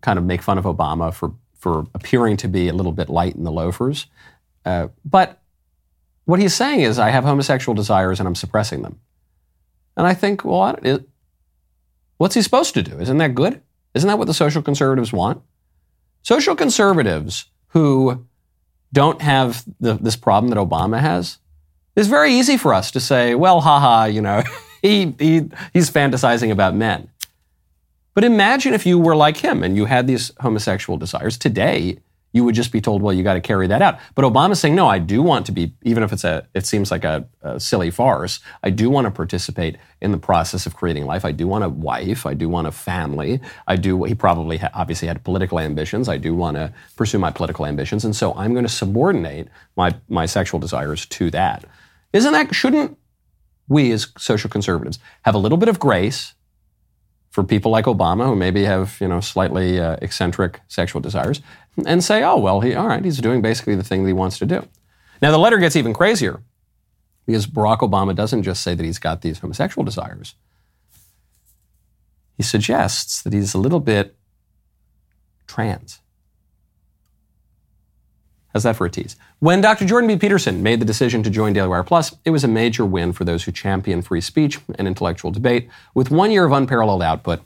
kind 0.03 0.19
of 0.19 0.25
make 0.25 0.43
fun 0.43 0.59
of 0.59 0.65
Obama 0.65 1.13
for, 1.13 1.33
for 1.57 1.87
appearing 1.95 2.37
to 2.39 2.49
be 2.49 2.69
a 2.69 2.75
little 2.75 2.93
bit 2.93 3.09
light 3.09 3.35
in 3.35 3.45
the 3.45 3.53
loafers. 3.53 4.07
Uh, 4.65 4.89
but 5.05 5.41
what 6.25 6.39
he's 6.39 6.55
saying 6.55 6.81
is, 6.81 6.99
I 6.99 7.11
have 7.11 7.25
homosexual 7.25 7.75
desires 7.75 8.21
and 8.21 8.27
I'm 8.27 8.35
suppressing 8.35 8.83
them. 8.83 9.01
And 9.97 10.07
I 10.07 10.15
think, 10.15 10.45
well, 10.45 10.79
it, 10.83 11.09
what's 12.19 12.35
he 12.35 12.43
supposed 12.43 12.75
to 12.75 12.83
do? 12.83 12.99
Isn't 13.01 13.19
that 13.19 13.35
good? 13.35 13.63
Isn't 13.95 14.09
that 14.09 14.19
what 14.19 14.27
the 14.27 14.35
social 14.35 14.63
conservatives 14.63 15.13
want? 15.13 15.43
Social 16.23 16.55
conservatives 16.55 17.47
who 17.69 18.27
don't 18.93 19.21
have 19.23 19.65
the, 19.81 19.95
this 19.95 20.17
problem 20.17 20.51
that 20.51 20.59
Obama 20.59 21.01
has, 21.01 21.39
it's 21.97 22.09
very 22.09 22.33
easy 22.35 22.57
for 22.57 22.73
us 22.73 22.91
to 22.93 23.01
say, 23.01 23.35
well, 23.35 23.61
haha, 23.61 24.05
you 24.05 24.21
know, 24.21 24.43
he, 24.83 25.15
he, 25.19 25.49
he's 25.73 25.91
fantasizing 25.91 26.51
about 26.51 26.75
men. 26.75 27.09
But 28.15 28.25
imagine 28.25 28.75
if 28.75 28.85
you 28.85 28.99
were 28.99 29.17
like 29.17 29.39
him 29.39 29.63
and 29.63 29.77
you 29.77 29.87
had 29.87 30.07
these 30.07 30.33
homosexual 30.41 30.99
desires. 30.99 31.39
Today, 31.39 31.99
you 32.33 32.45
would 32.45 32.55
just 32.55 32.73
be 32.73 32.81
told, 32.81 33.03
well, 33.03 33.13
you 33.13 33.23
got 33.23 33.35
to 33.35 33.41
carry 33.41 33.67
that 33.67 33.83
out. 33.83 33.99
But 34.15 34.25
Obama's 34.25 34.59
saying, 34.59 34.75
no, 34.75 34.89
I 34.89 34.99
do 34.99 35.23
want 35.23 35.47
to 35.47 35.53
be, 35.53 35.75
even 35.83 36.03
if 36.03 36.13
it's 36.13 36.25
a, 36.25 36.47
it 36.55 36.67
seems 36.67 36.91
like 36.91 37.05
a, 37.05 37.27
a 37.43 37.61
silly 37.61 37.91
farce, 37.91 38.41
I 38.63 38.71
do 38.71 38.89
want 38.89 39.07
to 39.07 39.11
participate 39.11 39.77
in 40.01 40.13
the 40.13 40.19
process 40.19 40.67
of 40.67 40.75
creating 40.75 41.05
life. 41.05 41.25
I 41.25 41.33
do 41.33 41.47
want 41.47 41.65
a 41.65 41.69
wife. 41.69 42.25
I 42.27 42.35
do 42.35 42.49
want 42.49 42.67
a 42.67 42.73
family. 42.73 43.41
I 43.67 43.77
do, 43.77 44.03
he 44.05 44.15
probably 44.15 44.57
ha- 44.57 44.71
obviously 44.75 45.09
had 45.09 45.23
political 45.25 45.59
ambitions. 45.59 46.09
I 46.09 46.17
do 46.17 46.35
want 46.35 46.57
to 46.57 46.73
pursue 46.97 47.19
my 47.19 47.31
political 47.31 47.67
ambitions. 47.67 48.05
And 48.05 48.17
so 48.17 48.35
I'm 48.35 48.53
going 48.53 48.65
to 48.65 48.73
subordinate 48.73 49.49
my, 49.77 49.95
my 50.09 50.27
sexual 50.27 50.59
desires 50.59 51.05
to 51.07 51.31
that. 51.31 51.65
Isn't 52.13 52.33
that, 52.33 52.55
shouldn't 52.55 52.99
we 53.69 53.93
as 53.93 54.09
social 54.19 54.51
conservatives 54.51 54.99
have 55.23 55.35
a 55.35 55.39
little 55.39 55.59
bit 55.59 55.69
of 55.69 55.79
grace 55.79 56.35
for 57.33 57.43
people 57.43 57.71
like 57.71 57.87
Obama 57.87 58.27
who 58.27 58.37
maybe 58.37 58.65
have, 58.65 58.99
you 59.01 59.09
know, 59.09 59.19
slightly 59.21 59.81
uh, 59.81 59.97
eccentric 60.03 60.61
sexual 60.69 61.01
desires 61.01 61.41
and 61.87 62.05
say, 62.05 62.23
oh, 62.23 62.37
well, 62.37 62.61
he, 62.61 62.75
all 62.75 62.87
right, 62.87 63.03
he's 63.03 63.19
doing 63.19 63.41
basically 63.41 63.75
the 63.75 63.83
thing 63.83 64.03
that 64.03 64.09
he 64.09 64.13
wants 64.13 64.39
to 64.39 64.45
do. 64.45 64.69
Now, 65.23 65.31
the 65.31 65.39
letter 65.39 65.59
gets 65.59 65.75
even 65.75 65.95
crazier 65.95 66.43
because 67.25 67.47
Barack 67.47 67.79
Obama 67.79 68.15
doesn't 68.15 68.43
just 68.43 68.63
say 68.63 68.75
that 68.75 68.85
he's 68.85 68.99
got 68.99 69.23
these 69.23 69.39
homosexual 69.39 69.83
desires. 69.83 70.35
He 72.37 72.43
suggests 72.43 73.23
that 73.23 73.33
he's 73.33 73.55
a 73.55 73.59
little 73.59 73.81
bit 73.81 74.15
trans. 75.47 76.01
How's 78.53 78.65
that 78.65 78.77
for 78.77 78.87
a 78.87 78.91
tease? 78.91 79.17
When 79.39 79.61
Dr. 79.61 79.87
Jordan 79.87 80.09
B. 80.09 80.17
Peterson 80.17 80.63
made 80.63 80.81
the 80.81 80.85
decision 80.85 81.23
to 81.23 81.31
join 81.31 81.53
Daily 81.55 81.69
Wire 81.69 81.83
Plus, 81.83 82.15
it 82.25 82.31
was 82.31 82.45
a 82.45 82.49
major 82.49 82.85
win 82.85 83.13
for 83.13 83.25
those 83.25 83.45
who 83.45 83.53
champion 83.53 84.03
free 84.03 84.21
speech 84.21 84.59
and 84.77 84.87
intellectual 84.87 85.31
debate. 85.31 85.69
With 85.95 86.11
one 86.11 86.31
year 86.31 86.45
of 86.45 86.53
unparalleled 86.53 87.03
output, 87.03 87.41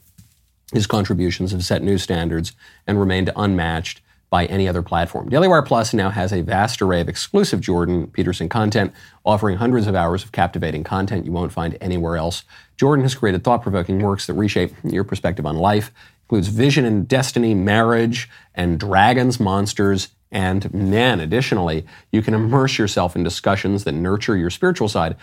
his 0.72 0.86
contributions 0.86 1.52
have 1.52 1.64
set 1.64 1.82
new 1.82 1.96
standards 1.96 2.52
and 2.86 2.98
remained 2.98 3.30
unmatched 3.36 4.00
by 4.28 4.46
any 4.46 4.66
other 4.66 4.82
platform. 4.82 5.28
Daily 5.28 5.46
Wire 5.46 5.62
Plus 5.62 5.94
now 5.94 6.10
has 6.10 6.32
a 6.32 6.42
vast 6.42 6.82
array 6.82 7.00
of 7.00 7.08
exclusive 7.08 7.60
Jordan 7.60 8.08
Peterson 8.08 8.48
content, 8.48 8.92
offering 9.24 9.58
hundreds 9.58 9.86
of 9.86 9.94
hours 9.94 10.24
of 10.24 10.32
captivating 10.32 10.82
content 10.82 11.24
you 11.24 11.30
won't 11.30 11.52
find 11.52 11.78
anywhere 11.80 12.16
else. 12.16 12.42
Jordan 12.76 13.04
has 13.04 13.14
created 13.14 13.44
thought 13.44 13.62
provoking 13.62 14.00
works 14.00 14.26
that 14.26 14.34
reshape 14.34 14.74
your 14.82 15.04
perspective 15.04 15.46
on 15.46 15.56
life, 15.56 15.92
includes 16.24 16.48
vision 16.48 16.84
and 16.84 17.06
destiny, 17.06 17.54
marriage, 17.54 18.28
and 18.54 18.80
dragons, 18.80 19.38
monsters, 19.38 20.08
and 20.30 20.72
men. 20.72 21.20
Additionally, 21.20 21.86
you 22.10 22.22
can 22.22 22.34
immerse 22.34 22.78
yourself 22.78 23.16
in 23.16 23.22
discussions 23.22 23.84
that 23.84 23.92
nurture 23.92 24.36
your 24.36 24.50
spiritual 24.50 24.88
side, 24.88 25.16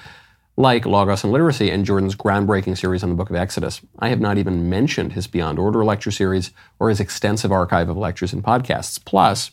like 0.55 0.85
Logos 0.85 1.23
and 1.23 1.33
Literacy 1.33 1.69
and 1.71 1.85
Jordan's 1.85 2.15
groundbreaking 2.15 2.77
series 2.77 3.03
on 3.03 3.09
the 3.09 3.15
book 3.15 3.29
of 3.29 3.35
Exodus. 3.35 3.81
I 3.99 4.09
have 4.09 4.19
not 4.19 4.37
even 4.37 4.69
mentioned 4.69 5.13
his 5.13 5.27
Beyond 5.27 5.59
Order 5.59 5.83
lecture 5.83 6.11
series 6.11 6.51
or 6.79 6.89
his 6.89 6.99
extensive 6.99 7.51
archive 7.51 7.89
of 7.89 7.97
lectures 7.97 8.33
and 8.33 8.43
podcasts. 8.43 9.03
Plus, 9.03 9.51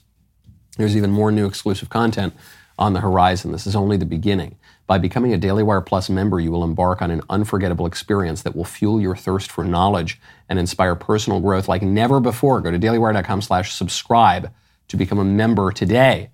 there's 0.77 0.97
even 0.97 1.11
more 1.11 1.33
new 1.33 1.47
exclusive 1.47 1.89
content 1.89 2.35
on 2.79 2.93
the 2.93 3.01
horizon. 3.01 3.53
This 3.53 3.67
is 3.67 3.77
only 3.77 3.97
the 3.97 4.07
beginning. 4.07 4.57
By 4.87 4.99
becoming 4.99 5.33
a 5.33 5.39
Daily 5.39 5.63
Wire 5.63 5.81
Plus 5.81 6.11
member, 6.11 6.41
you 6.41 6.51
will 6.51 6.65
embark 6.65 7.01
on 7.01 7.11
an 7.11 7.23
unforgettable 7.31 7.87
experience 7.87 8.43
that 8.43 8.57
will 8.57 8.65
fuel 8.65 9.01
your 9.01 9.15
thirst 9.15 9.51
for 9.51 9.63
knowledge 9.63 10.21
and 10.49 10.59
inspire 10.59 10.95
personal 10.95 11.41
growth 11.41 11.69
like 11.69 11.83
never 11.83 12.19
before. 12.19 12.61
Go 12.61 12.71
to 12.71 12.79
dailywire.com 12.79 13.43
slash 13.43 13.73
subscribe 13.73 14.53
to 14.91 14.97
become 14.97 15.19
a 15.19 15.25
member 15.25 15.71
today. 15.73 16.31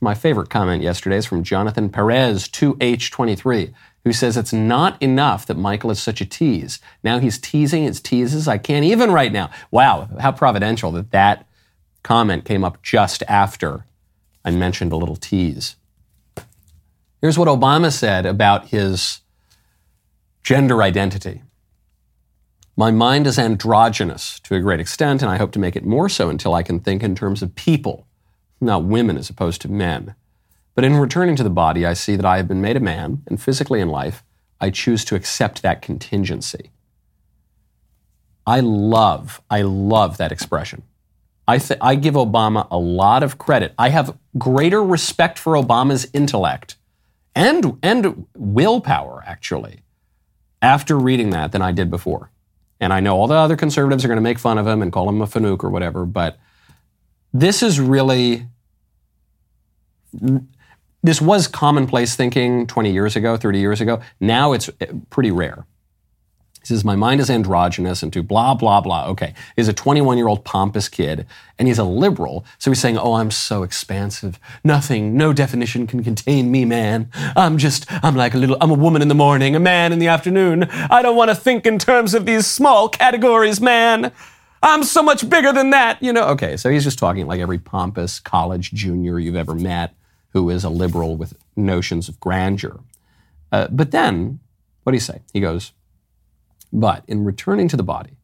My 0.00 0.14
favorite 0.14 0.50
comment 0.50 0.82
yesterday 0.82 1.16
is 1.16 1.26
from 1.26 1.44
Jonathan 1.44 1.88
Perez, 1.88 2.48
2H23, 2.48 3.72
who 4.04 4.12
says 4.12 4.36
it's 4.36 4.52
not 4.52 5.00
enough 5.00 5.46
that 5.46 5.56
Michael 5.56 5.90
is 5.90 6.02
such 6.02 6.20
a 6.20 6.26
tease. 6.26 6.80
Now 7.02 7.20
he's 7.20 7.38
teasing 7.38 7.84
his 7.84 8.00
teases. 8.00 8.46
I 8.48 8.58
can't 8.58 8.84
even 8.84 9.12
right 9.12 9.32
now. 9.32 9.48
Wow, 9.70 10.08
how 10.20 10.32
providential 10.32 10.90
that 10.92 11.12
that 11.12 11.46
comment 12.02 12.44
came 12.44 12.64
up 12.64 12.82
just 12.82 13.22
after 13.28 13.86
I 14.44 14.50
mentioned 14.50 14.92
a 14.92 14.96
little 14.96 15.16
tease. 15.16 15.76
Here's 17.22 17.38
what 17.38 17.48
Obama 17.48 17.90
said 17.90 18.26
about 18.26 18.68
his 18.68 19.20
gender 20.42 20.82
identity. 20.82 21.42
My 22.76 22.90
mind 22.90 23.28
is 23.28 23.38
androgynous 23.38 24.40
to 24.40 24.56
a 24.56 24.60
great 24.60 24.80
extent, 24.80 25.22
and 25.22 25.30
I 25.30 25.36
hope 25.36 25.52
to 25.52 25.60
make 25.60 25.76
it 25.76 25.86
more 25.86 26.08
so 26.08 26.28
until 26.28 26.54
I 26.54 26.64
can 26.64 26.80
think 26.80 27.04
in 27.04 27.14
terms 27.14 27.40
of 27.40 27.54
people, 27.54 28.08
not 28.60 28.82
women 28.82 29.16
as 29.16 29.30
opposed 29.30 29.60
to 29.62 29.70
men. 29.70 30.16
But 30.74 30.82
in 30.82 30.96
returning 30.96 31.36
to 31.36 31.44
the 31.44 31.50
body, 31.50 31.86
I 31.86 31.92
see 31.92 32.16
that 32.16 32.26
I 32.26 32.36
have 32.36 32.48
been 32.48 32.60
made 32.60 32.76
a 32.76 32.80
man, 32.80 33.22
and 33.28 33.40
physically 33.40 33.80
in 33.80 33.90
life, 33.90 34.24
I 34.60 34.70
choose 34.70 35.04
to 35.04 35.14
accept 35.14 35.62
that 35.62 35.82
contingency. 35.82 36.72
I 38.44 38.58
love, 38.58 39.40
I 39.48 39.62
love 39.62 40.16
that 40.16 40.32
expression. 40.32 40.82
I, 41.46 41.58
th- 41.58 41.78
I 41.80 41.94
give 41.94 42.14
Obama 42.14 42.66
a 42.72 42.78
lot 42.78 43.22
of 43.22 43.38
credit. 43.38 43.72
I 43.78 43.90
have 43.90 44.18
greater 44.36 44.82
respect 44.82 45.38
for 45.38 45.52
Obama's 45.52 46.08
intellect 46.12 46.74
and, 47.36 47.78
and 47.84 48.26
willpower, 48.36 49.22
actually, 49.24 49.82
after 50.60 50.98
reading 50.98 51.30
that 51.30 51.52
than 51.52 51.62
I 51.62 51.70
did 51.70 51.88
before. 51.88 52.30
And 52.80 52.92
I 52.92 53.00
know 53.00 53.16
all 53.16 53.26
the 53.26 53.34
other 53.34 53.56
conservatives 53.56 54.04
are 54.04 54.08
going 54.08 54.16
to 54.16 54.22
make 54.22 54.38
fun 54.38 54.58
of 54.58 54.66
him 54.66 54.82
and 54.82 54.92
call 54.92 55.08
him 55.08 55.20
a 55.20 55.26
fanook 55.26 55.64
or 55.64 55.70
whatever, 55.70 56.04
but 56.04 56.38
this 57.32 57.62
is 57.62 57.80
really. 57.80 58.46
This 61.02 61.20
was 61.20 61.48
commonplace 61.48 62.16
thinking 62.16 62.66
20 62.66 62.92
years 62.92 63.16
ago, 63.16 63.36
30 63.36 63.58
years 63.58 63.80
ago. 63.80 64.00
Now 64.20 64.52
it's 64.52 64.70
eh, 64.80 64.86
pretty 65.10 65.30
rare. 65.30 65.66
He 66.64 66.68
says, 66.68 66.84
My 66.84 66.96
mind 66.96 67.20
is 67.20 67.28
androgynous 67.28 68.02
and 68.02 68.12
to 68.14 68.22
blah, 68.22 68.54
blah, 68.54 68.80
blah. 68.80 69.06
Okay. 69.08 69.34
He's 69.54 69.68
a 69.68 69.74
21 69.74 70.16
year 70.16 70.28
old 70.28 70.44
pompous 70.44 70.88
kid 70.88 71.26
and 71.58 71.68
he's 71.68 71.78
a 71.78 71.84
liberal. 71.84 72.46
So 72.58 72.70
he's 72.70 72.80
saying, 72.80 72.96
Oh, 72.96 73.14
I'm 73.14 73.30
so 73.30 73.62
expansive. 73.62 74.40
Nothing, 74.64 75.16
no 75.16 75.34
definition 75.34 75.86
can 75.86 76.02
contain 76.02 76.50
me, 76.50 76.64
man. 76.64 77.10
I'm 77.36 77.58
just, 77.58 77.84
I'm 78.02 78.16
like 78.16 78.34
a 78.34 78.38
little, 78.38 78.56
I'm 78.62 78.70
a 78.70 78.74
woman 78.74 79.02
in 79.02 79.08
the 79.08 79.14
morning, 79.14 79.54
a 79.54 79.60
man 79.60 79.92
in 79.92 79.98
the 79.98 80.08
afternoon. 80.08 80.64
I 80.64 81.02
don't 81.02 81.16
want 81.16 81.30
to 81.30 81.34
think 81.34 81.66
in 81.66 81.78
terms 81.78 82.14
of 82.14 82.24
these 82.24 82.46
small 82.46 82.88
categories, 82.88 83.60
man. 83.60 84.10
I'm 84.62 84.82
so 84.82 85.02
much 85.02 85.28
bigger 85.28 85.52
than 85.52 85.70
that, 85.70 86.02
you 86.02 86.10
know? 86.10 86.28
Okay. 86.28 86.56
So 86.56 86.70
he's 86.70 86.84
just 86.84 86.98
talking 86.98 87.26
like 87.26 87.40
every 87.40 87.58
pompous 87.58 88.18
college 88.18 88.72
junior 88.72 89.18
you've 89.18 89.36
ever 89.36 89.54
met 89.54 89.94
who 90.30 90.48
is 90.48 90.64
a 90.64 90.70
liberal 90.70 91.16
with 91.16 91.34
notions 91.56 92.08
of 92.08 92.18
grandeur. 92.20 92.80
Uh, 93.52 93.68
but 93.70 93.90
then, 93.90 94.40
what 94.82 94.92
do 94.92 94.96
you 94.96 95.00
say? 95.00 95.20
He 95.32 95.40
goes, 95.40 95.72
but 96.74 97.04
in 97.06 97.24
returning 97.24 97.68
to 97.68 97.76
the 97.76 97.84
body, 97.84 98.18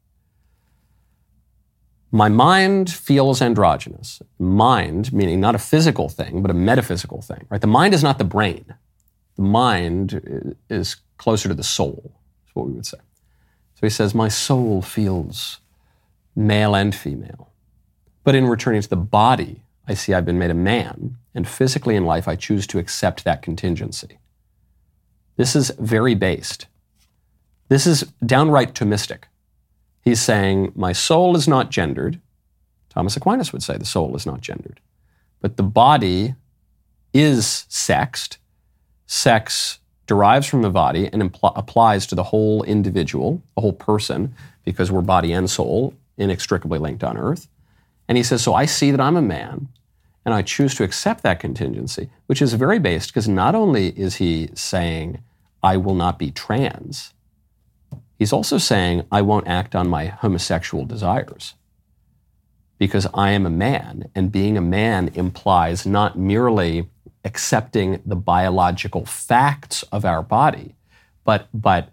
my 2.11 2.29
mind 2.29 2.91
feels 2.91 3.41
androgynous. 3.41 4.21
Mind, 4.39 5.13
meaning 5.13 5.41
not 5.41 5.55
a 5.55 5.59
physical 5.59 6.09
thing, 6.09 6.43
but 6.43 6.51
a 6.51 6.55
metaphysical 6.55 7.23
thing, 7.23 7.47
right? 7.49 7.61
The 7.61 7.69
mind 7.69 7.95
is 7.95 8.03
not 8.03 8.19
the 8.19 8.25
brain. 8.25 8.75
The 9.37 9.43
mind 9.43 10.57
is 10.69 10.97
closer 11.17 11.49
to 11.49 11.55
the 11.55 11.63
soul, 11.63 12.13
is 12.47 12.55
what 12.55 12.67
we 12.67 12.73
would 12.73 12.87
say. 12.87 12.99
So 13.75 13.87
he 13.87 13.91
says, 13.91 14.15
My 14.15 14.29
soul 14.29 14.83
feels 14.83 15.61
male 16.35 16.75
and 16.75 16.93
female. 16.93 17.53
But 18.25 18.35
in 18.35 18.49
returning 18.49 18.83
to 18.83 18.89
the 18.89 18.97
body, 18.97 19.63
I 19.87 19.95
see 19.95 20.13
I've 20.13 20.27
been 20.27 20.39
made 20.39 20.51
a 20.51 20.55
man, 20.55 21.17
and 21.35 21.49
physically 21.49 21.95
in 21.95 22.05
life, 22.05 22.27
I 22.27 22.35
choose 22.35 22.67
to 22.69 22.79
accept 22.81 23.25
that 23.25 23.43
contingency. 23.43 24.19
This 25.37 25.55
is 25.55 25.71
very 25.79 26.17
based. 26.17 26.67
This 27.71 27.87
is 27.87 28.03
downright 28.27 28.75
Thomistic. 28.75 29.27
He's 30.03 30.21
saying, 30.21 30.73
My 30.75 30.93
soul 30.93 31.37
is 31.37 31.47
not 31.47 31.71
gendered. 31.71 32.21
Thomas 32.89 33.17
Aquinas 33.17 33.53
would 33.53 33.63
say 33.63 33.79
the 33.79 33.85
soul 33.85 34.17
is 34.17 34.27
not 34.27 34.41
gendered. 34.41 34.81
But 35.41 35.57
the 35.57 35.63
body 35.63 36.35
is 37.15 37.67
sexed. 37.69 38.39
Sex 39.07 39.79
derives 40.09 40.49
from 40.49 40.63
the 40.63 40.71
body 40.71 41.09
and 41.13 41.23
impl- 41.23 41.53
applies 41.55 42.09
to 42.09 42.17
the 42.17 42.25
whole 42.25 42.65
individual, 42.65 43.41
the 43.55 43.61
whole 43.61 43.73
person, 43.73 44.35
because 44.65 44.91
we're 44.91 45.01
body 45.01 45.31
and 45.33 45.49
soul 45.49 45.95
inextricably 46.19 46.81
linked 46.81 47.05
on 47.05 47.17
earth. 47.17 47.47
And 48.09 48.19
he 48.19 48.25
says, 48.25 48.43
So 48.43 48.53
I 48.53 48.67
see 48.67 48.91
that 48.91 49.01
I'm 49.01 49.17
a 49.17 49.23
man, 49.23 49.69
and 50.25 50.35
I 50.35 50.43
choose 50.43 50.75
to 50.75 50.83
accept 50.83 51.23
that 51.23 51.39
contingency, 51.39 52.11
which 52.27 52.43
is 52.43 52.53
very 52.55 52.81
based 52.81 53.11
because 53.11 53.29
not 53.29 53.55
only 53.55 53.91
is 53.91 54.17
he 54.17 54.51
saying, 54.55 55.23
I 55.63 55.77
will 55.77 55.95
not 55.95 56.19
be 56.19 56.33
trans, 56.33 57.15
he's 58.21 58.33
also 58.35 58.59
saying, 58.59 59.07
I 59.11 59.23
won't 59.23 59.49
act 59.49 59.75
on 59.75 59.89
my 59.89 60.05
homosexual 60.05 60.85
desires 60.85 61.55
because 62.79 63.07
I 63.15 63.31
am 63.31 63.47
a 63.47 63.51
man, 63.51 64.11
and 64.15 64.31
being 64.31 64.57
a 64.57 64.63
man 64.63 65.11
implies 65.15 65.87
not 65.87 66.19
merely 66.19 66.89
accepting 67.25 68.01
the 68.07 68.17
biological 68.17 69.05
facts 69.05 69.83
of 69.85 70.05
our 70.05 70.23
body, 70.23 70.75
but, 71.25 71.49
but 71.53 71.91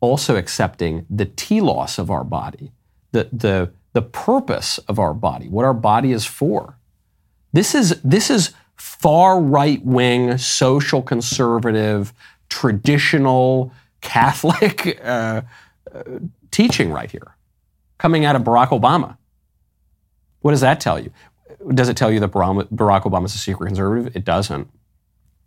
also 0.00 0.36
accepting 0.36 1.06
the 1.08 1.24
telos 1.24 1.98
of 1.98 2.10
our 2.10 2.24
body, 2.24 2.70
the, 3.12 3.28
the, 3.32 3.72
the 3.92 4.02
purpose 4.02 4.78
of 4.88 4.98
our 4.98 5.14
body, 5.14 5.48
what 5.48 5.64
our 5.64 5.74
body 5.74 6.12
is 6.12 6.26
for. 6.26 6.78
This 7.52 7.74
is, 7.74 8.00
this 8.02 8.28
is 8.28 8.52
far 8.76 9.40
right 9.40 9.84
wing, 9.84 10.36
social 10.36 11.02
conservative, 11.02 12.12
traditional 12.48 13.72
Catholic 14.04 15.00
uh, 15.04 15.42
uh, 15.92 16.02
teaching 16.52 16.92
right 16.92 17.10
here, 17.10 17.34
coming 17.98 18.24
out 18.24 18.36
of 18.36 18.42
Barack 18.42 18.68
Obama. 18.68 19.16
What 20.40 20.52
does 20.52 20.60
that 20.60 20.78
tell 20.78 21.00
you? 21.00 21.10
Does 21.72 21.88
it 21.88 21.96
tell 21.96 22.12
you 22.12 22.20
that 22.20 22.30
Barack 22.30 23.02
Obama 23.02 23.24
is 23.24 23.34
a 23.34 23.38
secret 23.38 23.66
conservative? 23.66 24.14
It 24.14 24.24
doesn't. 24.24 24.68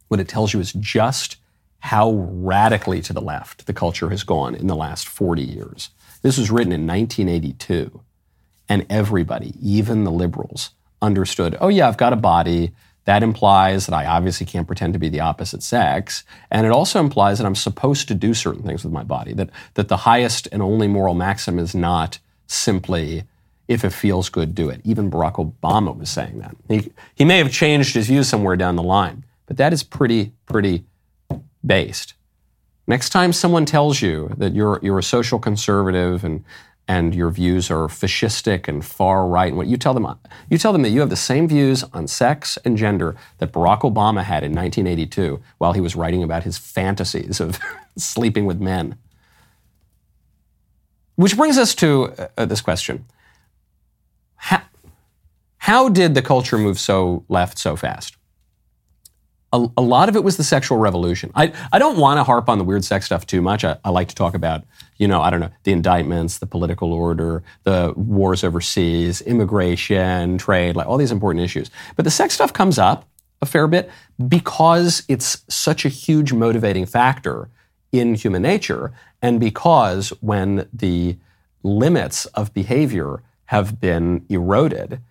What 0.09 0.19
it 0.19 0.27
tells 0.27 0.53
you 0.53 0.59
is 0.59 0.73
just 0.73 1.37
how 1.79 2.11
radically 2.11 3.01
to 3.01 3.13
the 3.13 3.21
left 3.21 3.67
the 3.67 3.73
culture 3.73 4.09
has 4.09 4.23
gone 4.23 4.55
in 4.55 4.67
the 4.67 4.75
last 4.75 5.07
40 5.07 5.43
years. 5.43 5.91
This 6.23 6.37
was 6.37 6.49
written 6.49 6.73
in 6.73 6.87
1982, 6.87 8.01
and 8.67 8.85
everybody, 8.89 9.53
even 9.61 10.03
the 10.03 10.11
liberals, 10.11 10.71
understood 11.01 11.55
oh, 11.61 11.67
yeah, 11.67 11.87
I've 11.87 11.97
got 11.97 12.13
a 12.13 12.17
body. 12.17 12.73
That 13.07 13.23
implies 13.23 13.85
that 13.85 13.95
I 13.95 14.05
obviously 14.05 14.45
can't 14.45 14.67
pretend 14.67 14.91
to 14.91 14.99
be 14.99 15.07
the 15.07 15.21
opposite 15.21 15.63
sex. 15.63 16.25
And 16.51 16.65
it 16.65 16.73
also 16.73 16.99
implies 16.99 17.37
that 17.37 17.47
I'm 17.47 17.55
supposed 17.55 18.09
to 18.09 18.13
do 18.13 18.33
certain 18.33 18.63
things 18.63 18.83
with 18.83 18.91
my 18.91 19.03
body, 19.03 19.33
that, 19.35 19.49
that 19.75 19.87
the 19.87 19.95
highest 19.95 20.49
and 20.51 20.61
only 20.61 20.89
moral 20.89 21.13
maxim 21.13 21.57
is 21.57 21.73
not 21.73 22.19
simply 22.47 23.23
if 23.69 23.85
it 23.85 23.91
feels 23.93 24.27
good, 24.27 24.53
do 24.53 24.67
it. 24.67 24.81
Even 24.83 25.09
Barack 25.09 25.35
Obama 25.35 25.97
was 25.97 26.09
saying 26.09 26.39
that. 26.39 26.57
He, 26.67 26.91
he 27.15 27.23
may 27.23 27.37
have 27.37 27.49
changed 27.49 27.95
his 27.95 28.07
views 28.07 28.27
somewhere 28.27 28.57
down 28.57 28.75
the 28.75 28.83
line, 28.83 29.23
but 29.45 29.55
that 29.55 29.71
is 29.71 29.83
pretty, 29.83 30.33
pretty 30.45 30.83
based. 31.65 32.13
Next 32.87 33.11
time 33.11 33.31
someone 33.31 33.65
tells 33.65 34.01
you 34.01 34.33
that 34.37 34.53
you're, 34.53 34.81
you're 34.83 34.99
a 34.99 35.03
social 35.03 35.39
conservative 35.39 36.25
and, 36.25 36.43
and 36.87 37.13
your 37.13 37.29
views 37.29 37.69
are 37.69 37.87
fascistic 37.87 38.67
and 38.67 38.85
far 38.85 39.27
right, 39.27 39.49
and 39.49 39.57
what 39.57 39.67
you 39.67 39.77
tell 39.77 39.93
them, 39.93 40.07
you 40.49 40.57
tell 40.57 40.71
them 40.71 40.83
that 40.83 40.89
you 40.89 41.01
have 41.01 41.09
the 41.09 41.15
same 41.15 41.47
views 41.47 41.83
on 41.93 42.07
sex 42.07 42.57
and 42.63 42.77
gender 42.77 43.15
that 43.39 43.51
Barack 43.51 43.81
Obama 43.81 44.23
had 44.23 44.43
in 44.43 44.53
1982 44.53 45.41
while 45.57 45.73
he 45.73 45.81
was 45.81 45.95
writing 45.95 46.23
about 46.23 46.43
his 46.43 46.57
fantasies 46.57 47.41
of 47.41 47.59
sleeping 47.97 48.45
with 48.45 48.61
men. 48.61 48.97
Which 51.15 51.35
brings 51.35 51.57
us 51.57 51.75
to 51.75 52.13
uh, 52.37 52.45
this 52.45 52.61
question 52.61 53.05
how, 54.35 54.61
how 55.57 55.89
did 55.89 56.15
the 56.15 56.21
culture 56.21 56.57
move 56.57 56.79
so 56.79 57.25
left 57.27 57.57
so 57.57 57.75
fast? 57.75 58.15
A, 59.53 59.67
a, 59.77 59.81
lot 59.81 60.09
of 60.09 60.15
it 60.15 60.23
was 60.23 60.35
the 60.35 60.43
sexual 60.43 60.77
revolution. 60.77 61.31
I, 61.33 61.53
I 61.71 61.79
don't 61.79 61.97
want 61.97 62.17
to 62.17 62.23
harp 62.23 62.49
on 62.49 62.57
the 62.57 62.65
weird 62.65 62.83
sex 62.83 63.05
stuff 63.05 63.25
too 63.25 63.41
much. 63.41 63.63
I, 63.63 63.77
I 63.85 63.91
like 63.91 64.09
to 64.09 64.15
talk 64.15 64.35
about, 64.35 64.65
you 64.97 65.07
know, 65.07 65.21
I 65.21 65.29
don't 65.29 65.39
know, 65.39 65.51
the 65.63 65.71
indictments, 65.71 66.39
the 66.39 66.45
political 66.45 66.91
order, 66.91 67.43
the 67.63 67.93
wars 67.95 68.43
overseas, 68.43 69.21
immigration, 69.21 70.37
trade, 70.37 70.75
like 70.75 70.85
all 70.85 70.97
these 70.97 71.13
important 71.13 71.45
issues. 71.45 71.71
But 71.95 72.03
the 72.03 72.11
sex 72.11 72.33
stuff 72.33 72.51
comes 72.51 72.77
up 72.77 73.07
a 73.41 73.45
fair 73.45 73.67
bit 73.67 73.89
because 74.27 75.03
it's 75.07 75.43
such 75.47 75.85
a 75.85 75.89
huge 75.89 76.33
motivating 76.33 76.85
factor 76.85 77.49
in 77.91 78.15
human 78.15 78.41
nature 78.41 78.91
and 79.21 79.39
because 79.39 80.09
when 80.21 80.67
the 80.73 81.17
limits 81.63 82.25
of 82.27 82.53
behavior 82.53 83.21
have 83.45 83.79
been 83.79 84.25
eroded 84.29 85.01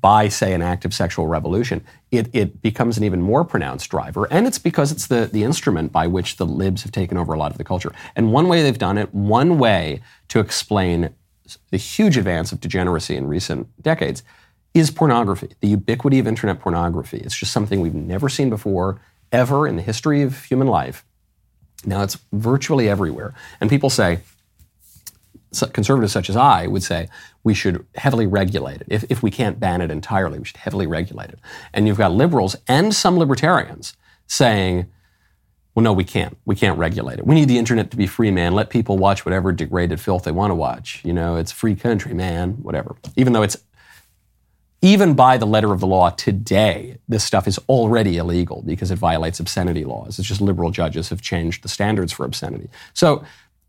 by, 0.00 0.28
say, 0.28 0.52
an 0.52 0.62
active 0.62 0.94
sexual 0.94 1.26
revolution, 1.26 1.84
it, 2.10 2.28
it 2.32 2.62
becomes 2.62 2.96
an 2.96 3.04
even 3.04 3.20
more 3.20 3.44
pronounced 3.44 3.90
driver. 3.90 4.26
And 4.30 4.46
it's 4.46 4.58
because 4.58 4.92
it's 4.92 5.06
the, 5.06 5.28
the 5.32 5.44
instrument 5.44 5.92
by 5.92 6.06
which 6.06 6.36
the 6.36 6.46
libs 6.46 6.82
have 6.82 6.92
taken 6.92 7.16
over 7.16 7.32
a 7.32 7.38
lot 7.38 7.50
of 7.50 7.58
the 7.58 7.64
culture. 7.64 7.92
And 8.16 8.32
one 8.32 8.48
way 8.48 8.62
they've 8.62 8.78
done 8.78 8.98
it, 8.98 9.12
one 9.14 9.58
way 9.58 10.00
to 10.28 10.40
explain 10.40 11.10
the 11.70 11.76
huge 11.76 12.16
advance 12.16 12.52
of 12.52 12.60
degeneracy 12.60 13.16
in 13.16 13.26
recent 13.26 13.66
decades, 13.82 14.22
is 14.74 14.90
pornography, 14.90 15.50
the 15.60 15.68
ubiquity 15.68 16.18
of 16.18 16.26
internet 16.26 16.60
pornography. 16.60 17.18
It's 17.18 17.36
just 17.36 17.52
something 17.52 17.80
we've 17.80 17.94
never 17.94 18.28
seen 18.28 18.50
before, 18.50 19.00
ever 19.32 19.66
in 19.66 19.76
the 19.76 19.82
history 19.82 20.22
of 20.22 20.44
human 20.44 20.68
life. 20.68 21.04
Now 21.84 22.02
it's 22.02 22.18
virtually 22.32 22.88
everywhere. 22.88 23.34
And 23.60 23.70
people 23.70 23.90
say, 23.90 24.20
conservatives 25.72 26.12
such 26.12 26.28
as 26.28 26.36
I 26.36 26.66
would 26.66 26.82
say 26.82 27.08
we 27.44 27.54
should 27.54 27.86
heavily 27.94 28.26
regulate 28.26 28.80
it. 28.80 28.86
If, 28.88 29.04
if 29.10 29.22
we 29.22 29.30
can't 29.30 29.58
ban 29.58 29.80
it 29.80 29.90
entirely, 29.90 30.38
we 30.38 30.44
should 30.44 30.58
heavily 30.58 30.86
regulate 30.86 31.30
it. 31.30 31.38
And 31.72 31.86
you've 31.86 31.98
got 31.98 32.12
liberals 32.12 32.56
and 32.66 32.94
some 32.94 33.18
libertarians 33.18 33.94
saying, 34.26 34.86
well, 35.74 35.84
no, 35.84 35.92
we 35.92 36.04
can't. 36.04 36.36
We 36.44 36.56
can't 36.56 36.76
regulate 36.76 37.20
it. 37.20 37.26
We 37.26 37.36
need 37.36 37.48
the 37.48 37.56
internet 37.56 37.90
to 37.92 37.96
be 37.96 38.08
free, 38.08 38.32
man. 38.32 38.52
Let 38.52 38.68
people 38.68 38.98
watch 38.98 39.24
whatever 39.24 39.52
degraded 39.52 40.00
filth 40.00 40.24
they 40.24 40.32
want 40.32 40.50
to 40.50 40.56
watch. 40.56 41.00
You 41.04 41.12
know, 41.12 41.36
it's 41.36 41.52
free 41.52 41.76
country, 41.76 42.14
man, 42.14 42.54
whatever. 42.62 42.96
Even 43.16 43.32
though 43.32 43.42
it's, 43.42 43.56
even 44.82 45.14
by 45.14 45.38
the 45.38 45.46
letter 45.46 45.72
of 45.72 45.80
the 45.80 45.86
law 45.86 46.10
today, 46.10 46.98
this 47.08 47.24
stuff 47.24 47.46
is 47.46 47.58
already 47.68 48.16
illegal 48.16 48.62
because 48.66 48.90
it 48.90 48.96
violates 48.96 49.38
obscenity 49.40 49.84
laws. 49.84 50.18
It's 50.18 50.26
just 50.26 50.40
liberal 50.40 50.70
judges 50.70 51.10
have 51.10 51.20
changed 51.20 51.62
the 51.62 51.68
standards 51.68 52.12
for 52.12 52.24
obscenity. 52.24 52.68
So 52.92 53.24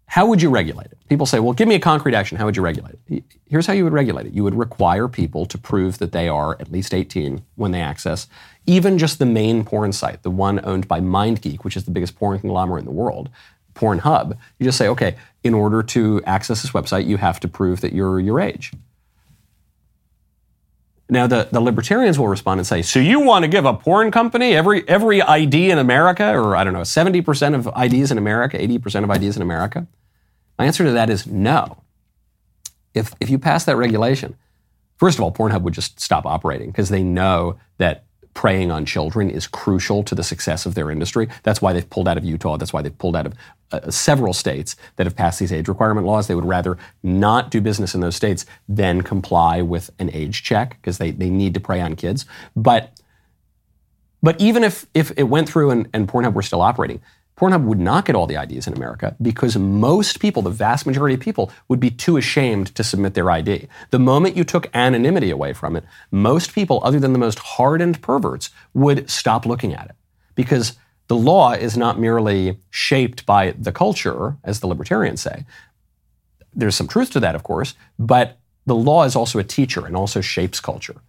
how 0.10 0.26
would 0.26 0.42
you 0.42 0.50
regulate 0.50 0.88
it? 0.88 0.98
People 1.08 1.28
say, 1.28 1.40
well, 1.40 1.54
give 1.54 1.68
me 1.68 1.76
a 1.76 1.80
concrete 1.80 2.16
action. 2.16 2.36
How 2.36 2.46
would 2.46 2.58
you 2.58 2.64
regulate 2.64 2.96
it? 3.08 3.24
Here's 3.48 3.68
how 3.68 3.74
you 3.74 3.84
would 3.84 3.94
regulate 3.94 4.26
it. 4.26 4.34
You 4.34 4.44
would 4.44 4.56
require 4.56 5.08
people 5.08 5.46
to 5.46 5.56
prove 5.56 6.00
that 6.00 6.14
they 6.14 6.28
are 6.28 6.58
at 6.60 6.72
least 6.72 6.96
18 6.96 7.44
when 7.56 7.72
they 7.72 7.82
access 7.82 8.28
even 8.66 8.98
just 8.98 9.20
the 9.20 9.26
main 9.26 9.64
porn 9.64 9.94
site, 9.94 10.24
the 10.24 10.32
one 10.32 10.60
owned 10.64 10.88
by 10.88 11.00
MindGeek, 11.00 11.64
which 11.64 11.78
is 11.78 11.86
the 11.86 11.92
biggest 11.92 12.16
porn 12.16 12.40
conglomerate 12.40 12.82
in 12.82 12.86
the 12.86 12.92
world, 12.92 13.30
Pornhub. 13.76 14.36
You 14.58 14.66
just 14.66 14.80
say, 14.80 14.88
okay, 14.88 15.16
in 15.44 15.54
order 15.54 15.84
to 15.84 16.22
access 16.26 16.64
this 16.64 16.72
website, 16.72 17.06
you 17.06 17.18
have 17.18 17.40
to 17.42 17.48
prove 17.48 17.82
that 17.82 17.94
you're 17.94 18.20
your 18.20 18.40
age. 18.40 18.72
Now, 21.10 21.26
the, 21.26 21.48
the 21.52 21.60
libertarians 21.60 22.20
will 22.20 22.28
respond 22.28 22.60
and 22.60 22.68
say, 22.68 22.84
so 22.84 23.00
you 23.00 23.20
want 23.20 23.44
to 23.44 23.48
give 23.48 23.66
a 23.66 23.74
porn 23.74 24.12
company 24.12 24.56
every, 24.56 24.88
every 24.88 25.22
ID 25.22 25.72
in 25.72 25.80
America, 25.80 26.32
or 26.32 26.56
I 26.56 26.64
don't 26.64 26.74
know, 26.74 26.82
70% 26.82 27.56
of 27.56 27.68
IDs 27.76 28.12
in 28.12 28.20
America, 28.20 28.58
80% 28.58 29.04
of 29.04 29.10
IDs 29.10 29.36
in 29.36 29.42
America? 29.42 29.88
My 30.60 30.66
answer 30.66 30.84
to 30.84 30.92
that 30.92 31.10
is 31.10 31.26
no. 31.26 31.82
If, 32.94 33.14
if 33.20 33.30
you 33.30 33.40
pass 33.40 33.66
that 33.66 33.76
regulation, 33.76 34.36
first 34.98 35.18
of 35.18 35.24
all, 35.24 35.32
Pornhub 35.32 35.64
would 35.64 35.74
just 35.74 36.00
stop 36.00 36.28
operating 36.28 36.70
because 36.70 36.90
they 36.90 37.02
know 37.02 37.58
that 37.80 38.04
preying 38.34 38.72
on 38.72 38.86
children 38.86 39.30
is 39.30 39.48
crucial 39.48 40.04
to 40.04 40.16
the 40.16 40.24
success 40.24 40.66
of 40.66 40.76
their 40.76 40.92
industry. 40.92 41.28
That's 41.44 41.62
why 41.62 41.74
they've 41.74 41.90
pulled 41.90 42.08
out 42.08 42.18
of 42.18 42.24
Utah. 42.24 42.58
That's 42.58 42.72
why 42.72 42.82
they've 42.82 42.98
pulled 42.98 43.16
out 43.16 43.26
of 43.26 43.34
uh, 43.72 43.92
several 43.92 44.34
states 44.34 44.76
that 44.96 45.06
have 45.06 45.16
passed 45.16 45.40
these 45.40 45.52
age 45.52 45.68
requirement 45.68 46.08
laws. 46.08 46.28
They 46.28 46.36
would 46.36 46.46
rather 46.46 46.78
not 47.04 47.52
do 47.52 47.62
business 47.62 47.94
in 47.94 48.02
those 48.02 48.16
states 48.16 48.46
than 48.68 49.02
comply 49.02 49.62
with 49.62 49.90
an 50.00 50.10
age 50.14 50.44
check 50.44 50.78
because 50.82 50.98
they, 50.98 51.12
they 51.12 51.30
need 51.30 51.54
to 51.54 51.60
prey 51.60 51.82
on 51.82 51.96
kids. 51.96 52.26
But 52.56 52.92
but 54.22 54.40
even 54.42 54.64
if, 54.64 54.86
if 54.94 55.12
it 55.18 55.24
went 55.24 55.48
through 55.48 55.72
and, 55.72 55.88
and 55.94 56.08
Pornhub 56.08 56.34
were 56.34 56.42
still 56.42 56.62
operating, 56.62 57.02
Pornhub 57.40 57.64
would 57.64 57.80
not 57.80 58.04
get 58.06 58.16
all 58.16 58.28
the 58.28 58.42
IDs 58.42 58.68
in 58.68 58.74
America 58.74 59.16
because 59.22 59.56
most 59.56 60.20
people, 60.20 60.42
the 60.42 60.50
vast 60.50 60.86
majority 60.86 61.16
of 61.16 61.22
people, 61.22 61.52
would 61.70 61.80
be 61.80 61.90
too 61.90 62.18
ashamed 62.18 62.76
to 62.76 62.84
submit 62.84 63.14
their 63.14 63.32
ID. 63.32 63.70
The 63.92 64.00
moment 64.00 64.36
you 64.36 64.44
took 64.44 64.68
anonymity 64.76 65.32
away 65.32 65.54
from 65.54 65.78
it, 65.78 65.86
most 66.12 66.54
people, 66.54 66.82
other 66.84 67.00
than 67.00 67.14
the 67.14 67.20
most 67.20 67.40
hardened 67.40 68.02
perverts, 68.02 68.50
would 68.74 69.10
stop 69.10 69.46
looking 69.46 69.74
at 69.74 69.86
it 69.86 69.96
because 70.36 70.74
the 71.08 71.16
law 71.16 71.54
is 71.54 71.78
not 71.78 71.98
merely 71.98 72.60
shaped 72.70 73.26
by 73.26 73.52
the 73.52 73.72
culture, 73.72 74.36
as 74.44 74.60
the 74.60 74.68
libertarians 74.68 75.22
say. 75.22 75.46
There's 76.54 76.76
some 76.76 76.90
truth 76.90 77.12
to 77.12 77.22
that, 77.22 77.36
of 77.36 77.44
course, 77.44 77.74
but 77.98 78.38
the 78.66 78.76
law 78.76 79.06
is 79.06 79.16
also 79.16 79.40
a 79.40 79.46
teacher 79.46 79.86
and 79.86 79.96
also 79.96 80.20
shapes 80.20 80.60
culture. 80.60 81.02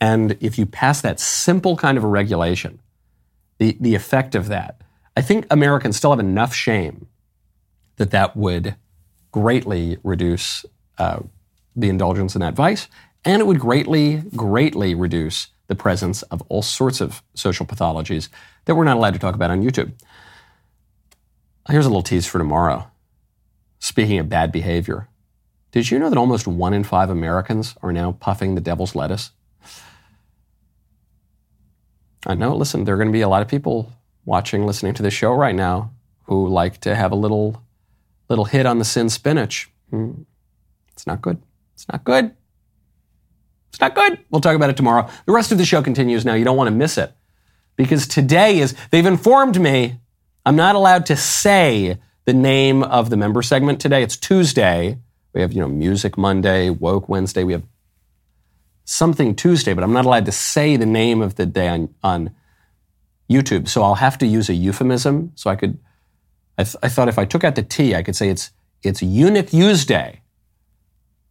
And 0.00 0.38
if 0.40 0.58
you 0.58 0.64
pass 0.64 1.02
that 1.02 1.20
simple 1.20 1.76
kind 1.76 1.98
of 1.98 2.04
a 2.04 2.08
regulation, 2.08 2.80
the, 3.58 3.76
the 3.78 3.94
effect 3.94 4.34
of 4.34 4.48
that 4.48 4.80
I 5.16 5.22
think 5.22 5.46
Americans 5.50 5.96
still 5.96 6.10
have 6.10 6.20
enough 6.20 6.54
shame 6.54 7.06
that 7.96 8.10
that 8.10 8.36
would 8.36 8.74
greatly 9.30 9.98
reduce 10.02 10.64
uh, 10.98 11.20
the 11.76 11.88
indulgence 11.88 12.34
in 12.34 12.40
that 12.40 12.54
vice, 12.54 12.88
and 13.24 13.40
it 13.40 13.46
would 13.46 13.60
greatly, 13.60 14.22
greatly 14.34 14.94
reduce 14.94 15.48
the 15.66 15.74
presence 15.74 16.22
of 16.24 16.42
all 16.48 16.62
sorts 16.62 17.00
of 17.00 17.22
social 17.34 17.64
pathologies 17.64 18.28
that 18.64 18.74
we're 18.74 18.84
not 18.84 18.96
allowed 18.96 19.14
to 19.14 19.18
talk 19.18 19.34
about 19.34 19.50
on 19.50 19.62
YouTube. 19.62 19.92
Here's 21.68 21.86
a 21.86 21.88
little 21.88 22.02
tease 22.02 22.26
for 22.26 22.38
tomorrow. 22.38 22.90
Speaking 23.78 24.18
of 24.18 24.28
bad 24.28 24.52
behavior, 24.52 25.08
did 25.72 25.90
you 25.90 25.98
know 25.98 26.10
that 26.10 26.18
almost 26.18 26.46
one 26.46 26.74
in 26.74 26.84
five 26.84 27.10
Americans 27.10 27.74
are 27.82 27.92
now 27.92 28.12
puffing 28.12 28.54
the 28.54 28.60
devil's 28.60 28.94
lettuce? 28.94 29.30
I 32.26 32.34
know, 32.34 32.56
listen, 32.56 32.84
there 32.84 32.94
are 32.94 32.98
going 32.98 33.08
to 33.08 33.12
be 33.12 33.20
a 33.20 33.28
lot 33.28 33.42
of 33.42 33.48
people 33.48 33.92
watching, 34.24 34.66
listening 34.66 34.94
to 34.94 35.02
the 35.02 35.10
show 35.10 35.32
right 35.32 35.54
now 35.54 35.92
who 36.24 36.48
like 36.48 36.80
to 36.80 36.94
have 36.94 37.12
a 37.12 37.16
little 37.16 37.62
little 38.28 38.46
hit 38.46 38.66
on 38.66 38.78
the 38.78 38.84
sin 38.84 39.08
spinach. 39.08 39.70
Hmm. 39.90 40.22
It's 40.92 41.06
not 41.06 41.20
good. 41.20 41.42
It's 41.74 41.86
not 41.90 42.04
good. 42.04 42.34
It's 43.70 43.80
not 43.80 43.94
good. 43.94 44.18
We'll 44.30 44.40
talk 44.40 44.56
about 44.56 44.70
it 44.70 44.76
tomorrow. 44.76 45.08
The 45.26 45.32
rest 45.32 45.52
of 45.52 45.58
the 45.58 45.64
show 45.64 45.82
continues 45.82 46.24
now. 46.24 46.34
You 46.34 46.44
don't 46.44 46.56
want 46.56 46.68
to 46.68 46.74
miss 46.74 46.96
it. 46.96 47.12
Because 47.76 48.06
today 48.06 48.60
is, 48.60 48.74
they've 48.90 49.04
informed 49.04 49.60
me 49.60 49.98
I'm 50.46 50.56
not 50.56 50.74
allowed 50.74 51.06
to 51.06 51.16
say 51.16 51.98
the 52.26 52.34
name 52.34 52.82
of 52.82 53.08
the 53.08 53.16
member 53.16 53.42
segment 53.42 53.80
today. 53.80 54.02
It's 54.02 54.16
Tuesday. 54.16 54.98
We 55.32 55.40
have, 55.40 55.52
you 55.52 55.60
know, 55.60 55.68
Music 55.68 56.18
Monday, 56.18 56.68
Woke 56.70 57.08
Wednesday. 57.08 57.44
We 57.44 57.54
have 57.54 57.64
something 58.84 59.34
Tuesday, 59.34 59.72
but 59.72 59.82
I'm 59.82 59.92
not 59.92 60.04
allowed 60.04 60.26
to 60.26 60.32
say 60.32 60.76
the 60.76 60.86
name 60.86 61.22
of 61.22 61.36
the 61.36 61.46
day 61.46 61.68
on, 61.68 61.94
on 62.02 62.34
YouTube. 63.30 63.68
So 63.68 63.82
I'll 63.82 63.96
have 63.96 64.18
to 64.18 64.26
use 64.26 64.48
a 64.48 64.54
euphemism. 64.54 65.32
So 65.34 65.50
I 65.50 65.56
could, 65.56 65.78
I, 66.58 66.64
th- 66.64 66.76
I 66.82 66.88
thought 66.88 67.08
if 67.08 67.18
I 67.18 67.24
took 67.24 67.44
out 67.44 67.54
the 67.54 67.62
T, 67.62 67.94
I 67.94 68.02
could 68.02 68.16
say 68.16 68.28
it's, 68.28 68.50
it's 68.82 69.02
Eunuch 69.02 69.52
Use 69.52 69.84
Day. 69.86 70.20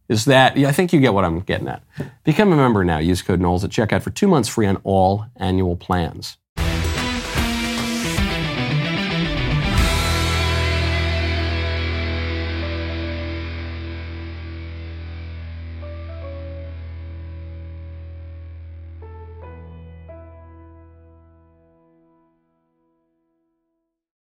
is 0.08 0.24
that 0.26 0.56
yeah, 0.56 0.68
I 0.68 0.72
think 0.72 0.92
you 0.92 1.00
get 1.00 1.14
what 1.14 1.24
I'm 1.24 1.40
getting 1.40 1.68
at. 1.68 1.82
Become 2.24 2.52
a 2.52 2.56
member 2.56 2.84
now. 2.84 2.98
Use 2.98 3.22
code 3.22 3.40
Knowles 3.40 3.64
at 3.64 3.70
checkout 3.70 4.02
for 4.02 4.10
two 4.10 4.28
months 4.28 4.48
free 4.48 4.66
on 4.66 4.76
all 4.84 5.26
annual 5.36 5.76
plans. 5.76 6.36